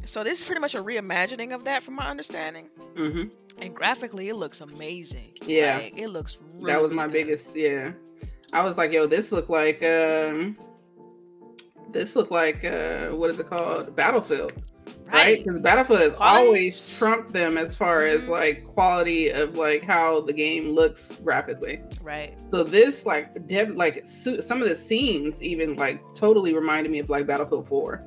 [0.04, 2.66] so this is pretty much a reimagining of that, from my understanding.
[2.96, 3.24] hmm
[3.60, 5.32] And graphically, it looks amazing.
[5.42, 5.78] Yeah.
[5.78, 6.38] Like, it looks.
[6.54, 7.12] Really, that was my good.
[7.12, 7.56] biggest.
[7.56, 7.92] Yeah,
[8.52, 10.56] I was like, "Yo, this looked like um,
[11.90, 13.94] this looked like uh, what is it called?
[13.96, 14.52] Battlefield."
[15.12, 15.42] right?
[15.42, 16.46] Because Battlefield has Quality?
[16.46, 18.28] always trumped them as far as Mhm.
[18.28, 21.80] like quality of like how the game looks graphically.
[22.02, 22.36] Right.
[22.52, 27.08] So this like dev- like some of the scenes even like totally reminded me of
[27.08, 28.04] like Battlefield 4.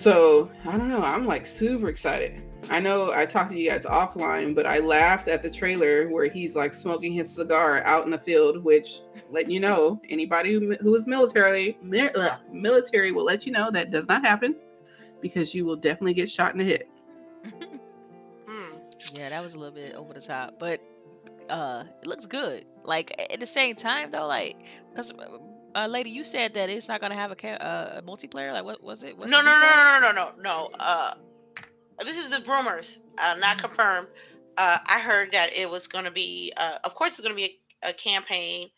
[0.00, 1.02] So I don't know.
[1.02, 2.42] I'm like super excited.
[2.70, 6.24] I know I talked to you guys offline, but I laughed at the trailer where
[6.26, 8.64] he's like smoking his cigar out in the field.
[8.64, 13.90] Which, letting you know, anybody who, who is military military will let you know that
[13.90, 14.56] does not happen
[15.20, 16.84] because you will definitely get shot in the head.
[18.48, 19.16] Mm.
[19.16, 20.80] Yeah, that was a little bit over the top, but
[21.48, 22.64] uh, it looks good.
[22.82, 24.56] Like at the same time, though, like
[24.90, 25.12] because
[25.74, 28.52] uh, lady, you said that it's not gonna have a, ca- uh, a multiplayer.
[28.52, 29.16] Like, what was it?
[29.16, 30.70] What's No, no, no, no, no, no, no, no.
[30.78, 31.14] Uh,
[32.04, 34.08] this is the rumors, uh, not confirmed.
[34.56, 37.36] Uh, I heard that it was going to be, uh, of course, it's going to
[37.36, 38.68] be a, a campaign.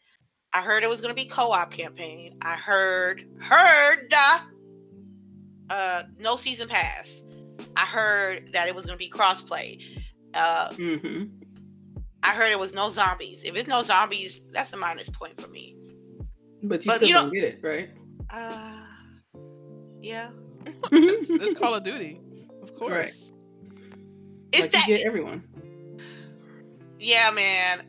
[0.53, 2.39] I heard it was going to be co-op campaign.
[2.43, 4.39] I heard, heard, uh,
[5.71, 7.23] uh, no season pass.
[7.77, 9.83] I heard that it was going to be crossplay.
[10.35, 11.25] Uh, Mm-hmm.
[12.25, 13.43] I heard it was no zombies.
[13.45, 15.77] If it's no zombies, that's a minus point for me.
[16.63, 17.91] But you But still you don't don't- get it, right?
[18.31, 18.73] Uh,
[20.01, 20.31] yeah.
[20.93, 22.21] it's, it's Call of Duty,
[22.63, 23.33] of course.
[24.53, 24.87] It's like that.
[24.87, 25.43] you get everyone.
[26.99, 27.83] Yeah, man.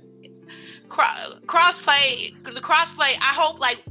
[0.89, 3.13] Cro- crossplay, the crossplay.
[3.19, 3.83] I hope like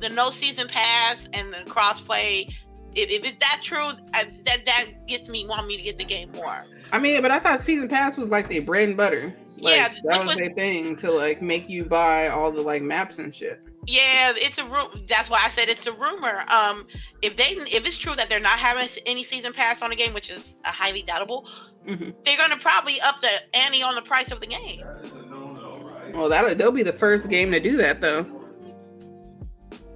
[0.00, 2.48] the no season pass and the crossplay.
[2.94, 6.04] If, if it's that true, I, that that gets me want me to get the
[6.04, 6.64] game more.
[6.92, 9.34] I mean, but I thought season pass was like their bread and butter.
[9.58, 12.82] Like, Yeah, that was was- their thing to like make you buy all the like
[12.82, 13.60] maps and shit.
[13.86, 16.44] Yeah, it's a ru- That's why I said it's a rumor.
[16.48, 16.86] Um,
[17.22, 20.12] if they if it's true that they're not having any season pass on the game,
[20.14, 21.46] which is a highly doubtable,
[21.86, 22.14] Mhm.
[22.24, 24.80] they're gonna probably up the ante on the price of the game.
[24.84, 26.14] That is a no-no, right?
[26.14, 28.26] Well, that'll they'll be the first game to do that though.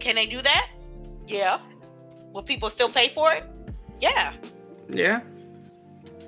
[0.01, 0.69] Can they do that?
[1.27, 1.59] Yeah.
[2.33, 3.45] Will people still pay for it?
[4.01, 4.33] Yeah.
[4.89, 5.21] Yeah,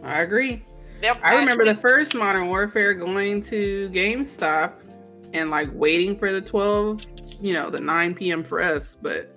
[0.05, 0.63] I agree.
[1.03, 4.73] They'll I remember actually- the first Modern Warfare going to GameStop
[5.35, 7.03] and like waiting for the 12,
[7.41, 8.43] you know, the 9 p.m.
[8.45, 9.33] for us, but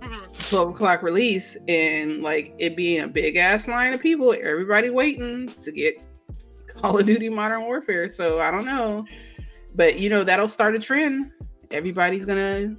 [0.00, 0.50] Mhm.
[0.50, 5.48] 12 o'clock release and like it being a big ass line of people, everybody waiting
[5.62, 5.98] to get
[6.76, 8.08] Call of Duty Modern Warfare.
[8.08, 9.06] So I don't know,
[9.74, 11.30] but you know, that'll start a trend.
[11.70, 12.76] Everybody's gonna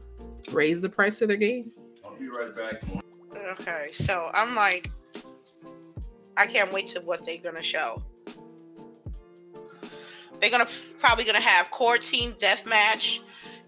[0.52, 1.72] raise the price of their game.
[2.04, 2.84] I'll be right back.
[3.60, 4.92] Okay, so I'm like,
[6.38, 8.04] I can't wait to what they're gonna show.
[10.40, 10.68] They're gonna
[11.00, 13.22] probably gonna have core team deathmatch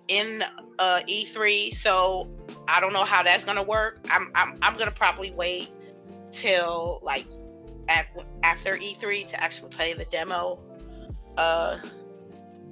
[0.08, 0.44] in
[0.80, 1.76] uh, E3.
[1.76, 2.30] So
[2.68, 4.00] I don't know how that's gonna work.
[4.10, 5.70] I'm I'm I'm gonna probably wait
[6.32, 7.26] till like
[7.90, 8.08] at,
[8.44, 10.60] after E3 to actually play the demo.
[11.38, 11.78] Uh,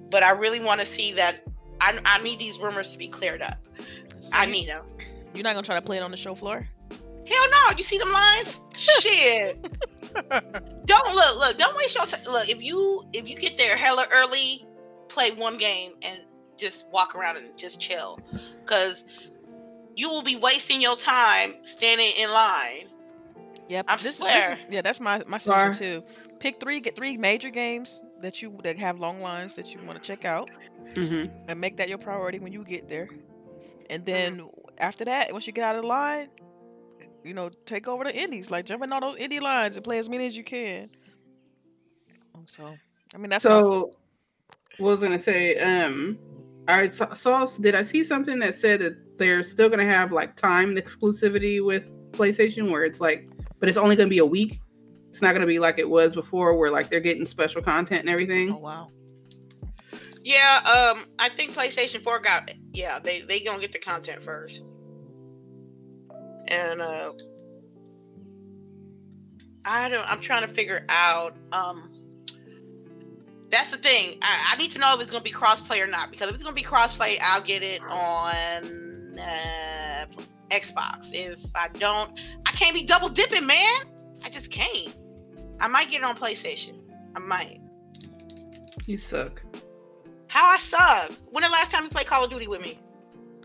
[0.10, 1.42] but I really want to see that.
[1.82, 3.58] I I need these rumors to be cleared up.
[4.20, 4.86] So I need them.
[5.34, 6.68] You're not gonna try to play it on the show floor?
[7.28, 7.78] Hell no!
[7.78, 8.62] You see them lines?
[8.78, 9.62] Shit!
[10.86, 11.58] don't look, look.
[11.58, 12.22] Don't waste your time.
[12.32, 14.66] Look, if you if you get there hella early,
[15.10, 16.20] play one game and
[16.58, 18.20] just walk around and just chill,
[18.64, 19.06] because
[19.96, 22.88] you will be wasting your time standing in line.
[23.70, 23.86] Yep.
[23.88, 24.40] I this, swear.
[24.52, 26.04] this yeah, that's my my suggestion too.
[26.40, 30.02] Pick three, get three major games that you that have long lines that you want
[30.02, 30.50] to check out,
[30.94, 31.34] Mm-hmm.
[31.50, 33.10] and make that your priority when you get there.
[33.90, 34.48] And then
[34.78, 36.30] after that, once you get out of the line,
[37.24, 39.98] you know, take over the indies, like jump in all those indie lines and play
[39.98, 40.90] as many as you can.
[42.46, 42.76] So,
[43.14, 43.92] I mean, that's my s- So,
[44.78, 45.58] what was gonna say?
[45.58, 46.18] Um,
[46.68, 47.46] I saw.
[47.46, 51.90] Did I see something that said that they're still gonna have like timed exclusivity with
[52.12, 53.28] PlayStation, where it's like,
[53.60, 54.60] but it's only gonna be a week.
[55.10, 58.10] It's not gonna be like it was before, where like they're getting special content and
[58.10, 58.52] everything.
[58.52, 58.88] oh wow.
[60.24, 64.62] Yeah, um, I think PlayStation 4 got yeah, they they gonna get the content first.
[66.48, 67.14] And uh
[69.64, 71.95] I don't I'm trying to figure out um
[73.52, 74.18] that's the thing.
[74.22, 76.44] I, I need to know if it's gonna be crossplay or not because if it's
[76.44, 80.06] gonna be crossplay, I'll get it on uh,
[80.50, 81.10] Xbox.
[81.14, 82.12] If I don't,
[82.46, 83.82] I can't be double dipping, man.
[84.24, 84.96] I just can't.
[85.60, 86.80] I might get it on PlayStation.
[87.16, 87.62] I might.
[88.86, 89.42] You suck.
[90.28, 91.12] How I suck.
[91.32, 92.80] When the last time you played Call of Duty with me?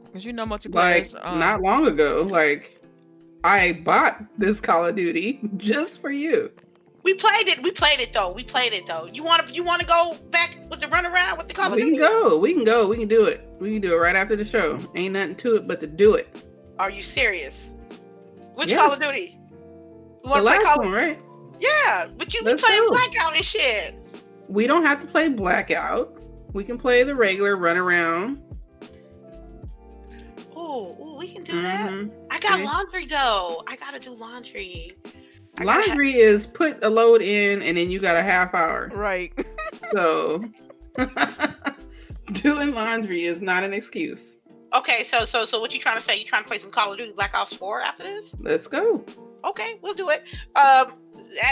[0.04, 1.24] Because you know Like multiplayers.
[1.24, 2.80] um, not long ago, like
[3.44, 6.50] I bought this Call of Duty just for you.
[7.02, 7.62] We played it.
[7.62, 8.30] We played it though.
[8.30, 9.08] We played it though.
[9.12, 9.52] You want to?
[9.54, 11.96] You want to go back with the run around with the Call of We can
[11.98, 12.38] go.
[12.38, 12.86] We can go.
[12.88, 13.48] We can do it.
[13.58, 14.78] We can do it right after the show.
[14.94, 16.28] Ain't nothing to it but to do it.
[16.78, 17.68] Are you serious?
[18.54, 18.78] Which Yeah.
[18.78, 19.38] Call of Duty?
[19.40, 20.78] You The want to play Call?
[20.78, 21.18] one, right?
[21.58, 22.88] Yeah, but you be Let's playing go.
[22.90, 23.94] Blackout and shit.
[24.48, 26.20] We don't have to play blackout.
[26.52, 28.42] We can play the regular run around.
[30.56, 31.90] Ooh, ooh, we can do that.
[31.90, 32.10] Mhm.
[32.30, 32.64] I got See?
[32.64, 33.62] laundry though.
[33.66, 34.92] I gotta do laundry.
[35.58, 38.54] I gotta ha- Laundry is put a load in and then you got a half
[38.54, 38.90] hour.
[38.94, 39.32] Right.
[39.92, 40.44] So
[42.32, 44.36] doing laundry is not an excuse.
[44.74, 46.16] okay, so so so what you trying to say?
[46.18, 48.34] You trying to play some Call of Duty Black Ops 4 after this?
[48.40, 49.04] Let's go.
[49.44, 50.22] Okay, we'll do it.
[50.54, 50.92] Um,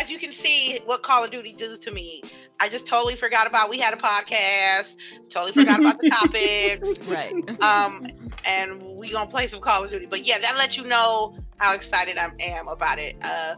[0.00, 2.22] as you can see, what Call of Duty do to me,
[2.60, 3.70] I just totally forgot about.
[3.70, 4.96] We had a podcast.
[5.30, 6.98] Totally forgot about the topics.
[7.08, 7.32] Right.
[7.62, 8.06] Um,
[8.46, 10.06] and we gonna play some Call of Duty.
[10.06, 13.16] But yeah, that lets you know how excited I am about it.
[13.22, 13.54] Uh,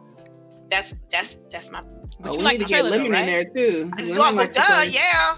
[0.70, 1.82] that's that's that's my.
[2.20, 3.20] But Oh, you we like need the to get trailer, though, Lemon right?
[3.20, 3.90] in there too.
[3.96, 4.88] I Lemon well, likes to duh, play.
[4.88, 5.36] yeah.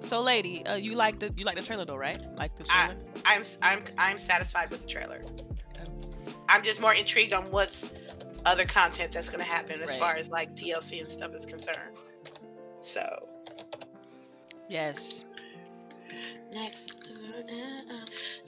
[0.00, 2.20] So, lady, uh, you like the you like the trailer though, right?
[2.36, 3.00] Like the I- trailer.
[3.24, 5.22] I'm I'm I'm satisfied with the trailer.
[6.48, 7.90] I'm just more intrigued on what's
[8.44, 9.98] other content that's gonna happen as Right.
[9.98, 11.96] far as like DLC and stuff is concerned.
[12.82, 13.28] So
[14.68, 15.24] yes.
[16.52, 17.08] next,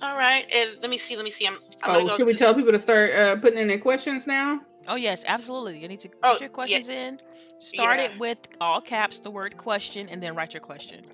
[0.03, 0.45] all right.
[0.55, 1.16] And let me see.
[1.16, 1.47] Let me see.
[1.47, 1.55] I'm.
[1.82, 3.78] I'm Oh, gonna go should we to- tell people to start uh, putting in their
[3.78, 4.61] questions now?
[4.89, 5.78] Oh yes, absolutely.
[5.78, 6.49] You need to put Oh, your yeah.
[6.49, 7.20] questions in.
[7.59, 8.05] Start Yeah.
[8.07, 11.05] it with all caps, the word question, and then write your question.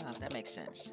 [0.00, 0.92] Uh, if that makes sense.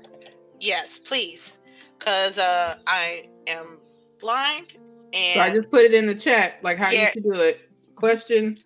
[0.60, 1.60] Yes, please,
[1.98, 3.78] because uh, I am
[4.20, 4.74] blind
[5.14, 7.06] and So I just put it in the chat, like how Yeah.
[7.08, 7.62] you should do it.
[7.96, 8.58] Question,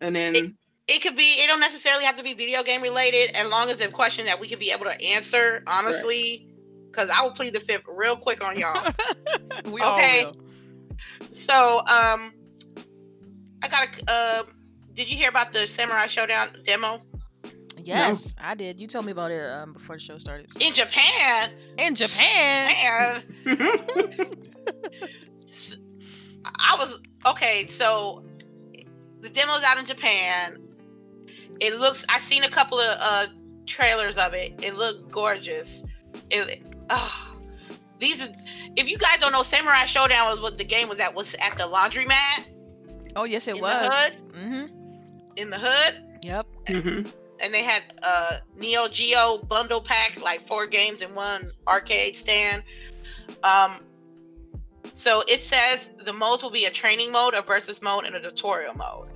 [0.00, 0.56] and then
[0.88, 1.24] it could be.
[1.42, 4.26] It don't necessarily have to be video game related, as long as it's a question
[4.26, 6.46] that we could be able to answer honestly.
[6.90, 8.90] Because I will plead the fifth real quick on y'all.
[9.70, 10.24] we Okay.
[10.24, 10.36] all will.
[11.32, 12.32] So, um,
[13.62, 14.10] I got a.
[14.10, 14.42] Uh,
[14.94, 17.02] did you hear about the Samurai Shodown demo
[17.86, 18.80] Yes, I did.
[18.80, 20.50] You told me about it um, before the show started.
[20.60, 21.52] in Japan?
[21.78, 23.22] In Japan.
[23.44, 23.62] Man,
[26.44, 27.66] I was okay.
[27.68, 28.24] So
[29.20, 30.58] the demo's out in Japan.
[31.60, 32.04] It looks.
[32.08, 33.26] I've seen a couple of uh
[33.66, 34.64] trailers of it.
[34.64, 35.82] It looked gorgeous.
[36.30, 36.62] It.
[36.90, 37.36] Oh,
[38.00, 38.28] these are.
[38.76, 41.14] If you guys don't know, Samurai Shodown was what the game was at.
[41.14, 42.46] Was at the laundromat
[43.16, 43.72] Oh yes, it in was.
[43.72, 44.12] the hood.
[44.32, 45.36] Mm-hmm.
[45.36, 46.02] In the hood.
[46.22, 46.46] Yep.
[46.66, 47.12] Mhm.
[47.40, 52.62] and they had a Neo Geo bundle pack, like four games in one arcade stand.
[53.42, 53.80] Um,
[54.94, 58.20] so it says the modes will be a training mode, a versus mode, and a
[58.20, 59.08] tutorial mode.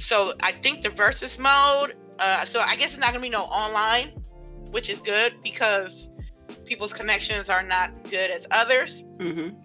[0.00, 1.96] So I think the versus mode.
[2.20, 4.10] Uh, so I guess it's not gonna be no online,
[4.70, 6.10] which is good because
[6.64, 9.02] people's connections are not good as others.
[9.18, 9.56] Mhm.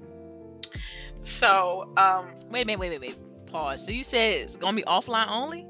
[1.23, 2.79] So um, Wait a minute.
[2.79, 3.45] Wait, wait, wait.
[3.47, 3.85] Pause.
[3.85, 5.65] So you said it's gonna be offline only?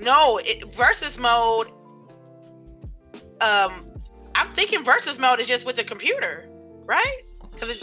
[0.00, 1.68] No, it, versus mode.
[3.40, 3.86] Um,
[4.34, 6.48] I'm thinking versus mode is just with the computer,
[6.84, 7.22] right?
[7.52, 7.82] Because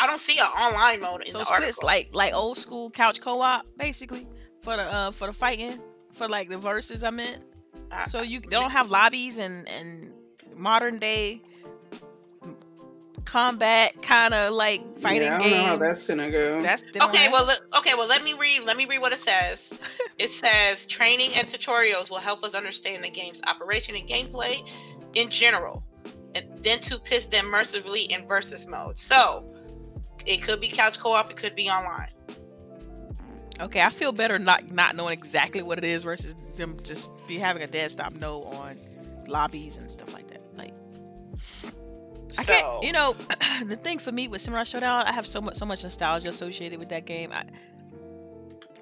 [0.00, 1.86] I don't see an online mode in So the it's article.
[1.86, 4.26] like like old school couch co-op basically
[4.62, 5.78] for the uh for the fighting
[6.12, 7.44] for like the verses I meant.
[7.90, 10.12] Uh, So you don't have lobbies and and
[10.54, 11.40] modern day
[13.26, 15.56] combat kind of like fighting yeah, I don't games.
[15.56, 16.62] know how that's gonna go.
[16.62, 18.62] That's they don't okay, well, le- okay, well, let me read.
[18.62, 19.72] Let me read what it says.
[20.18, 24.66] it says training and tutorials will help us understand the game's operation and gameplay
[25.14, 25.82] in general,
[26.34, 28.98] and then to pitch them immersively in versus mode.
[28.98, 29.44] So
[30.24, 32.10] it could be couch co-op, it could be online.
[33.60, 37.38] Okay, I feel better not not knowing exactly what it is versus them just be
[37.38, 38.78] having a dead stop no on
[39.28, 40.42] lobbies and stuff like that.
[40.56, 40.72] Like
[42.38, 43.14] I So- can't, you know,
[43.66, 46.78] the thing for me with Samurai Shodown, I have so much so much nostalgia associated
[46.78, 47.32] with that game.
[47.32, 47.44] I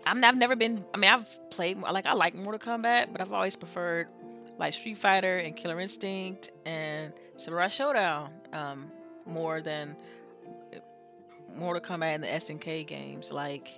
[0.07, 0.85] I'm I've never been.
[0.93, 4.09] I mean, I've played like I like Mortal Kombat, but I've always preferred
[4.59, 8.91] like Street Fighter and Killer Instinct and Samurai Shodown um,
[9.27, 9.97] more than
[11.57, 13.33] Mortal Kombat and the SNK games.
[13.33, 13.69] Like,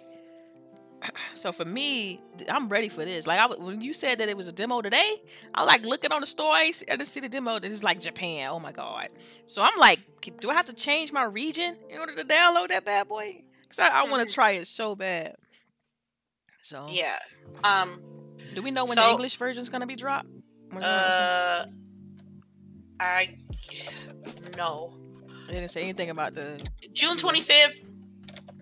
[1.35, 3.27] so for me, I'm ready for this.
[3.27, 5.17] Like, I, when you said that it was a demo today,
[5.55, 6.53] I like looking on the store.
[6.53, 7.57] I, see- I didn't see the demo.
[7.57, 8.49] It's like Japan.
[8.51, 9.09] Oh my god!
[9.47, 10.01] So I'm like,
[10.41, 13.43] do I have to change my region in order to download that bad boy?
[13.69, 15.35] Cause I, I want to try it so bad.
[16.63, 17.19] So Yeah.
[17.65, 18.01] Um.
[18.55, 20.29] do we know when the English version is gonna be dropped?
[20.71, 21.67] When's Uh.
[23.01, 23.37] I.
[24.57, 24.95] No.
[25.47, 26.61] they didn't say anything about the.
[26.93, 27.75] June 25th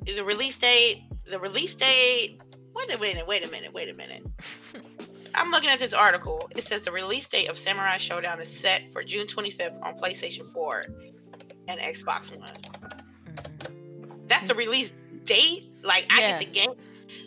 [0.06, 1.02] is the release date.
[1.24, 2.40] The release date.
[2.74, 3.26] Wait a minute.
[3.26, 3.72] Wait a minute.
[3.72, 4.24] Wait a minute.
[5.34, 6.48] I'm looking at this article.
[6.54, 10.52] It says the release date of Samurai Shodown is set for June 25th on PlayStation
[10.52, 10.86] 4
[11.68, 12.52] and Xbox One.
[12.54, 14.28] Mhm.
[14.28, 14.92] That's the release
[15.24, 15.70] date.
[15.82, 16.74] Like I get the game.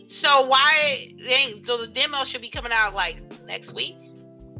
[0.07, 1.09] So why?
[1.17, 3.97] They, so the demo should be coming out like next week.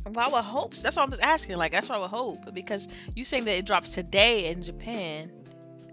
[0.06, 0.74] Well, I would hope.
[0.76, 1.58] That's what I was asking.
[1.58, 5.32] Like, that's what I would hope because you saying that it drops today in Japan.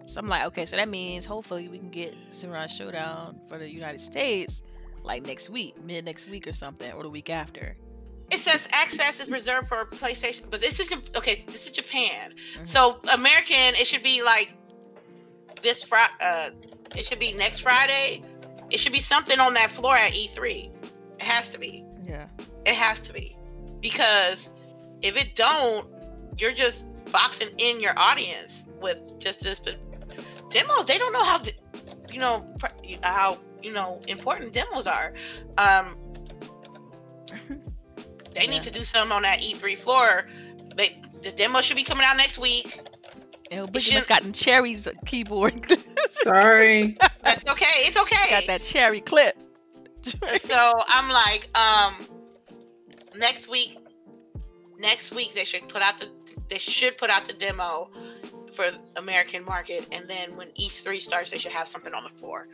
[0.07, 3.69] So I'm like, okay, so that means hopefully we can get Samurai Shodown for the
[3.71, 4.63] United States
[5.03, 7.77] like next week, mid next week or something, or the week after.
[8.31, 11.45] It says access is reserved for PlayStation, but this is okay.
[11.47, 12.69] This is Japan, Mhm.
[12.69, 13.75] so American.
[13.77, 14.53] It should be like
[15.63, 16.13] this Friday.
[16.21, 16.51] Uh,
[16.97, 18.23] it should be next Friday
[18.71, 20.71] It should be something on that floor at E3.
[21.19, 21.85] It has to be.
[22.03, 22.27] Yeah.
[22.65, 23.37] It has to be
[23.81, 24.49] because
[25.03, 25.87] if it don't,
[26.39, 29.61] you're just boxing in your audience with just this
[30.55, 30.87] demos.
[30.87, 31.53] They don't know how, to,
[32.11, 32.47] you know,
[33.03, 35.13] how you know important demos are.
[35.59, 35.97] Um,
[38.35, 38.51] they Yeah.
[38.51, 40.27] need to do something on that E3 floor.
[40.77, 42.81] They, the demo should be coming out next week.
[43.51, 45.61] And Boogie should- has gotten Cherry's keyboard.
[46.11, 46.97] Sorry.
[47.23, 47.67] That's okay.
[47.87, 48.31] It's okay.
[48.31, 49.37] Got that cherry clip.
[50.03, 51.95] so I'm like, um,
[53.17, 53.79] next week,
[54.79, 56.09] next week they should put out the
[56.49, 57.91] they should put out the demo
[58.55, 62.49] for American market, and then when E3 starts, they should have something on the floor.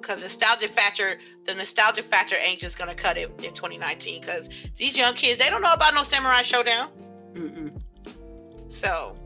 [0.00, 4.20] Because nostalgia factor, the nostalgia factor ain't just gonna cut it in 2019.
[4.20, 6.90] Because these young kids, they don't know about no Samurai Shodown.
[7.34, 7.80] Mm-mm.
[8.68, 9.16] So,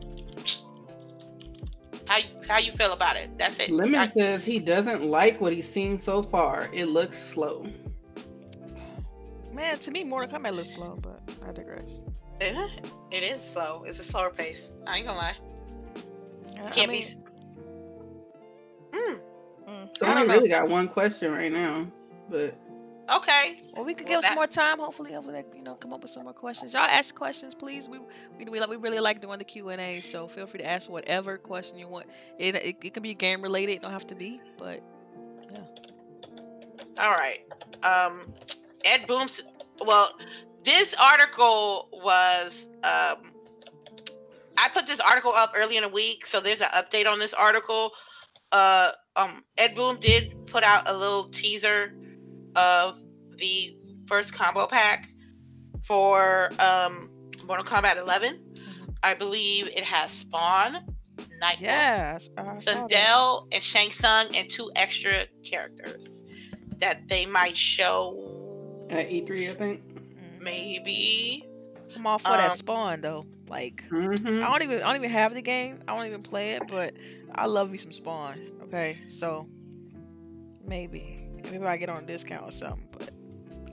[2.05, 3.37] how you- how you feel about it?
[3.37, 3.69] That's it.
[3.69, 6.69] Lemon I- says he doesn't like what he's seen so far.
[6.73, 7.67] It looks slow.
[9.51, 12.01] Man, to me, Mortal Kombat looks slow, but I digress.
[12.39, 12.55] It,
[13.11, 13.83] it is slow.
[13.85, 14.71] It's a slower pace.
[14.87, 15.35] I ain't gonna lie.
[16.55, 17.07] Yeah, I Can't mean, be.
[18.93, 19.15] Hmm.
[19.67, 20.27] mm, So I I don't know.
[20.27, 21.87] really got one question right now,
[22.29, 22.55] but
[23.11, 23.57] Okay.
[23.73, 24.79] Well, we could Well, give some more time.
[24.79, 26.73] Hopefully, hopefully, they, you know, come up with some more questions.
[26.73, 27.89] Y'all ask questions, please.
[27.89, 27.99] We
[28.37, 30.65] we we, like, we really like doing the Q and A, so feel free to
[30.65, 32.07] ask whatever question you want.
[32.37, 33.73] It, it it can be game related.
[33.73, 34.81] It don't have to be, but
[35.51, 35.61] yeah.
[36.97, 37.39] All right.
[37.83, 38.33] Um,
[38.85, 39.41] Ed Boon's.
[39.85, 40.09] Well,
[40.63, 42.67] this article was.
[42.83, 43.33] Um,
[44.61, 47.33] I put this article up early in the week, so there's an update on this
[47.33, 47.91] article.
[48.51, 51.93] Uh, um, Ed Boon did put out a little teaser
[52.55, 52.99] of
[53.37, 55.07] the first combo pack
[55.85, 57.09] for um,
[57.45, 58.39] Mortal Kombat 11.
[59.01, 60.83] I believe it has Spawn,
[61.41, 62.89] Nightwolf, yes, I saw that.
[62.89, 66.25] Sindel and Shang Tsung and two extra characters
[66.79, 69.81] that they might show at E3, I think.
[70.39, 71.45] Maybe
[71.95, 73.25] I'm all for that Um, Spawn though.
[73.49, 74.43] Like Mm-hmm.
[74.43, 75.79] I don't even I don't even have the game.
[75.87, 76.93] I don't even play it, but
[77.35, 78.39] I love me some Spawn.
[78.63, 79.47] Okay, so
[80.65, 82.87] maybe maybe I get on a discount or something.
[82.91, 83.09] But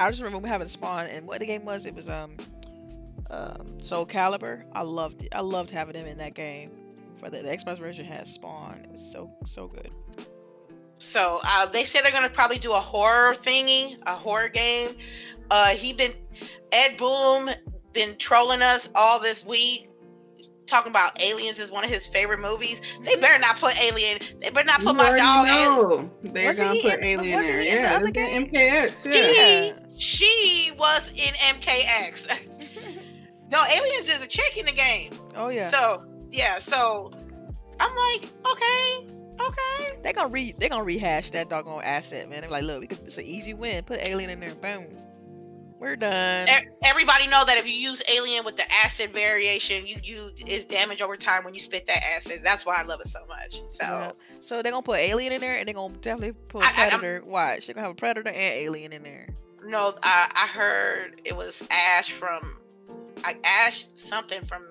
[0.01, 1.87] I just remember having Spawn and what the game was.
[1.87, 2.37] It was um
[3.31, 4.65] um Soul Calibur.
[4.73, 5.29] I loved it.
[5.35, 6.71] I loved having him in that game.
[7.19, 8.81] For the, the Xbox version had Spawn.
[8.85, 9.91] It was so so good.
[10.99, 14.97] so uh, they said they're gonna probably do a horror thingy a horror game
[15.51, 16.13] uh he been
[16.73, 17.51] ed boon
[17.93, 19.89] been trolling us all this week
[20.67, 24.51] talking about aliens is one of his favorite movies they better not put alien they
[24.51, 25.71] better not You put my dog Alien.
[25.77, 27.63] know they're Wasn't gonna he put in- Alien wasn't there.
[27.63, 28.51] he in the other it's in game?
[28.51, 29.05] MKX.
[29.15, 29.79] Yeah.
[29.97, 32.27] she she was in mkx
[33.51, 35.71] no aliens is a chick in the game oh yeah.
[35.71, 37.11] so yeah so
[37.81, 39.07] i'm like okay
[39.41, 42.41] okay they gonna re they gonna rehash that doggone asset, man.
[42.43, 43.83] They're like, look, we could, it's an easy win.
[43.85, 44.87] Put Alien in there, boom.
[45.79, 46.49] We're done.
[46.85, 51.03] Everybody know that if you use alien with the acid variation, you you is damage
[51.03, 52.41] over time when you spit that acid.
[52.43, 53.61] That's why I love it so much.
[53.69, 54.13] So Yeah.
[54.41, 57.23] So they're gonna put Alien in there, and they're gonna definitely put I- I- Predator.
[57.27, 59.29] Watch, they're gonna have a Predator and Alien in there.
[59.65, 62.59] no, I, I heard it was Ash from,
[63.25, 64.65] I Ash something from.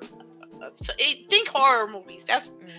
[0.62, 2.24] Uh, so it, think horror movies.
[2.26, 2.72] That's Mhm.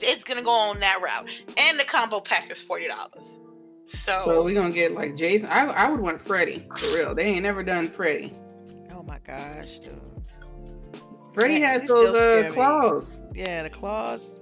[0.00, 1.28] it's gonna go on that route,
[1.58, 3.40] and the combo pack is forty dollars.
[3.86, 5.48] So, So we're gonna get like Jason.
[5.48, 7.14] I I would want Freddy for real.
[7.14, 8.34] They ain't never done Freddy.
[8.92, 10.00] Oh my gosh, dude.
[11.34, 13.18] Freddy Yeah, has still those uh, claws.
[13.34, 14.40] Yeah, the claws.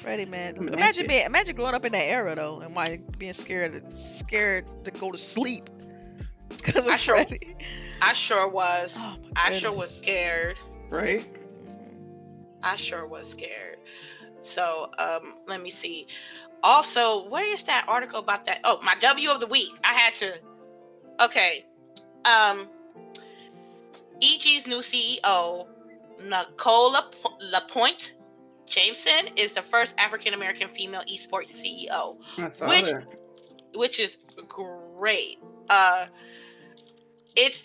[0.00, 0.56] Freddy, man.
[0.56, 0.74] Imagine.
[0.74, 4.90] Imagine being, imagine growing up in that era though, and why being scared, scared to
[4.90, 5.68] go to sleep
[6.48, 7.54] because of I sure- Freddy.
[8.02, 8.96] I sure was.
[8.98, 10.56] Oh I sure was scared.
[10.88, 11.20] Right?
[11.62, 12.54] Mhm.
[12.62, 13.76] I sure was scared.
[14.42, 16.06] So, um, let me see.
[16.62, 18.60] Also, where is that article about that?
[18.64, 19.70] Oh, my W of the week.
[19.84, 20.34] I had to.
[21.20, 21.64] Okay.
[22.24, 22.68] Um,
[24.22, 25.66] EG's new CEO,
[26.22, 28.12] Nicole Lap- Lapointe
[28.66, 32.58] Jameson, is the first African American female esports CEO Which-
[32.90, 33.06] that.
[33.74, 35.38] which is great.
[35.70, 36.06] Uh,
[37.36, 37.60] it's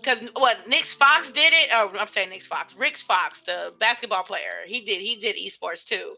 [0.00, 1.68] because what Nick Fox did it.
[1.72, 4.62] Oh, I'm saying Nick Fox, Rick Fox, the basketball player.
[4.66, 5.00] He did.
[5.00, 6.14] He did esports too.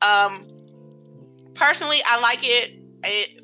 [0.00, 0.46] Um,
[1.56, 2.78] personally, I like it.
[3.04, 3.42] It.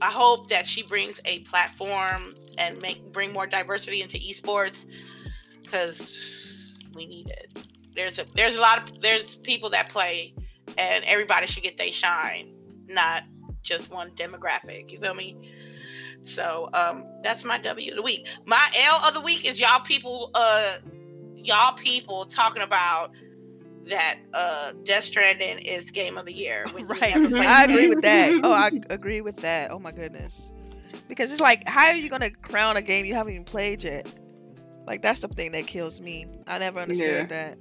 [0.00, 4.86] I hope that she brings a platform and make bring more diversity into esports
[5.62, 7.52] because we need it.
[7.94, 10.34] There's a there's a lot of there's people that play,
[10.76, 12.54] and everybody should get their shine,
[12.86, 13.24] not
[13.62, 14.90] just one demographic.
[14.90, 15.36] You feel me?
[16.22, 18.26] So um, that's my W of the week.
[18.44, 20.76] My L of the week is y'all people, uh,
[21.34, 23.12] y'all people talking about
[23.86, 26.64] that uh Death Stranding is game of the year.
[26.82, 27.16] right.
[27.16, 28.40] I agree with that.
[28.42, 29.70] Oh, I agree with that.
[29.70, 30.52] Oh my goodness.
[31.08, 34.06] Because it's like, how are you gonna crown a game you haven't even played yet?
[34.86, 36.26] Like that's the thing that kills me.
[36.46, 37.58] I never understood that.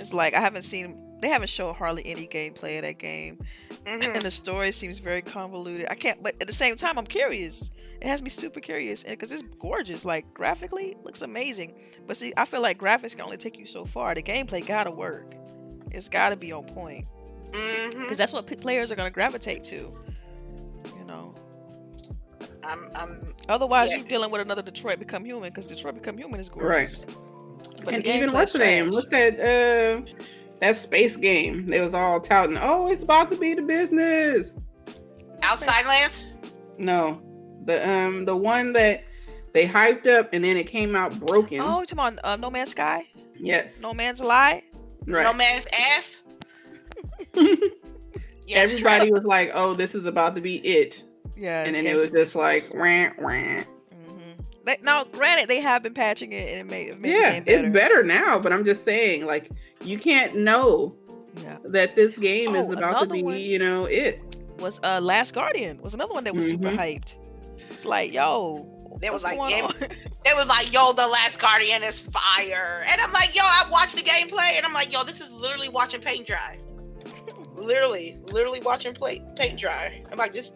[0.00, 1.00] It's like I haven't seen.
[1.20, 3.38] They haven't shown hardly any gameplay of that game,
[3.86, 4.14] Mhm.
[4.16, 5.86] and the story seems very convoluted.
[5.88, 6.22] I can't.
[6.22, 7.70] But at the same time, I'm curious.
[8.02, 10.04] It has me super curious because it's gorgeous.
[10.04, 11.80] Like graphically, looks amazing.
[12.06, 14.14] But see, I feel like graphics can only take you so far.
[14.14, 15.34] The gameplay gotta work.
[15.94, 17.06] It's gotta be on point
[17.52, 19.76] because that's what p- players are gonna gravitate to.
[19.76, 21.34] You know.
[22.62, 23.96] I'm, I'm Otherwise, Yeah.
[23.98, 26.88] you're dealing with another Detroit Become Human because Detroit Become Human is Right.
[26.88, 27.04] gorgeous.
[27.84, 28.84] But and even gameplay's what's the name?
[28.84, 28.94] trash.
[28.94, 29.34] What's that?
[29.40, 30.10] Uh,
[30.60, 31.66] that space game.
[31.66, 32.56] They was all touting.
[32.60, 34.56] Oh, it's about to be the business.
[35.42, 36.24] outside lands.
[36.78, 37.20] No,
[37.66, 39.04] the um the one that
[39.52, 41.60] they hyped up and then it came out broken.
[41.60, 43.02] Oh, come on, uh, No Man's Sky?
[43.38, 44.64] yes, No Man's Lie?
[45.06, 45.36] No right.
[45.36, 46.16] man's ass.
[48.46, 51.02] Yeah, Everybody was like, "Oh, this is about to be it,"
[51.34, 51.64] Yeah.
[51.64, 53.12] and then it was the just like, business.
[53.18, 53.64] "Wah, wah." Mhm.
[54.66, 57.44] They, now, granted, they have been patching it and it made, made yeah, the game
[57.44, 57.66] better.
[57.68, 58.38] it's better now.
[58.38, 59.48] But I'm just saying, like,
[59.82, 60.94] you can't know
[61.42, 61.56] Yeah.
[61.64, 63.38] that this game is Oh, about to be, one.
[63.38, 64.20] you know, it.
[64.58, 66.76] Was uh Last Guardian was another one that was super Mhm.
[66.76, 67.14] hyped.
[67.70, 68.66] It's like, yo,
[69.02, 69.72] It was like game- on?
[70.26, 73.94] It was like, yo, the last Guardian is fire, and I'm like, yo, I watched
[73.94, 76.58] the gameplay, and I'm like, yo, this is literally watching paint dry.
[77.54, 80.02] literally, literally watching play, paint dry.
[80.10, 80.52] I'm like, this.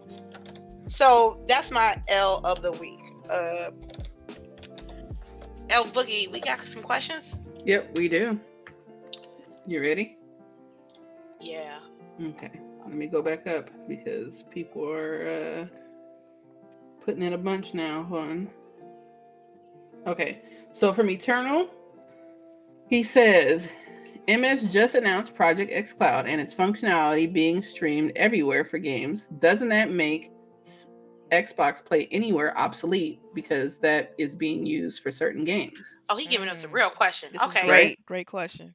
[0.89, 3.01] So that's my L of the week.
[3.28, 3.72] Uh,
[5.68, 7.39] L Boogie, we got some questions.
[7.66, 8.41] Yep, we do.
[9.66, 10.16] You ready?
[11.43, 11.80] Yeah.
[12.24, 15.76] Okay, let me go back up because people are uh,
[17.09, 18.03] putting in a bunch now.
[18.03, 18.51] Hold on.
[20.07, 20.43] Okay,
[20.73, 21.71] so from Eternal,
[22.91, 23.67] he says
[24.29, 29.29] MS just announced Project X Cloud and its functionality being streamed everywhere for games.
[29.39, 30.33] Doesn't that make
[31.33, 35.97] Xbox Play Anywhere obsolete because that is being used for certain games?
[36.11, 37.31] Oh, he giving us a real question.
[37.33, 37.61] This okay.
[37.61, 38.05] is great.
[38.05, 38.75] Great question.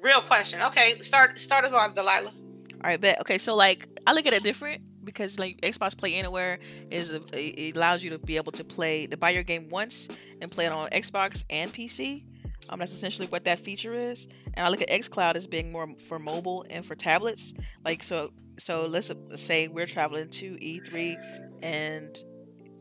[0.00, 0.62] Real question.
[0.62, 2.30] Okay, start start us off, Delilah.
[2.30, 3.20] All right, bet.
[3.22, 6.58] Okay, so like I look at it different because like Xbox Play Anywhere
[6.90, 9.70] is uh, a, it allows you to be able to play to buy your game
[9.70, 10.08] once
[10.42, 12.24] and play it on Xbox and PC.
[12.68, 14.26] Um, that's essentially what that feature is.
[14.54, 17.54] And I look at XCloud as being more for mobile and for tablets.
[17.84, 21.16] Like so, so let's uh, say we're traveling to E3,
[21.62, 22.18] and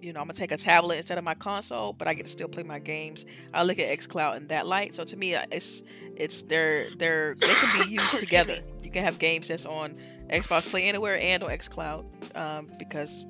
[0.02, 2.32] you know I'm gonna take a tablet instead of my console, but I get to
[2.32, 3.26] still play my games.
[3.54, 4.96] I look at XCloud in that light.
[4.96, 5.84] So to me, uh, it's
[6.16, 8.60] it's they're they're they can be used together.
[8.82, 9.98] You can have games that's on
[10.30, 12.06] Xbox Play Anywhere and on XCloud
[12.38, 13.24] um, because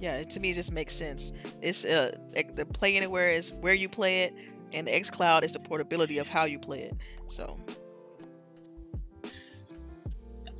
[0.00, 1.32] yeah, to me it just makes sense.
[1.62, 2.16] It's uh
[2.54, 4.34] the Play Anywhere is where you play it,
[4.72, 6.94] and the XCloud is the portability of how you play it.
[7.28, 7.58] So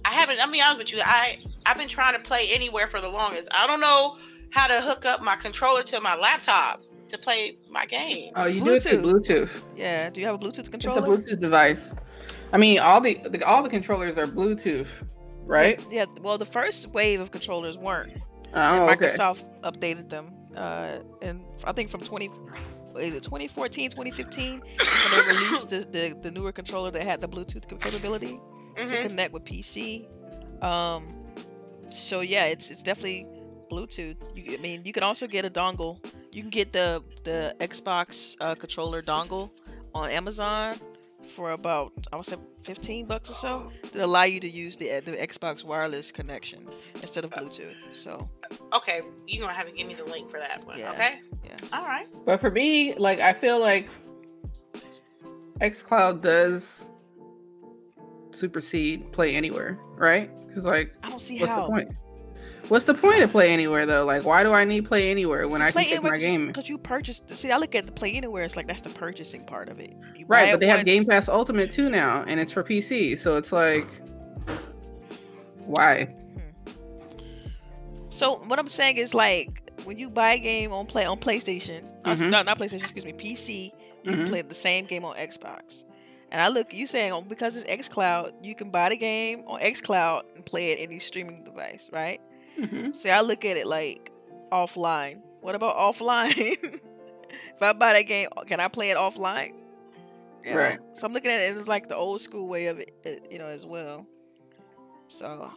[0.04, 0.38] I haven't.
[0.40, 1.00] I'll be honest with you.
[1.04, 3.48] I I've been trying to play anywhere for the longest.
[3.52, 4.18] I don't know
[4.50, 8.32] how to hook up my controller to my laptop to play my game.
[8.36, 9.50] Oh, It's you do it through Bluetooth.
[9.76, 10.98] yeah, do you have a Bluetooth controller?
[10.98, 11.34] It's a?
[11.34, 11.94] Bluetooth device.
[12.52, 14.88] I mean, all the, the all the controllers are Bluetooth,
[15.46, 15.80] right?
[15.90, 16.04] Yeah.
[16.20, 18.12] Well, the first wave of controllers weren't.
[18.54, 19.06] Oh, and okay.
[19.06, 22.30] Microsoft updated them, uh, and I think from 20,
[22.98, 27.28] is it 2014, 2015, when they released the, the, the newer controller that had the
[27.28, 28.38] Bluetooth capability
[28.76, 29.02] to Mhm.
[29.02, 30.06] connect with PC.
[30.62, 31.02] Um,
[31.90, 33.26] so yeah, it's it's definitely
[33.70, 34.16] Bluetooth.
[34.34, 35.98] You, I mean, you can also get a dongle.
[36.32, 39.50] You can get the the Xbox uh, controller dongle
[39.94, 40.76] on Amazon
[41.34, 42.36] for about I would say
[42.66, 46.66] 15 bucks or so that allow you to use the the Xbox wireless connection
[47.00, 47.74] instead of Bluetooth.
[47.90, 48.28] So
[48.72, 50.78] Okay, you're gonna have to give me the link for that one.
[50.78, 51.20] Yeah, Okay.
[51.44, 51.56] yeah.
[51.72, 52.06] All right.
[52.24, 53.88] But for me, like I feel like
[55.60, 56.84] XCloud does
[58.32, 60.30] supersede Play Anywhere, right?
[60.48, 61.68] Because like, I don't see what's how.
[62.68, 64.04] What's the point of Play Anywhere though?
[64.04, 66.48] Like, why do I need Play Anywhere when I can take my game?
[66.48, 67.30] because you purchased.
[67.36, 68.44] See, I look at the Play Anywhere.
[68.44, 69.94] It's like that's the purchasing part of it.
[70.16, 73.16] You Right, but they have Game Pass Ultimate too now, and it's for PC.
[73.18, 73.88] So it's like,
[75.64, 76.08] why?
[78.10, 81.84] So what I'm saying is like when you buy a game on play on PlayStation,
[82.04, 82.30] uh, Mhm.
[82.30, 84.28] no, not PlayStation, excuse me, PC, you can Mhm.
[84.28, 85.84] play the same game on Xbox.
[86.32, 89.60] And I look, you saying oh, because it's XCloud, you can buy the game on
[89.60, 92.20] XCloud and play it any streaming device, right?
[92.56, 94.10] Hmm See, I look at it like
[94.50, 95.20] offline.
[95.40, 96.36] What about offline?
[96.36, 99.52] if I buy that game, can I play it offline?
[100.44, 100.56] You know?
[100.56, 100.78] Right.
[100.94, 103.38] So I'm looking at it as like the old school way of it, uh, you
[103.38, 104.06] know, as well.
[105.08, 105.50] So,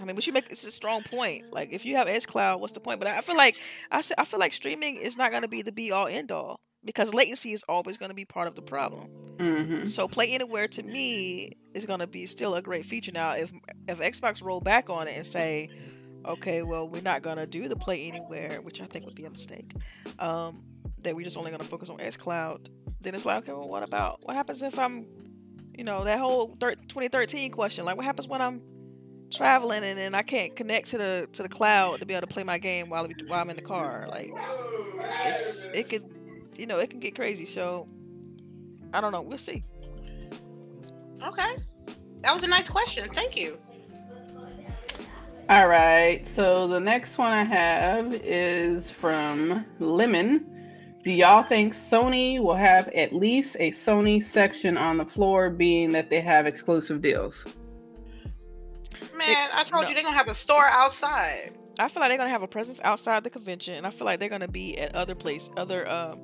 [0.00, 1.44] I mean, but you make it's a strong point.
[1.52, 3.00] Like, if you have XCloud, what's the point?
[3.00, 3.56] But I feel like
[3.90, 6.60] I I feel like streaming is not going to be the be all end all
[6.84, 9.08] because latency is always going to be part of the problem.
[9.38, 13.12] hmm So, Play Anywhere to me is going to be still a great feature.
[13.12, 13.52] Now, if
[13.88, 15.68] if Xbox roll back on it and say,
[16.26, 19.24] okay, well, we're not going to do the play anywhere, which I think would be
[19.24, 19.72] a mistake.
[20.18, 20.62] Um,
[21.02, 22.68] that we're just only going to focus on xCloud.
[23.00, 25.06] Then it's like, okay, well, what about what happens if I'm,
[25.76, 27.84] you know, that whole thir- 2013 question?
[27.84, 28.62] Like, what happens when I'm
[29.30, 32.32] traveling and then I can't connect to the to the cloud to be able to
[32.32, 34.06] play my game while while I'm in the car?
[34.08, 34.32] Like,
[35.24, 36.04] it's it could,
[36.56, 37.46] you know, it can get crazy.
[37.46, 37.88] So,
[38.92, 39.22] I don't know.
[39.22, 39.64] We'll see.
[41.22, 41.56] Okay.
[42.22, 43.08] That was a nice question.
[43.12, 43.58] Thank you.
[45.48, 46.26] All right.
[46.26, 50.44] So the next one I have is from Lemon.
[51.04, 55.92] Do y'all think Sony will have at least a Sony section on the floor, being
[55.92, 57.46] that they have exclusive deals?
[59.16, 59.88] Man, I told no.
[59.88, 61.52] you they're gonna have a store outside.
[61.78, 64.18] I feel like they're gonna have a presence outside the convention, and I feel like
[64.18, 66.16] they're gonna be at other place, other uh,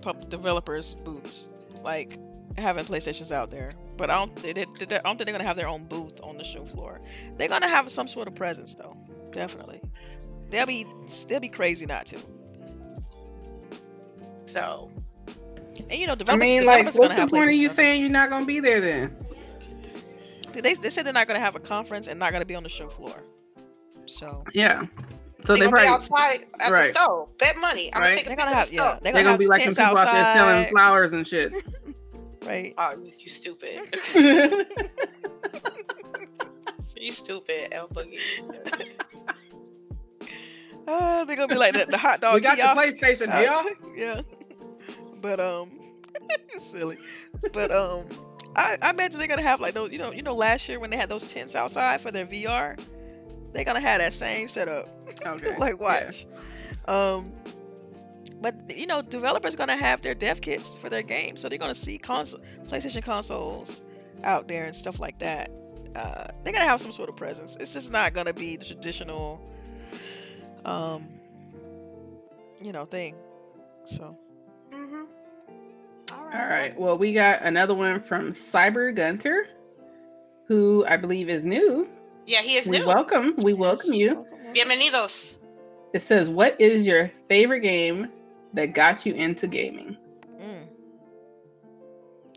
[0.00, 1.50] pub developers booths,
[1.84, 2.18] like
[2.58, 3.72] having PlayStations out there.
[3.96, 6.20] But I don't, they, they, they- I don't think they're gonna have their own booth
[6.22, 7.00] on the show floor.
[7.36, 8.96] They're gonna have some sort of presence, though.
[9.32, 9.80] Definitely.
[10.50, 10.86] They'll be,
[11.28, 12.18] they'll be crazy not to.
[14.46, 14.90] So
[15.90, 17.54] And you know, I developers, mean, like, developers are what's gonna the have point of
[17.54, 17.76] you stuff.
[17.76, 19.16] saying you're not going to be there then?
[20.52, 22.68] They, they said they're not gonna have a conference and not gonna be on the
[22.68, 23.24] show floor.
[24.06, 24.84] So Yeah.
[25.44, 26.94] So they're they gonna be outside at Right.
[26.94, 27.28] the store.
[27.38, 27.92] Bet money.
[27.92, 28.16] I'm Right.
[28.18, 29.80] gonna they're gonna have, the yeah, they're they're gonna, gonna be have like some tents
[29.90, 31.52] people out there selling flowers and shit.
[32.44, 32.74] right?
[32.78, 33.80] Oh, you, you stupid.
[36.96, 38.18] you stupid, El Boogie.
[40.86, 42.34] Uh, they're gonna be like the, the hot dog.
[42.34, 42.62] we got the.
[42.80, 44.14] PlayStation, Uh, yeah.
[44.16, 44.20] yeah.
[45.20, 45.70] But um,
[46.50, 46.98] you're silly.
[47.52, 48.04] But um,
[48.56, 49.90] I, I imagine they're gonna have like those.
[49.92, 52.78] You know, you know, last year when they had those tents outside for their VR,
[53.52, 54.88] they're gonna have that same setup.
[55.26, 55.56] Okay.
[55.56, 56.02] like yeah.
[56.04, 56.26] watch.
[56.86, 57.32] Um,
[58.44, 61.56] but you know, developers are gonna have their dev kits for their games, so they're
[61.56, 63.80] gonna see console, PlayStation consoles
[64.22, 65.50] out there and stuff like that.
[65.96, 67.56] Uh, they're gonna have some sort of presence.
[67.58, 69.40] It's just not gonna be the traditional,
[70.66, 71.08] um,
[72.62, 73.14] you know, thing.
[73.84, 74.14] So
[74.72, 75.04] Mm-hmm.
[76.12, 76.78] All All right.
[76.78, 79.46] Well, we got another one from Cyber Gunter,
[80.48, 81.88] who I believe is new.
[82.26, 82.86] Yeah, he is We new.
[82.86, 83.34] welcome.
[83.38, 84.14] We welcome Yes, you.
[84.16, 84.52] welcome, welcome.
[84.54, 85.34] Bienvenidos.
[85.94, 88.10] It says, "What is your favorite game
[88.54, 89.96] that got you into gaming?"
[90.36, 90.68] Mm.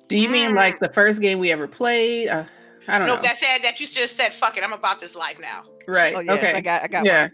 [0.08, 0.56] Do you mean Mm.
[0.56, 2.30] like the first game we ever played?
[2.30, 2.44] Uh,
[2.88, 3.16] I don't know.
[3.16, 3.28] No, know.
[3.28, 6.16] that said that you just said, "Fuck it, I'm about this life now." right.
[6.16, 6.54] Oh yes, okay.
[6.54, 7.30] I got, I got yeah.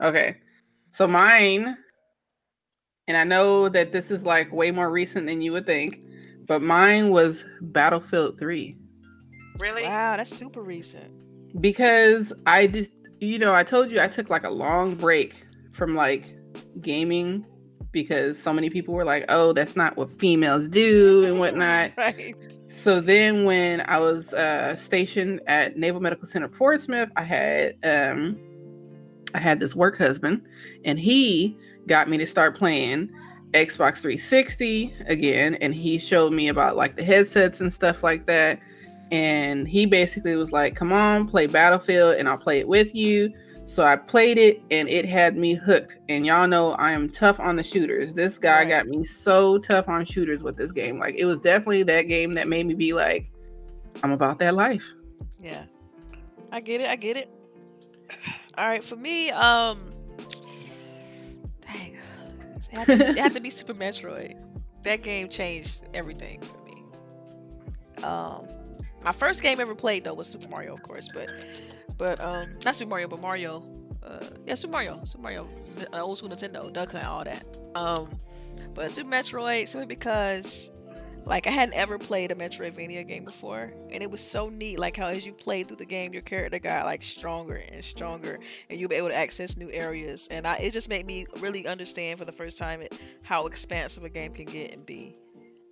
[0.00, 0.08] mine.
[0.10, 0.36] Okay.
[0.90, 1.76] So mine,
[3.06, 6.00] and I know that this is like way more recent than you would think,
[6.46, 8.76] but mine was Battlefield 3
[9.58, 9.82] Really?
[9.82, 11.12] Wow, that's super recent.
[11.60, 15.34] because I did, you know, I told you I took like a long break
[15.74, 16.34] from like
[16.80, 17.44] gaming
[17.92, 21.92] because so many people were like, oh, that's not what females do and whatnot.
[21.96, 22.34] right.
[22.66, 28.38] So then when I was uh, stationed at Naval Medical Center Portsmouth, I had um,
[29.34, 30.42] I had this work husband,
[30.84, 33.10] and he got me to start playing
[33.52, 38.60] Xbox 360 again, and he showed me about like the headsets and stuff like that.
[39.10, 43.32] And he basically was like, "Come on, play Battlefield, and I'll play it with you."
[43.68, 45.98] So I played it, and it had me hooked.
[46.08, 48.14] And y'all know I am tough on the shooters.
[48.14, 48.68] This guy Right.
[48.68, 50.98] got me so tough on shooters with this game.
[50.98, 53.30] Like it was definitely that game that made me be like,
[54.02, 54.86] "I'm about that life."
[55.38, 55.64] Yeah.
[56.50, 56.88] I get it.
[56.88, 57.28] I get it.
[58.56, 59.78] All right, for me, um,
[61.60, 64.36] dang, it had, to, it had to be Super Metroid.
[64.82, 66.84] That game changed everything for me.
[68.02, 68.48] Um,
[69.04, 71.28] my first game ever played though was Super Mario, of course, but
[71.98, 73.62] but um, not Super Mario, but Mario.
[74.02, 75.48] Uh, yeah, Super Mario, Super Mario,
[75.92, 77.44] uh, old school Nintendo, Duck Hunt, all that.
[77.74, 78.08] Um,
[78.74, 80.70] but Super Metroid simply because
[81.28, 84.78] like I hadn't ever played a Metroidvania game before, and it was so neat.
[84.78, 88.38] Like how as you played through the game, your character got like stronger and stronger,
[88.70, 90.28] and you'll be able to access new areas.
[90.30, 94.04] And I, it just made me really understand for the first time it, how expansive
[94.04, 95.16] a game can get and be.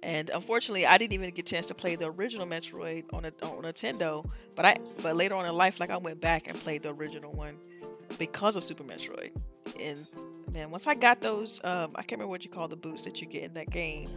[0.06, 3.32] And unfortunately, I didn't even get a chance to play the original Metroid on a,
[3.44, 4.24] on Nintendo.
[4.54, 7.32] But I but later on in life, like I went back and played the original
[7.32, 7.56] one
[8.16, 9.32] because of Super Metroid.
[9.80, 10.06] And
[10.52, 13.20] man, once I got those, um, I can't remember what you call the boots that
[13.20, 14.08] you get in that game.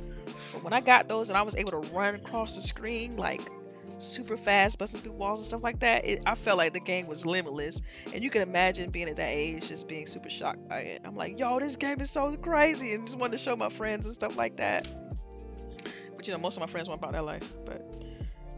[0.53, 3.41] But when I got those and I was able to run across the screen like
[3.97, 7.07] super fast, busting through walls and stuff like that, it, I felt like the game
[7.07, 7.81] was limitless.
[8.13, 11.01] And you can imagine being at that age, just being super shocked by it.
[11.03, 14.05] I'm like, yo, this game is so crazy, and just wanted to show my friends
[14.05, 14.87] and stuff like that.
[16.19, 17.81] But you know, most of my friends weren't about that life, but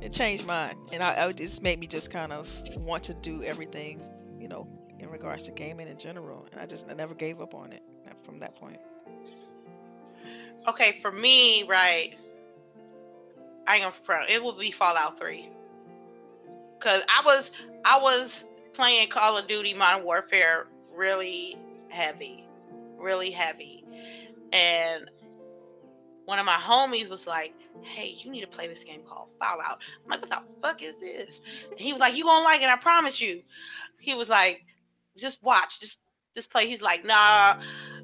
[0.02, 3.44] it changed mine, and I, I just made me just kind of want to do
[3.44, 4.02] everything,
[4.40, 4.68] you know,
[4.98, 6.48] in regards to gaming in general.
[6.52, 7.84] And I just I never gave up on it
[8.24, 8.80] from that point.
[10.68, 12.16] Okay, for me, right?
[13.68, 14.32] I ain't gonna front.
[14.32, 15.50] It will be Fallout Three.
[16.80, 17.52] because I was
[17.86, 20.66] I was playing Call of Duty Modern Warfare
[20.96, 21.58] really
[21.90, 22.44] heavy,
[22.98, 23.84] really heavy,
[24.52, 25.10] and
[26.32, 29.80] one of my homies was like, "Hey, you need to play this game called Fallout."
[30.06, 31.42] I'm like, "What the fuck is this?"
[31.72, 32.70] And he was like, "You gonna like it?
[32.70, 33.44] I promise you."
[34.00, 34.64] He was like,
[35.18, 36.00] "Just watch, just
[36.34, 37.56] just play." He's like, "Nah,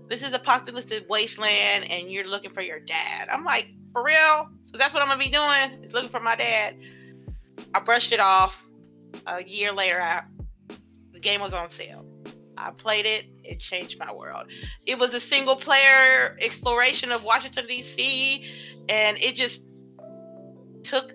[0.09, 4.77] this is apocalyptic wasteland, and you're looking for your dad." I'm like, "For real?" So
[4.77, 5.81] that's what I'm gonna be doing?
[5.81, 6.75] Is looking for my dad.
[7.73, 8.61] I brushed it off.
[9.25, 10.23] A year later, I,
[11.13, 12.05] the game was on sale.
[12.57, 13.25] I played it.
[13.43, 14.47] It changed my world.
[14.85, 18.45] It was a single player exploration of Washington D.C.
[18.89, 19.61] and it just
[20.83, 21.11] took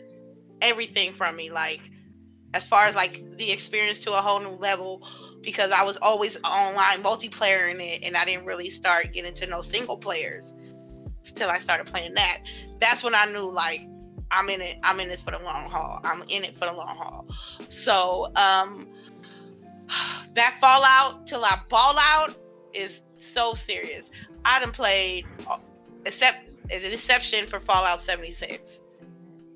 [0.61, 1.51] everything from me.
[1.51, 1.81] Like
[2.55, 5.07] as far as like the experience to a whole new level
[5.43, 9.47] because I was always online multiplayer in it and I didn't really start getting to
[9.47, 10.55] know single players
[11.27, 12.39] until I started playing that.
[12.81, 13.81] That's when I knew like
[14.31, 14.79] I'm in it.
[14.83, 16.01] I'm in this for the long haul.
[16.05, 17.27] I'm in it for the long haul.
[17.69, 18.89] So um
[20.35, 22.35] that Fallout till I ball out
[22.75, 24.11] is so serious.
[24.45, 25.27] I done played,
[26.05, 28.83] except as an exception for Fallout 76.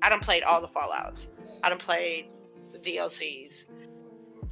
[0.01, 1.29] I done played all the Fallouts.
[1.63, 2.29] I done played
[2.71, 3.65] the DLCs,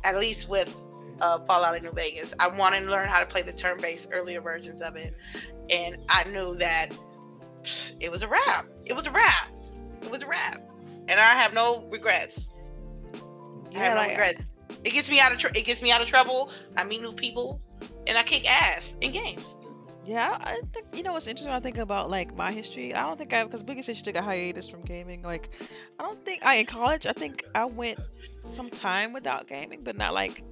[0.03, 0.73] at least with
[1.21, 2.33] uh, Fallout in New Vegas.
[2.39, 5.13] I wanted to learn how to play the turn-based earlier versions of it,
[5.69, 6.89] and I knew that
[7.99, 8.65] it was a wrap.
[8.85, 9.49] It was a wrap.
[10.01, 10.61] It was a wrap,
[11.07, 12.47] and I have no regrets.
[13.73, 14.41] I have no like, regrets.
[14.83, 16.49] It gets me out of tr- it gets me out of trouble.
[16.77, 17.61] I meet new people,
[18.07, 19.55] and I kick ass in games.
[20.05, 21.51] Yeah, I think you know what's interesting.
[21.51, 22.93] I think about like my history.
[22.93, 25.23] I don't think I because Boogie said she took a hiatus from gaming.
[25.23, 25.49] Like,
[25.99, 27.07] I don't think I in college.
[27.07, 27.99] I think I went
[28.43, 30.43] some time without gaming, but not like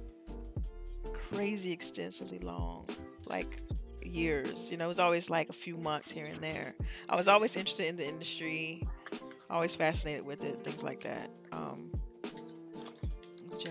[1.12, 2.88] crazy extensively long,
[3.26, 3.62] like
[4.02, 4.70] years.
[4.72, 6.74] You know, it was always like a few months here and there.
[7.08, 8.82] I was always interested in the industry,
[9.48, 11.30] always fascinated with it, things like that.
[11.52, 11.92] Um,
[13.60, 13.70] yeah.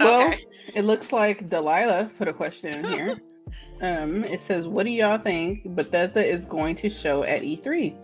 [0.00, 0.44] Well, Okay.
[0.74, 3.16] it looks like Delilah put a question in here.
[3.82, 7.96] um, it says, "What do y'all think Bethesda is going to show at E E3?"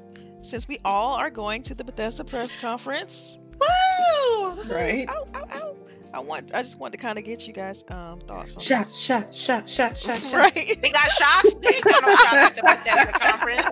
[0.43, 4.63] Since we all are going to the Bethesda press conference, Woo!
[4.65, 5.09] Right?
[5.11, 5.77] Ow, ow, ow.
[6.15, 6.53] I want.
[6.55, 8.97] I just want to kind of get you guys' um thoughts on Shot, this.
[8.99, 10.33] shot, shot, shot, shot, shot.
[10.33, 10.77] right.
[10.83, 11.55] They got shots.
[11.63, 13.69] They got no shots at the Bethesda conference.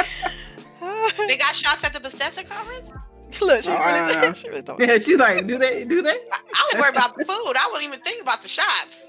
[1.26, 2.90] They got shots at the Bethesda conference.
[3.42, 4.80] Look, she I don't really, she really don't.
[4.80, 5.84] Yeah, she's like, "Do they?
[5.84, 7.54] Do they?" I, I was worried about the food.
[7.56, 9.06] I wouldn't even think about the shots.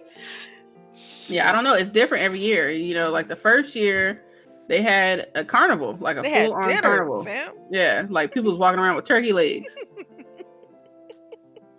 [1.31, 1.73] Yeah, I don't know.
[1.75, 2.69] It's different every year.
[2.69, 4.23] You know, like the first year,
[4.67, 7.23] they had a carnival, like a They had full on dinner, carnival.
[7.23, 7.53] fam.
[7.71, 9.73] Yeah, like people was walking around with turkey legs.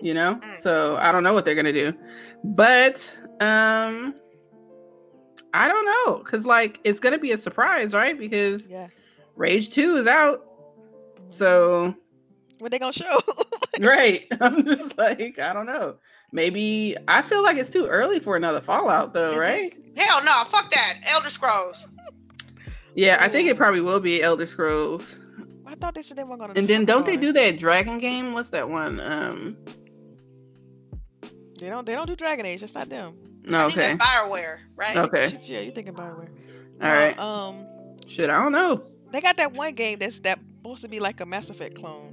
[0.01, 0.59] you know, Mm.
[0.59, 1.93] so I don't know what they're gonna do,
[2.43, 4.15] but um,
[5.53, 8.19] I don't know because like it's gonna be a surprise, right?
[8.19, 8.89] Because Yeah.
[9.37, 10.43] Rage Two is out,
[11.31, 11.95] so
[12.61, 13.21] What they gonna show?
[13.81, 14.27] right.
[14.41, 15.97] I'm just like I don't know.
[16.33, 19.73] Maybe I feel like it's too early for another Fallout, though, right?
[19.97, 20.95] Hell no, fuck that.
[21.09, 21.87] Elder Scrolls.
[22.95, 25.17] Yeah, I think it probably will be Elder Scrolls.
[25.67, 26.53] I thought they said they weren't gonna.
[26.55, 28.33] And then don't they about do that dragon game?
[28.33, 29.01] What's that one?
[29.01, 29.57] Um
[31.61, 31.85] They don't.
[31.87, 32.61] They don't do Dragon Age.
[32.61, 33.17] That's not them.
[33.45, 33.97] no, I think okay.
[33.97, 34.97] that's Bioware, right?
[34.97, 35.29] Okay.
[35.29, 36.31] Shit, yeah, you're thinking Bioware?
[36.83, 37.19] All right.
[37.19, 37.67] Um,
[38.07, 38.83] Shit, I don't know.
[39.13, 42.10] they got that one game that's that supposed to be like a Mass Effect clone.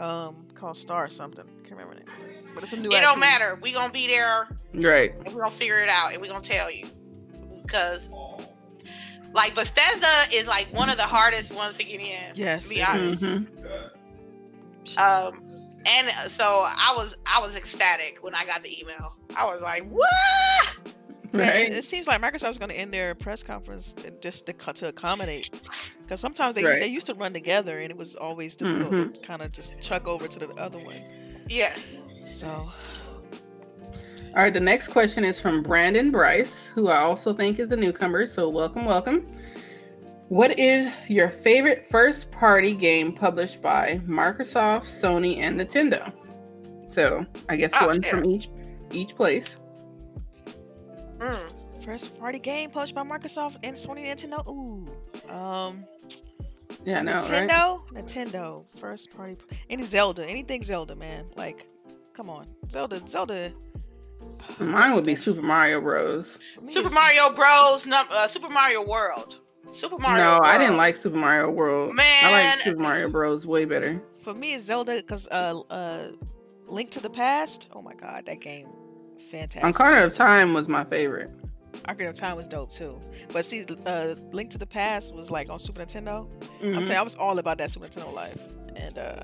[0.00, 1.44] Um, called Star or something.
[1.64, 2.44] Can't remember the name.
[2.54, 2.90] But it's a new.
[2.90, 3.58] It don't matter.
[3.60, 5.12] We gonna be there Right.
[5.14, 6.86] and we gonna figure it out and we gonna tell you.
[7.62, 8.08] Because
[9.32, 12.32] like Bethesda is like one of the hardest ones to get in.
[12.34, 13.22] Yes, To be honest.
[13.22, 13.40] is.
[13.40, 14.98] Mhm.
[14.98, 15.42] Um
[15.86, 19.14] and so I was I was ecstatic when I got the email.
[19.36, 20.08] I was like, what?
[21.32, 21.68] Yeah, Right.
[21.68, 25.50] it, it seems like Microsoft's going to end their press conference just to, to accommodate.
[26.02, 26.80] Because sometimes they, Right.
[26.80, 29.14] they used to run together and it was always difficult Mhm.
[29.14, 31.00] to kind of just chuck over to the other one.
[31.48, 31.74] Yeah.
[32.24, 32.48] So,
[34.36, 34.52] All right.
[34.54, 38.26] The next question is from Brandon Bryce, who I also think is a newcomer.
[38.26, 39.26] So welcome, welcome.
[40.28, 46.12] What is your favorite first party game published by Microsoft, Sony, and Nintendo?
[46.86, 48.10] So I guess Oh, one shit.
[48.12, 48.48] from each
[48.92, 49.58] each place.
[51.20, 51.84] Mm.
[51.84, 54.46] first party game published by Microsoft and Sony Nintendo.
[54.48, 54.86] Ooh.
[55.32, 55.84] Um,
[56.84, 57.22] Yeah, I know, right?
[57.22, 57.88] Nintendo?
[57.92, 58.64] Nintendo.
[58.78, 59.36] First party.
[59.68, 60.24] Any Zelda.
[60.28, 61.26] Anything Zelda, man.
[61.36, 61.66] Like,
[62.14, 62.46] come on.
[62.70, 63.06] Zelda.
[63.06, 63.52] Zelda.
[64.58, 66.38] Mine would be Super Mario Bros.
[66.66, 67.86] Super Mario Bros.
[67.86, 69.40] Num- uh, Super Mario World.
[69.72, 70.24] Super Mario.
[70.24, 71.94] no, I didn't like Super Mario World.
[71.94, 73.46] Man, I like Super Mario Bros.
[73.46, 74.02] way better.
[74.20, 76.08] For me, it's Zelda because uh, uh,
[76.66, 77.68] Link to the Past.
[77.72, 78.68] Oh my god, that game,
[79.20, 79.74] fantastic.
[79.74, 81.30] Ocarina of Time was my favorite.
[81.84, 83.00] Ocarina of Time was dope too.
[83.32, 86.26] But see, uh, Link to the Past was like on Super Nintendo.
[86.62, 86.72] I'm Mhm.
[86.74, 88.38] telling you, I was all about that Super Nintendo life.
[88.76, 89.22] And uh,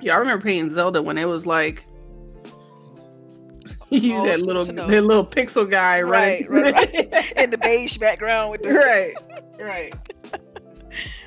[0.00, 1.84] Yeah, I remember playing Zelda when it was like
[3.90, 6.74] you that school little that little pixel guy, Right, right?
[6.74, 9.14] right, In the beige background with the right,
[9.60, 9.94] right.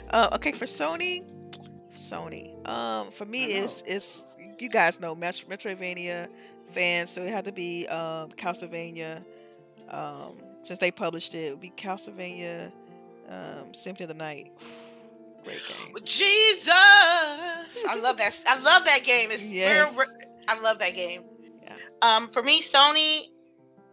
[0.09, 1.23] Uh, okay, for Sony,
[1.95, 2.67] Sony.
[2.67, 6.27] Um, for me, it's it's you guys know Metro, Metroidvania
[6.73, 9.23] fans, so it had to be um, Castlevania.
[9.89, 12.71] Um, since they published it, it would be Castlevania,
[13.29, 14.51] um, Symphony of the Night.
[15.43, 15.93] Great game.
[16.05, 18.33] Jesus, I love that.
[18.47, 19.29] I love that game.
[19.29, 19.95] It's Yes.
[19.97, 20.05] real,
[20.47, 21.23] I love that game.
[21.63, 21.73] Yeah.
[22.01, 23.27] Um, for me, Sony,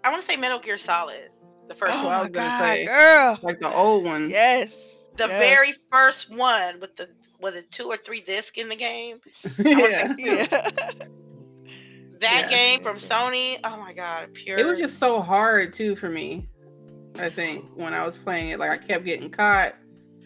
[0.04, 1.28] I want to say Metal Gear Solid,
[1.68, 2.84] the first That's Oh what I was my gonna god, say.
[2.86, 3.38] girl!
[3.42, 4.30] Like the old one.
[4.30, 5.38] Yes, the yes.
[5.40, 7.08] very first one with the
[7.40, 9.18] was it two or three discs in the game?
[9.58, 10.14] yeah.
[10.18, 10.46] yeah.
[12.20, 12.56] That Yeah.
[12.56, 13.06] game from Too.
[13.06, 14.58] Sony, oh my god, pure.
[14.58, 16.48] It was just so hard too for me.
[17.18, 19.74] I think when I was playing it, like I kept getting caught.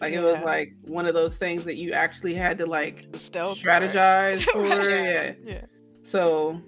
[0.01, 3.19] Like it was like one of those things that you actually had to like the
[3.19, 3.83] stealth part.
[3.83, 4.65] strategize for.
[4.67, 4.83] Yeah.
[5.23, 5.33] yeah.
[5.43, 5.61] Yeah.
[6.03, 6.61] So,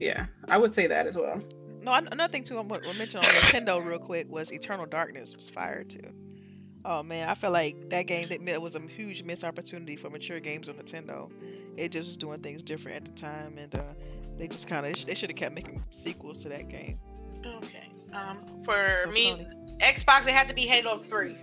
[0.00, 1.42] yeah, I would say that as well.
[1.82, 2.58] No, another thing too.
[2.58, 6.08] I'm gonna mention on Nintendo real quick was Eternal Darkness was fire too.
[6.84, 10.38] Oh man, I feel like that game that was a huge missed opportunity for mature
[10.40, 11.30] games on Nintendo.
[11.76, 13.82] It just was doing things different at the time, and uh,
[14.38, 16.98] they just kind of they should have kept making sequels to that game.
[17.46, 17.88] okay.
[18.12, 21.36] Um, for So me, Sony- Xbox, it had to be Halo Three.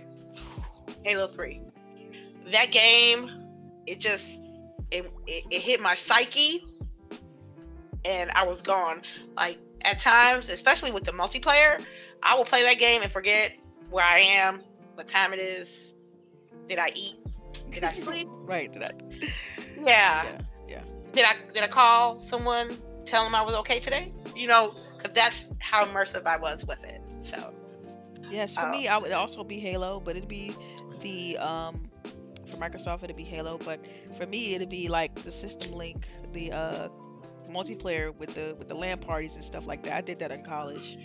[1.02, 1.60] Halo Three.
[2.52, 3.30] That game,
[3.86, 4.40] it just
[4.90, 6.64] it, it, it hit my psyche,
[8.04, 9.02] and I was gone.
[9.36, 11.82] Like at times, especially with the multiplayer,
[12.22, 13.52] I will play that game and forget
[13.90, 14.60] where I am,
[14.94, 15.94] what time it is.
[16.68, 17.16] Did I eat?
[17.70, 18.28] Did I sleep?
[18.30, 19.02] right, that.
[19.20, 19.28] Yeah.
[19.78, 20.40] Yeah, yeah.
[21.14, 24.12] Did I did I call someone tell them I was okay today?
[24.36, 27.00] You know, because that's how immersive I was with it.
[27.20, 27.52] So
[28.30, 28.70] Yes, for Oh.
[28.70, 30.54] me, I would also be Halo, but it'd be
[31.00, 31.90] the um
[32.46, 33.80] for Microsoft it'd be Halo, but
[34.16, 36.88] for me it'd be like the system link, the uh
[37.48, 39.94] multiplayer with the with the LAN parties and stuff like that.
[39.96, 40.96] I did that in college.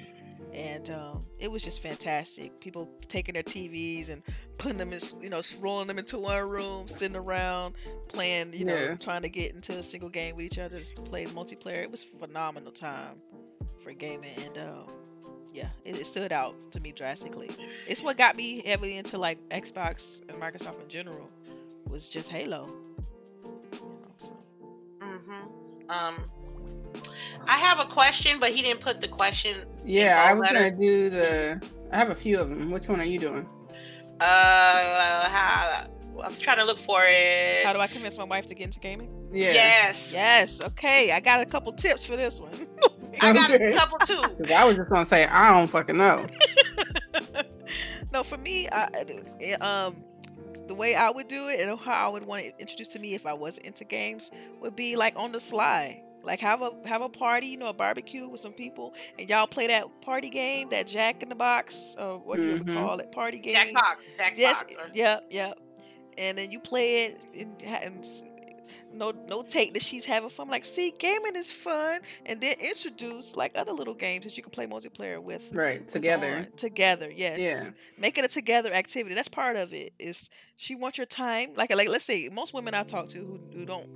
[0.56, 2.60] And um, it was just fantastic.
[2.62, 4.24] People taking their TVs and
[4.58, 7.76] putting them in, you know, rolling them into one room, sitting around,
[8.08, 11.02] playing, you know, trying to get into a single game with each other just to
[11.02, 11.84] play multiplayer.
[11.84, 13.18] It was a phenomenal time
[13.84, 14.88] for gaming, and um,
[15.54, 17.50] yeah, it, it stood out to me drastically.
[17.86, 21.30] It's what got me heavily into like Xbox and Microsoft in general
[21.90, 22.70] was just Halo.
[23.74, 24.34] You know, so.
[25.02, 25.34] hmm
[25.90, 26.16] um,
[27.48, 29.66] I have a question, but he didn't put the question.
[29.86, 30.70] Yeah, I Info was letter.
[30.72, 31.62] gonna do the.
[31.92, 32.72] I have a few of them.
[32.72, 33.48] Which one are you doing?
[34.20, 35.88] Uh, how,
[36.24, 37.66] I'm trying to look for it.
[37.66, 39.10] How do I convince my wife to get into gaming?
[39.32, 39.52] Yeah.
[39.54, 40.12] Yes.
[40.12, 42.54] Yes, okay, I got a couple tips for this one.
[43.22, 44.22] I got a couple too.
[44.38, 46.26] 'Cause I was just gonna say I don't fucking know.
[48.14, 48.88] no, for me, I,
[49.62, 49.96] um,
[50.68, 53.14] the way I would do it and how I would want it introduced to me
[53.14, 54.32] if I wasn't into games
[54.62, 56.02] would be like on the sly.
[56.26, 59.48] Like have a have a party, you know, a barbecue with some people, and y'all
[59.48, 62.76] play that party game, that Jack in the Box, or what do you Mhm.
[62.76, 63.56] call it, party game?
[63.56, 63.96] Jackbox.
[64.20, 64.38] Jackbox.
[64.38, 65.60] Yes, or- yep, yep.
[66.18, 68.06] And then you play it and, and
[68.94, 70.48] no no take that she's having fun.
[70.50, 74.52] Like, see, gaming is fun, and then introduce like other little games that you can
[74.52, 75.52] play multiplayer with.
[75.54, 75.86] Right.
[75.88, 76.32] Together.
[76.38, 77.40] on- Together, yes.
[77.40, 77.70] Yeah.
[77.98, 79.14] Make it a together activity.
[79.14, 79.94] That's part of it.
[80.00, 81.52] Is she wants your time?
[81.56, 83.90] Like like let's say most women I've talked to who, who don't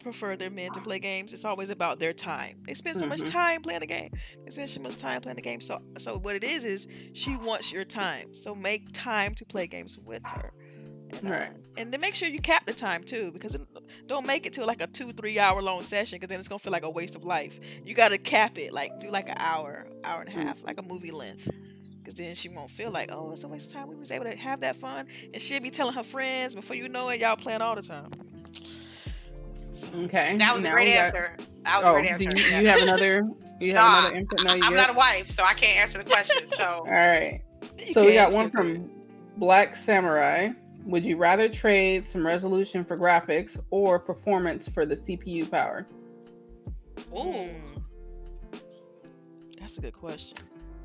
[0.00, 2.56] prefer their men to play games, it's always about their time.
[2.66, 3.26] They spend so much Mhm.
[3.30, 4.10] time playing the game.
[4.44, 5.60] They spend so much time playing the game.
[5.60, 8.34] So so what it is is she wants your time.
[8.34, 10.52] So make time to play games with her.
[11.10, 11.50] And, uh, Right.
[11.76, 13.62] and then make sure you cap the time too, because it,
[14.06, 16.58] don't make it to like a two, three hour long session, because then it's gonna
[16.58, 17.58] feel like a waste of life.
[17.84, 20.42] You gotta cap it, like do like an hour, hour and a Mm.
[20.44, 21.48] half, like a movie length.
[22.02, 23.88] Because then she won't feel like, oh, it's a waste of time.
[23.88, 26.54] We was able to have that fun, and she'll be telling her friends.
[26.54, 28.10] Before you know it, y'all playing all the time.
[29.74, 30.36] So, Okay.
[30.38, 31.36] That was a now great got- answer.
[31.64, 32.38] That was Oh, a great do answer.
[32.38, 32.60] you, yeah.
[32.60, 33.22] you have another?
[33.60, 34.40] You have Nah, another input?
[34.44, 34.76] No, I, I'm good?
[34.76, 36.48] not a wife, so I can't answer the question.
[36.56, 37.40] So All right.
[37.84, 38.74] you So we got one still can.
[38.76, 38.90] from
[39.36, 40.50] Black Samurai.
[40.86, 45.86] Would you rather trade some resolution for graphics or performance for the CPU power?
[47.16, 47.48] Ooh,
[49.58, 50.38] that's a good question.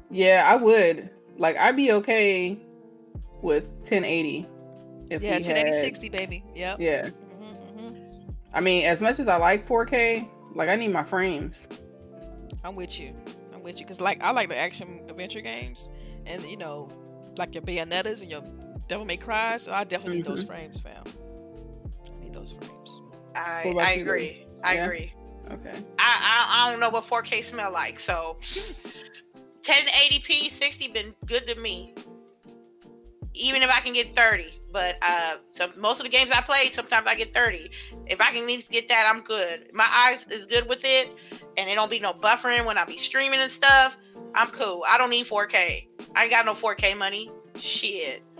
[0.09, 1.09] Yeah, I would.
[1.37, 2.57] Like, I'd be okay
[3.41, 4.47] with 1080.
[5.09, 6.43] If yeah, 1080 had- 60, baby.
[6.55, 6.79] Yep.
[6.79, 7.09] Yeah.
[8.53, 11.55] I mean, as much as I like 4K, like I need my frames.
[12.63, 13.13] I'm with you.
[13.53, 15.89] I'm with you because like I like the action adventure games,
[16.25, 16.89] and you know,
[17.37, 18.43] like your Bayonettas and your
[18.87, 19.57] Devil May Cry.
[19.57, 20.47] So I definitely need those Mhm.
[20.47, 21.03] frames, fam.
[22.15, 23.01] I need those frames.
[23.35, 24.47] I, I you, agree.
[24.63, 24.85] I Yeah?
[24.85, 25.13] agree.
[25.51, 25.83] Okay.
[25.99, 26.17] I,
[26.59, 28.37] I I don't know what 4K smell like, so
[29.61, 31.93] 1080p 60 been good to me.
[33.33, 34.58] even if I can get 30.
[34.71, 37.71] But uh, so most of the games I play, sometimes I get 30.
[38.05, 39.69] If I can at least get that, I'm good.
[39.73, 41.09] My eyes is good with it,
[41.57, 43.97] and it don't be no buffering when I be streaming and stuff.
[44.35, 44.83] I'm cool.
[44.87, 45.87] I don't need 4K.
[46.15, 47.29] I ain't got no 4K money.
[47.59, 48.21] Shit.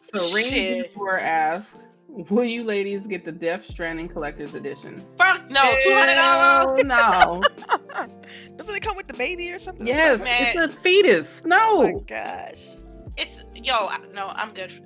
[0.00, 0.92] So Ring Shit.
[0.94, 1.74] before asked,
[2.08, 6.84] "Will you ladies get the Death Stranding Collector's Edition?" Fuck no, two hundred dollars.
[6.84, 7.42] No.
[8.56, 9.84] Doesn't it come with the baby or something?
[9.84, 10.56] yes, Man.
[10.56, 11.42] it's a fetus.
[11.44, 12.00] Oh my No.
[12.06, 12.68] gosh.
[13.16, 14.80] It's yo, no, I'm good.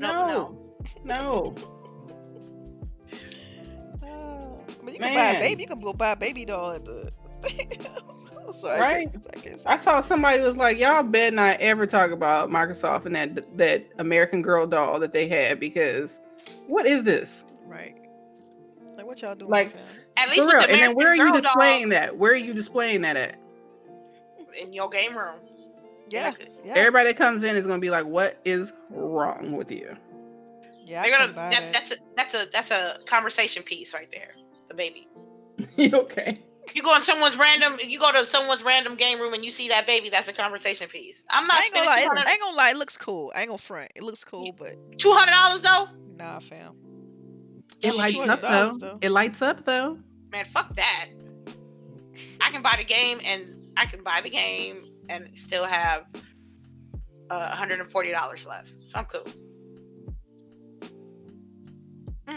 [0.00, 0.58] No, no.
[1.04, 1.54] No.
[1.54, 1.54] No.
[4.04, 4.60] Oh.
[4.68, 5.62] I mean, you can buy a baby.
[5.62, 7.12] You can go buy a baby doll at the.
[8.52, 9.12] so I Right.
[9.12, 9.66] guess- I guess.
[9.66, 13.86] I saw somebody was like, "Y'all better not ever talk about Microsoft and that that
[13.98, 16.20] American Girl doll that they had because
[16.66, 17.44] what is this?
[17.66, 17.96] Right.
[18.96, 19.50] Like what y'all doing?
[19.50, 19.74] Like.
[20.16, 20.62] At least with real.
[20.64, 22.16] And then where are you Girl doll displaying that?
[22.16, 23.36] Where are you displaying that at?
[24.60, 25.36] in your game room.
[26.10, 26.32] Yeah.
[26.64, 26.74] Yeah.
[26.76, 29.96] Everybody that comes in is gonna be like, "What is wrong with you?"
[30.84, 31.02] yeah.
[31.02, 31.72] I They're gonna that, that.
[31.72, 34.34] that's a that's a that's a conversation piece right there.
[34.68, 35.08] The baby.
[35.76, 36.40] you okay?
[36.74, 39.68] You go in someone's random you go to someone's random game room and you see
[39.68, 41.24] that baby, that's a conversation piece.
[41.30, 42.00] I'm not I ain't gonna lie.
[42.00, 42.70] It, I ain't gonna lie.
[42.70, 43.32] It looks cool.
[43.34, 43.92] I ain't gonna front.
[43.94, 45.88] It looks cool, but two hundred dollars though?
[46.18, 46.74] nah, fam.
[47.82, 48.76] It lights up though.
[48.78, 48.98] though.
[49.00, 49.98] It lights up though.
[50.30, 51.06] Man, fuck that.
[52.40, 56.06] I can buy the game and I can buy the game and still have
[57.30, 58.72] uh, $140 left.
[58.86, 59.26] So I'm cool.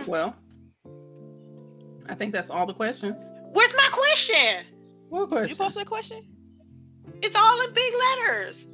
[0.07, 0.35] Well,
[2.09, 3.21] I think that's all the questions.
[3.53, 4.65] Where's my question?
[5.09, 5.49] What question?
[5.49, 6.27] You posted a question?
[7.21, 8.67] It's all in big letters.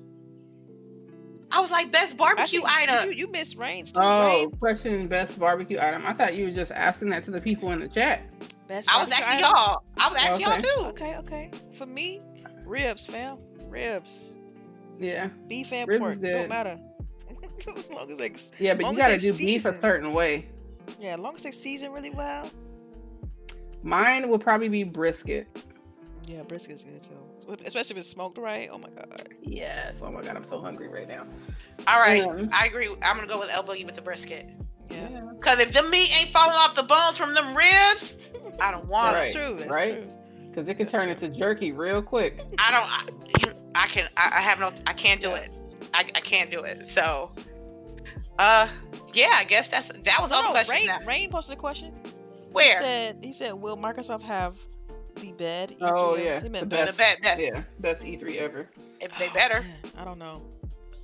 [1.52, 2.66] I was like, best barbecue see.
[2.66, 3.06] item.
[3.06, 4.00] You, you, you missed Reigns too.
[4.02, 4.52] Oh, Reign.
[4.52, 6.06] question best barbecue item.
[6.06, 8.22] I thought you were just asking that to the people in the chat.
[8.68, 9.52] Best I was asking item?
[9.52, 9.84] y'all.
[9.98, 10.62] I was asking Okay.
[10.68, 10.90] y'all too.
[10.90, 11.52] Okay, okay.
[11.74, 12.22] For me,
[12.66, 13.40] ribs, fam.
[13.70, 14.24] Ribs.
[15.00, 16.12] Yeah, Beef and Ribs pork.
[16.14, 16.34] is good.
[16.34, 16.80] Don't matter.
[17.78, 18.32] as long as they,
[18.64, 20.48] yeah, but you got to they do beef a certain way.
[21.00, 22.50] yeah, as long as they season really well.
[23.82, 25.48] Mine will probably be brisket.
[26.28, 27.14] Yeah, brisket's good too.
[27.66, 28.70] Especially if it's smoked right.
[28.72, 29.30] Oh my god.
[29.42, 30.00] Yes.
[30.04, 31.26] Oh my god, I'm so hungry right now.
[31.88, 32.22] All right.
[32.24, 32.90] Um, I agree.
[33.02, 34.48] I'm going to go with elbow you with the brisket.
[34.92, 35.08] Yeah.
[35.34, 38.30] Because if the meat ain't falling off the bones from them ribs,
[38.60, 39.48] I don't want That's Right, it.
[39.48, 39.58] true.
[39.60, 40.04] That's right?
[40.04, 40.12] true.
[40.50, 41.28] Because it can That's turn true.
[41.28, 42.42] into jerky real quick.
[42.60, 43.06] I don't, I,
[43.48, 45.36] you, I can, I, I have no, I can't do Yeah.
[45.38, 45.52] it.
[45.94, 46.88] I, I can't do it.
[46.90, 47.32] So,
[48.38, 48.68] uh,
[49.14, 50.90] yeah, I guess that's, that was all No, the no, questions.
[51.00, 51.08] Rain.
[51.08, 51.94] Rain posted a question.
[52.52, 52.78] Where?
[52.80, 54.58] He said, he said, will Microsoft have
[55.16, 55.76] the bed?
[55.82, 56.98] Oh yeah, He meant the meant best.
[56.98, 58.70] The bed- that- yeah, best E3 ever.
[59.02, 59.62] If they Oh, better.
[59.62, 60.42] man, I don't know.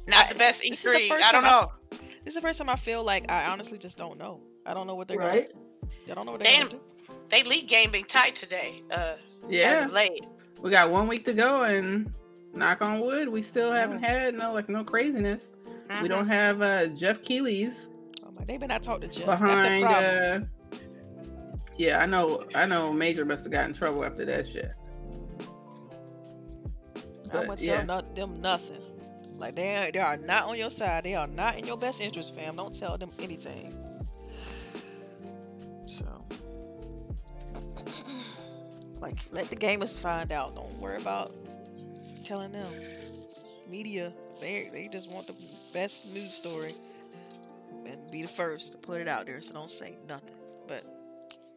[0.08, 1.12] Not I- the best this is the E3.
[1.22, 1.72] I don't time know.
[1.92, 4.42] This is the first time I feel like I honestly just don't know.
[4.66, 5.50] I don't know what they're Right?
[5.52, 5.92] gonna.
[6.10, 6.68] I don't know what they're Damn.
[6.68, 7.14] gonna do.
[7.30, 8.82] They league game being tight today.
[8.92, 9.16] Uh,
[9.48, 10.26] Yeah, late.
[10.62, 12.12] we got one week to go, and
[12.56, 15.50] knock on wood, we still haven't had no like no craziness.
[16.02, 16.10] We Mhm.
[16.10, 17.90] don't have uh Jeff Keighley's
[18.26, 19.26] Oh my, they better not talk to Jeff.
[19.28, 19.84] That's the behind.
[19.84, 20.50] problem.
[20.74, 20.78] Uh,
[21.78, 22.46] yeah, I know.
[22.56, 22.92] I know.
[22.94, 24.72] Major must have got in trouble after that shit.
[27.26, 27.78] I But, wouldn't yeah.
[27.78, 28.82] tell not, them nothing.
[29.38, 31.04] Like they are, they are not on your side.
[31.04, 32.56] They are not in your best interest, fam.
[32.56, 33.74] Don't tell them anything.
[35.86, 36.06] So,
[39.02, 40.56] like, let the gamers find out.
[40.56, 41.34] Don't worry about
[42.26, 42.66] telling them.
[43.70, 44.12] Media,
[44.42, 45.36] they they just want the
[45.74, 46.74] best news story
[47.88, 49.42] and be the first to put it out there.
[49.42, 50.36] So don't say nothing.
[50.68, 50.84] But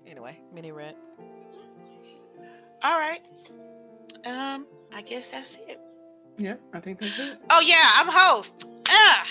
[0.06, 0.96] anyway, mini rant.
[2.82, 3.20] All right.
[4.24, 5.80] Um, I guess that's it.
[6.38, 7.38] Yeah, I think that's it.
[7.50, 8.64] Oh yeah, I'm host.
[8.88, 9.26] Ugh.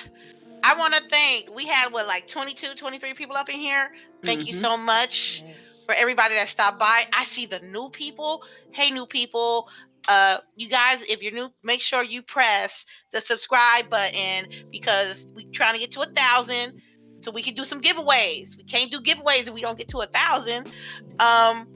[0.64, 1.54] I want to thank.
[1.56, 3.92] We had what like 22, 23 people up in here.
[4.26, 4.60] Thank you Mhm.
[4.62, 5.86] so much Yes.
[5.86, 7.06] for everybody that stopped by.
[7.14, 8.44] I see the new people.
[8.72, 9.70] Hey, new people.
[10.08, 15.52] Uh, you guys, if you're new, make sure you press the subscribe button because we're
[15.54, 16.82] trying to get to a thousand,
[17.22, 18.56] so we can do some giveaways.
[18.58, 20.72] We can't do giveaways if we don't get to a thousand.
[21.20, 21.68] Um,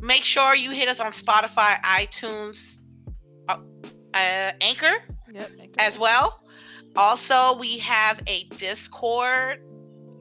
[0.00, 2.78] make sure you hit us on Spotify, iTunes,
[3.48, 3.58] uh,
[4.14, 4.92] uh, Anchor
[5.32, 5.50] Yep.
[5.58, 5.68] you.
[5.78, 6.40] as well.
[6.94, 9.60] Also, we have a Discord,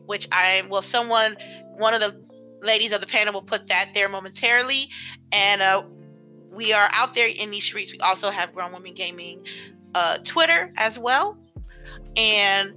[0.06, 1.36] which I well, someone,
[1.78, 2.24] one of the
[2.64, 4.90] ladies of the panel will put that there momentarily,
[5.32, 5.84] and uh,
[6.52, 7.92] we are out there in these streets.
[7.92, 9.44] We also have Grown Women Gaming
[9.96, 11.38] uh, Twitter as well,
[12.16, 12.74] and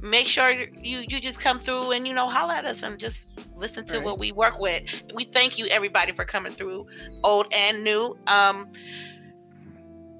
[0.00, 3.20] make sure you you just come through and you know holler at us and just
[3.56, 4.04] listen to Right.
[4.04, 4.82] what we work with.
[5.14, 6.86] We thank you everybody for coming through,
[7.24, 8.16] old and new.
[8.26, 8.70] Um,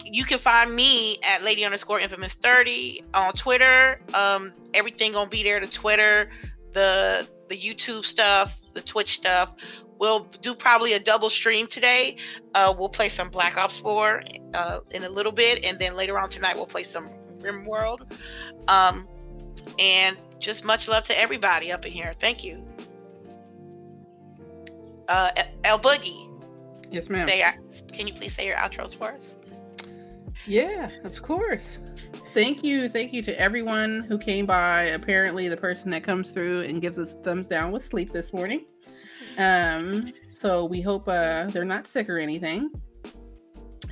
[0.05, 5.43] you can find me at lady underscore infamous 30 on twitter um everything gonna be
[5.43, 6.31] there the twitter
[6.73, 9.53] the the youtube stuff the twitch stuff
[9.99, 12.17] we'll do probably a double stream today
[12.55, 14.23] uh we'll play some black ops 4
[14.55, 17.09] uh in a little bit and then later on tonight we'll play some
[17.41, 18.01] RimWorld.
[18.69, 19.07] Um,
[19.79, 22.13] and just much love to everybody up in here.
[22.21, 22.67] Thank you.
[25.09, 25.31] Uh,
[25.65, 26.29] El Boogie,
[26.91, 27.29] Yes, ma'am.
[27.29, 27.43] say,
[27.93, 29.39] can you please say your outros for us?
[30.47, 31.79] Yeah, of course.
[32.35, 32.89] Thank you.
[32.89, 34.85] Thank you to everyone who came by.
[34.85, 38.33] Apparently, the person that comes through and gives us a thumbs down was sleep this
[38.33, 38.65] morning.
[39.39, 42.71] Um, so we hope uh, they're not sick or anything.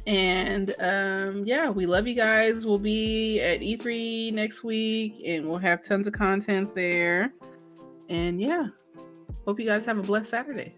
[0.06, 2.64] And um, yeah, we love you guys.
[2.64, 7.32] We'll be at E3 next week and we'll have tons of content there.
[8.08, 8.66] And yeah,
[9.44, 10.76] hope you guys have a blessed Saturday.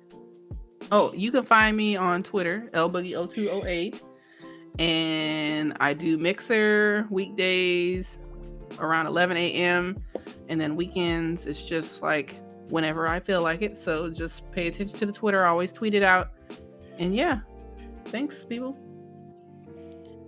[0.91, 4.01] Oh, you can find me on Twitter, lboogie0208
[4.79, 8.19] and I do Mixer weekdays
[8.79, 10.03] around 11 a.m.
[10.49, 12.41] and then weekends it's just like
[12.71, 13.81] whenever I feel like it.
[13.81, 15.45] So just pay attention to the Twitter.
[15.45, 16.31] I always tweet it out.
[16.99, 17.41] And yeah,
[18.07, 18.77] thanks, people.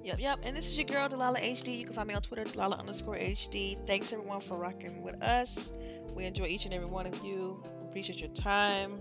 [0.02, 0.38] Yep, yep.
[0.42, 1.78] And this is your girl, Delilah HD.
[1.78, 3.76] You can find me on Twitter, Delilah underscore HD.
[3.86, 5.72] Thanks everyone for rocking with us.
[6.14, 7.62] We enjoy each and every one of you.
[7.82, 9.00] Appreciate your time.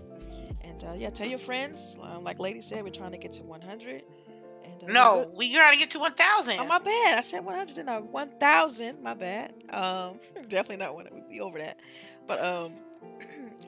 [0.62, 1.96] And uh, yeah, tell your friends.
[2.02, 4.02] Um, like Lady said, we're trying to get to 100.
[4.64, 6.58] And, uh, No, we're- gotta get to 1,000.
[6.60, 7.18] Oh my bad.
[7.18, 9.02] I said 100 and not 1,000.
[9.02, 9.54] My bad.
[9.70, 11.08] Um, definitely not one.
[11.10, 11.80] We'll be over that.
[12.26, 12.74] But um,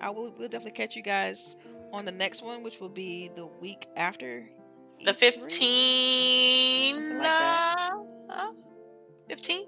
[0.01, 0.33] I will.
[0.39, 1.57] We'll definitely catch you guys
[1.93, 4.49] on the next one, which will be the week after.
[5.05, 5.17] the E3.
[5.19, 6.95] 15.
[6.95, 7.91] Something like that.
[8.29, 8.53] uh, uh,
[9.29, 9.67] 15?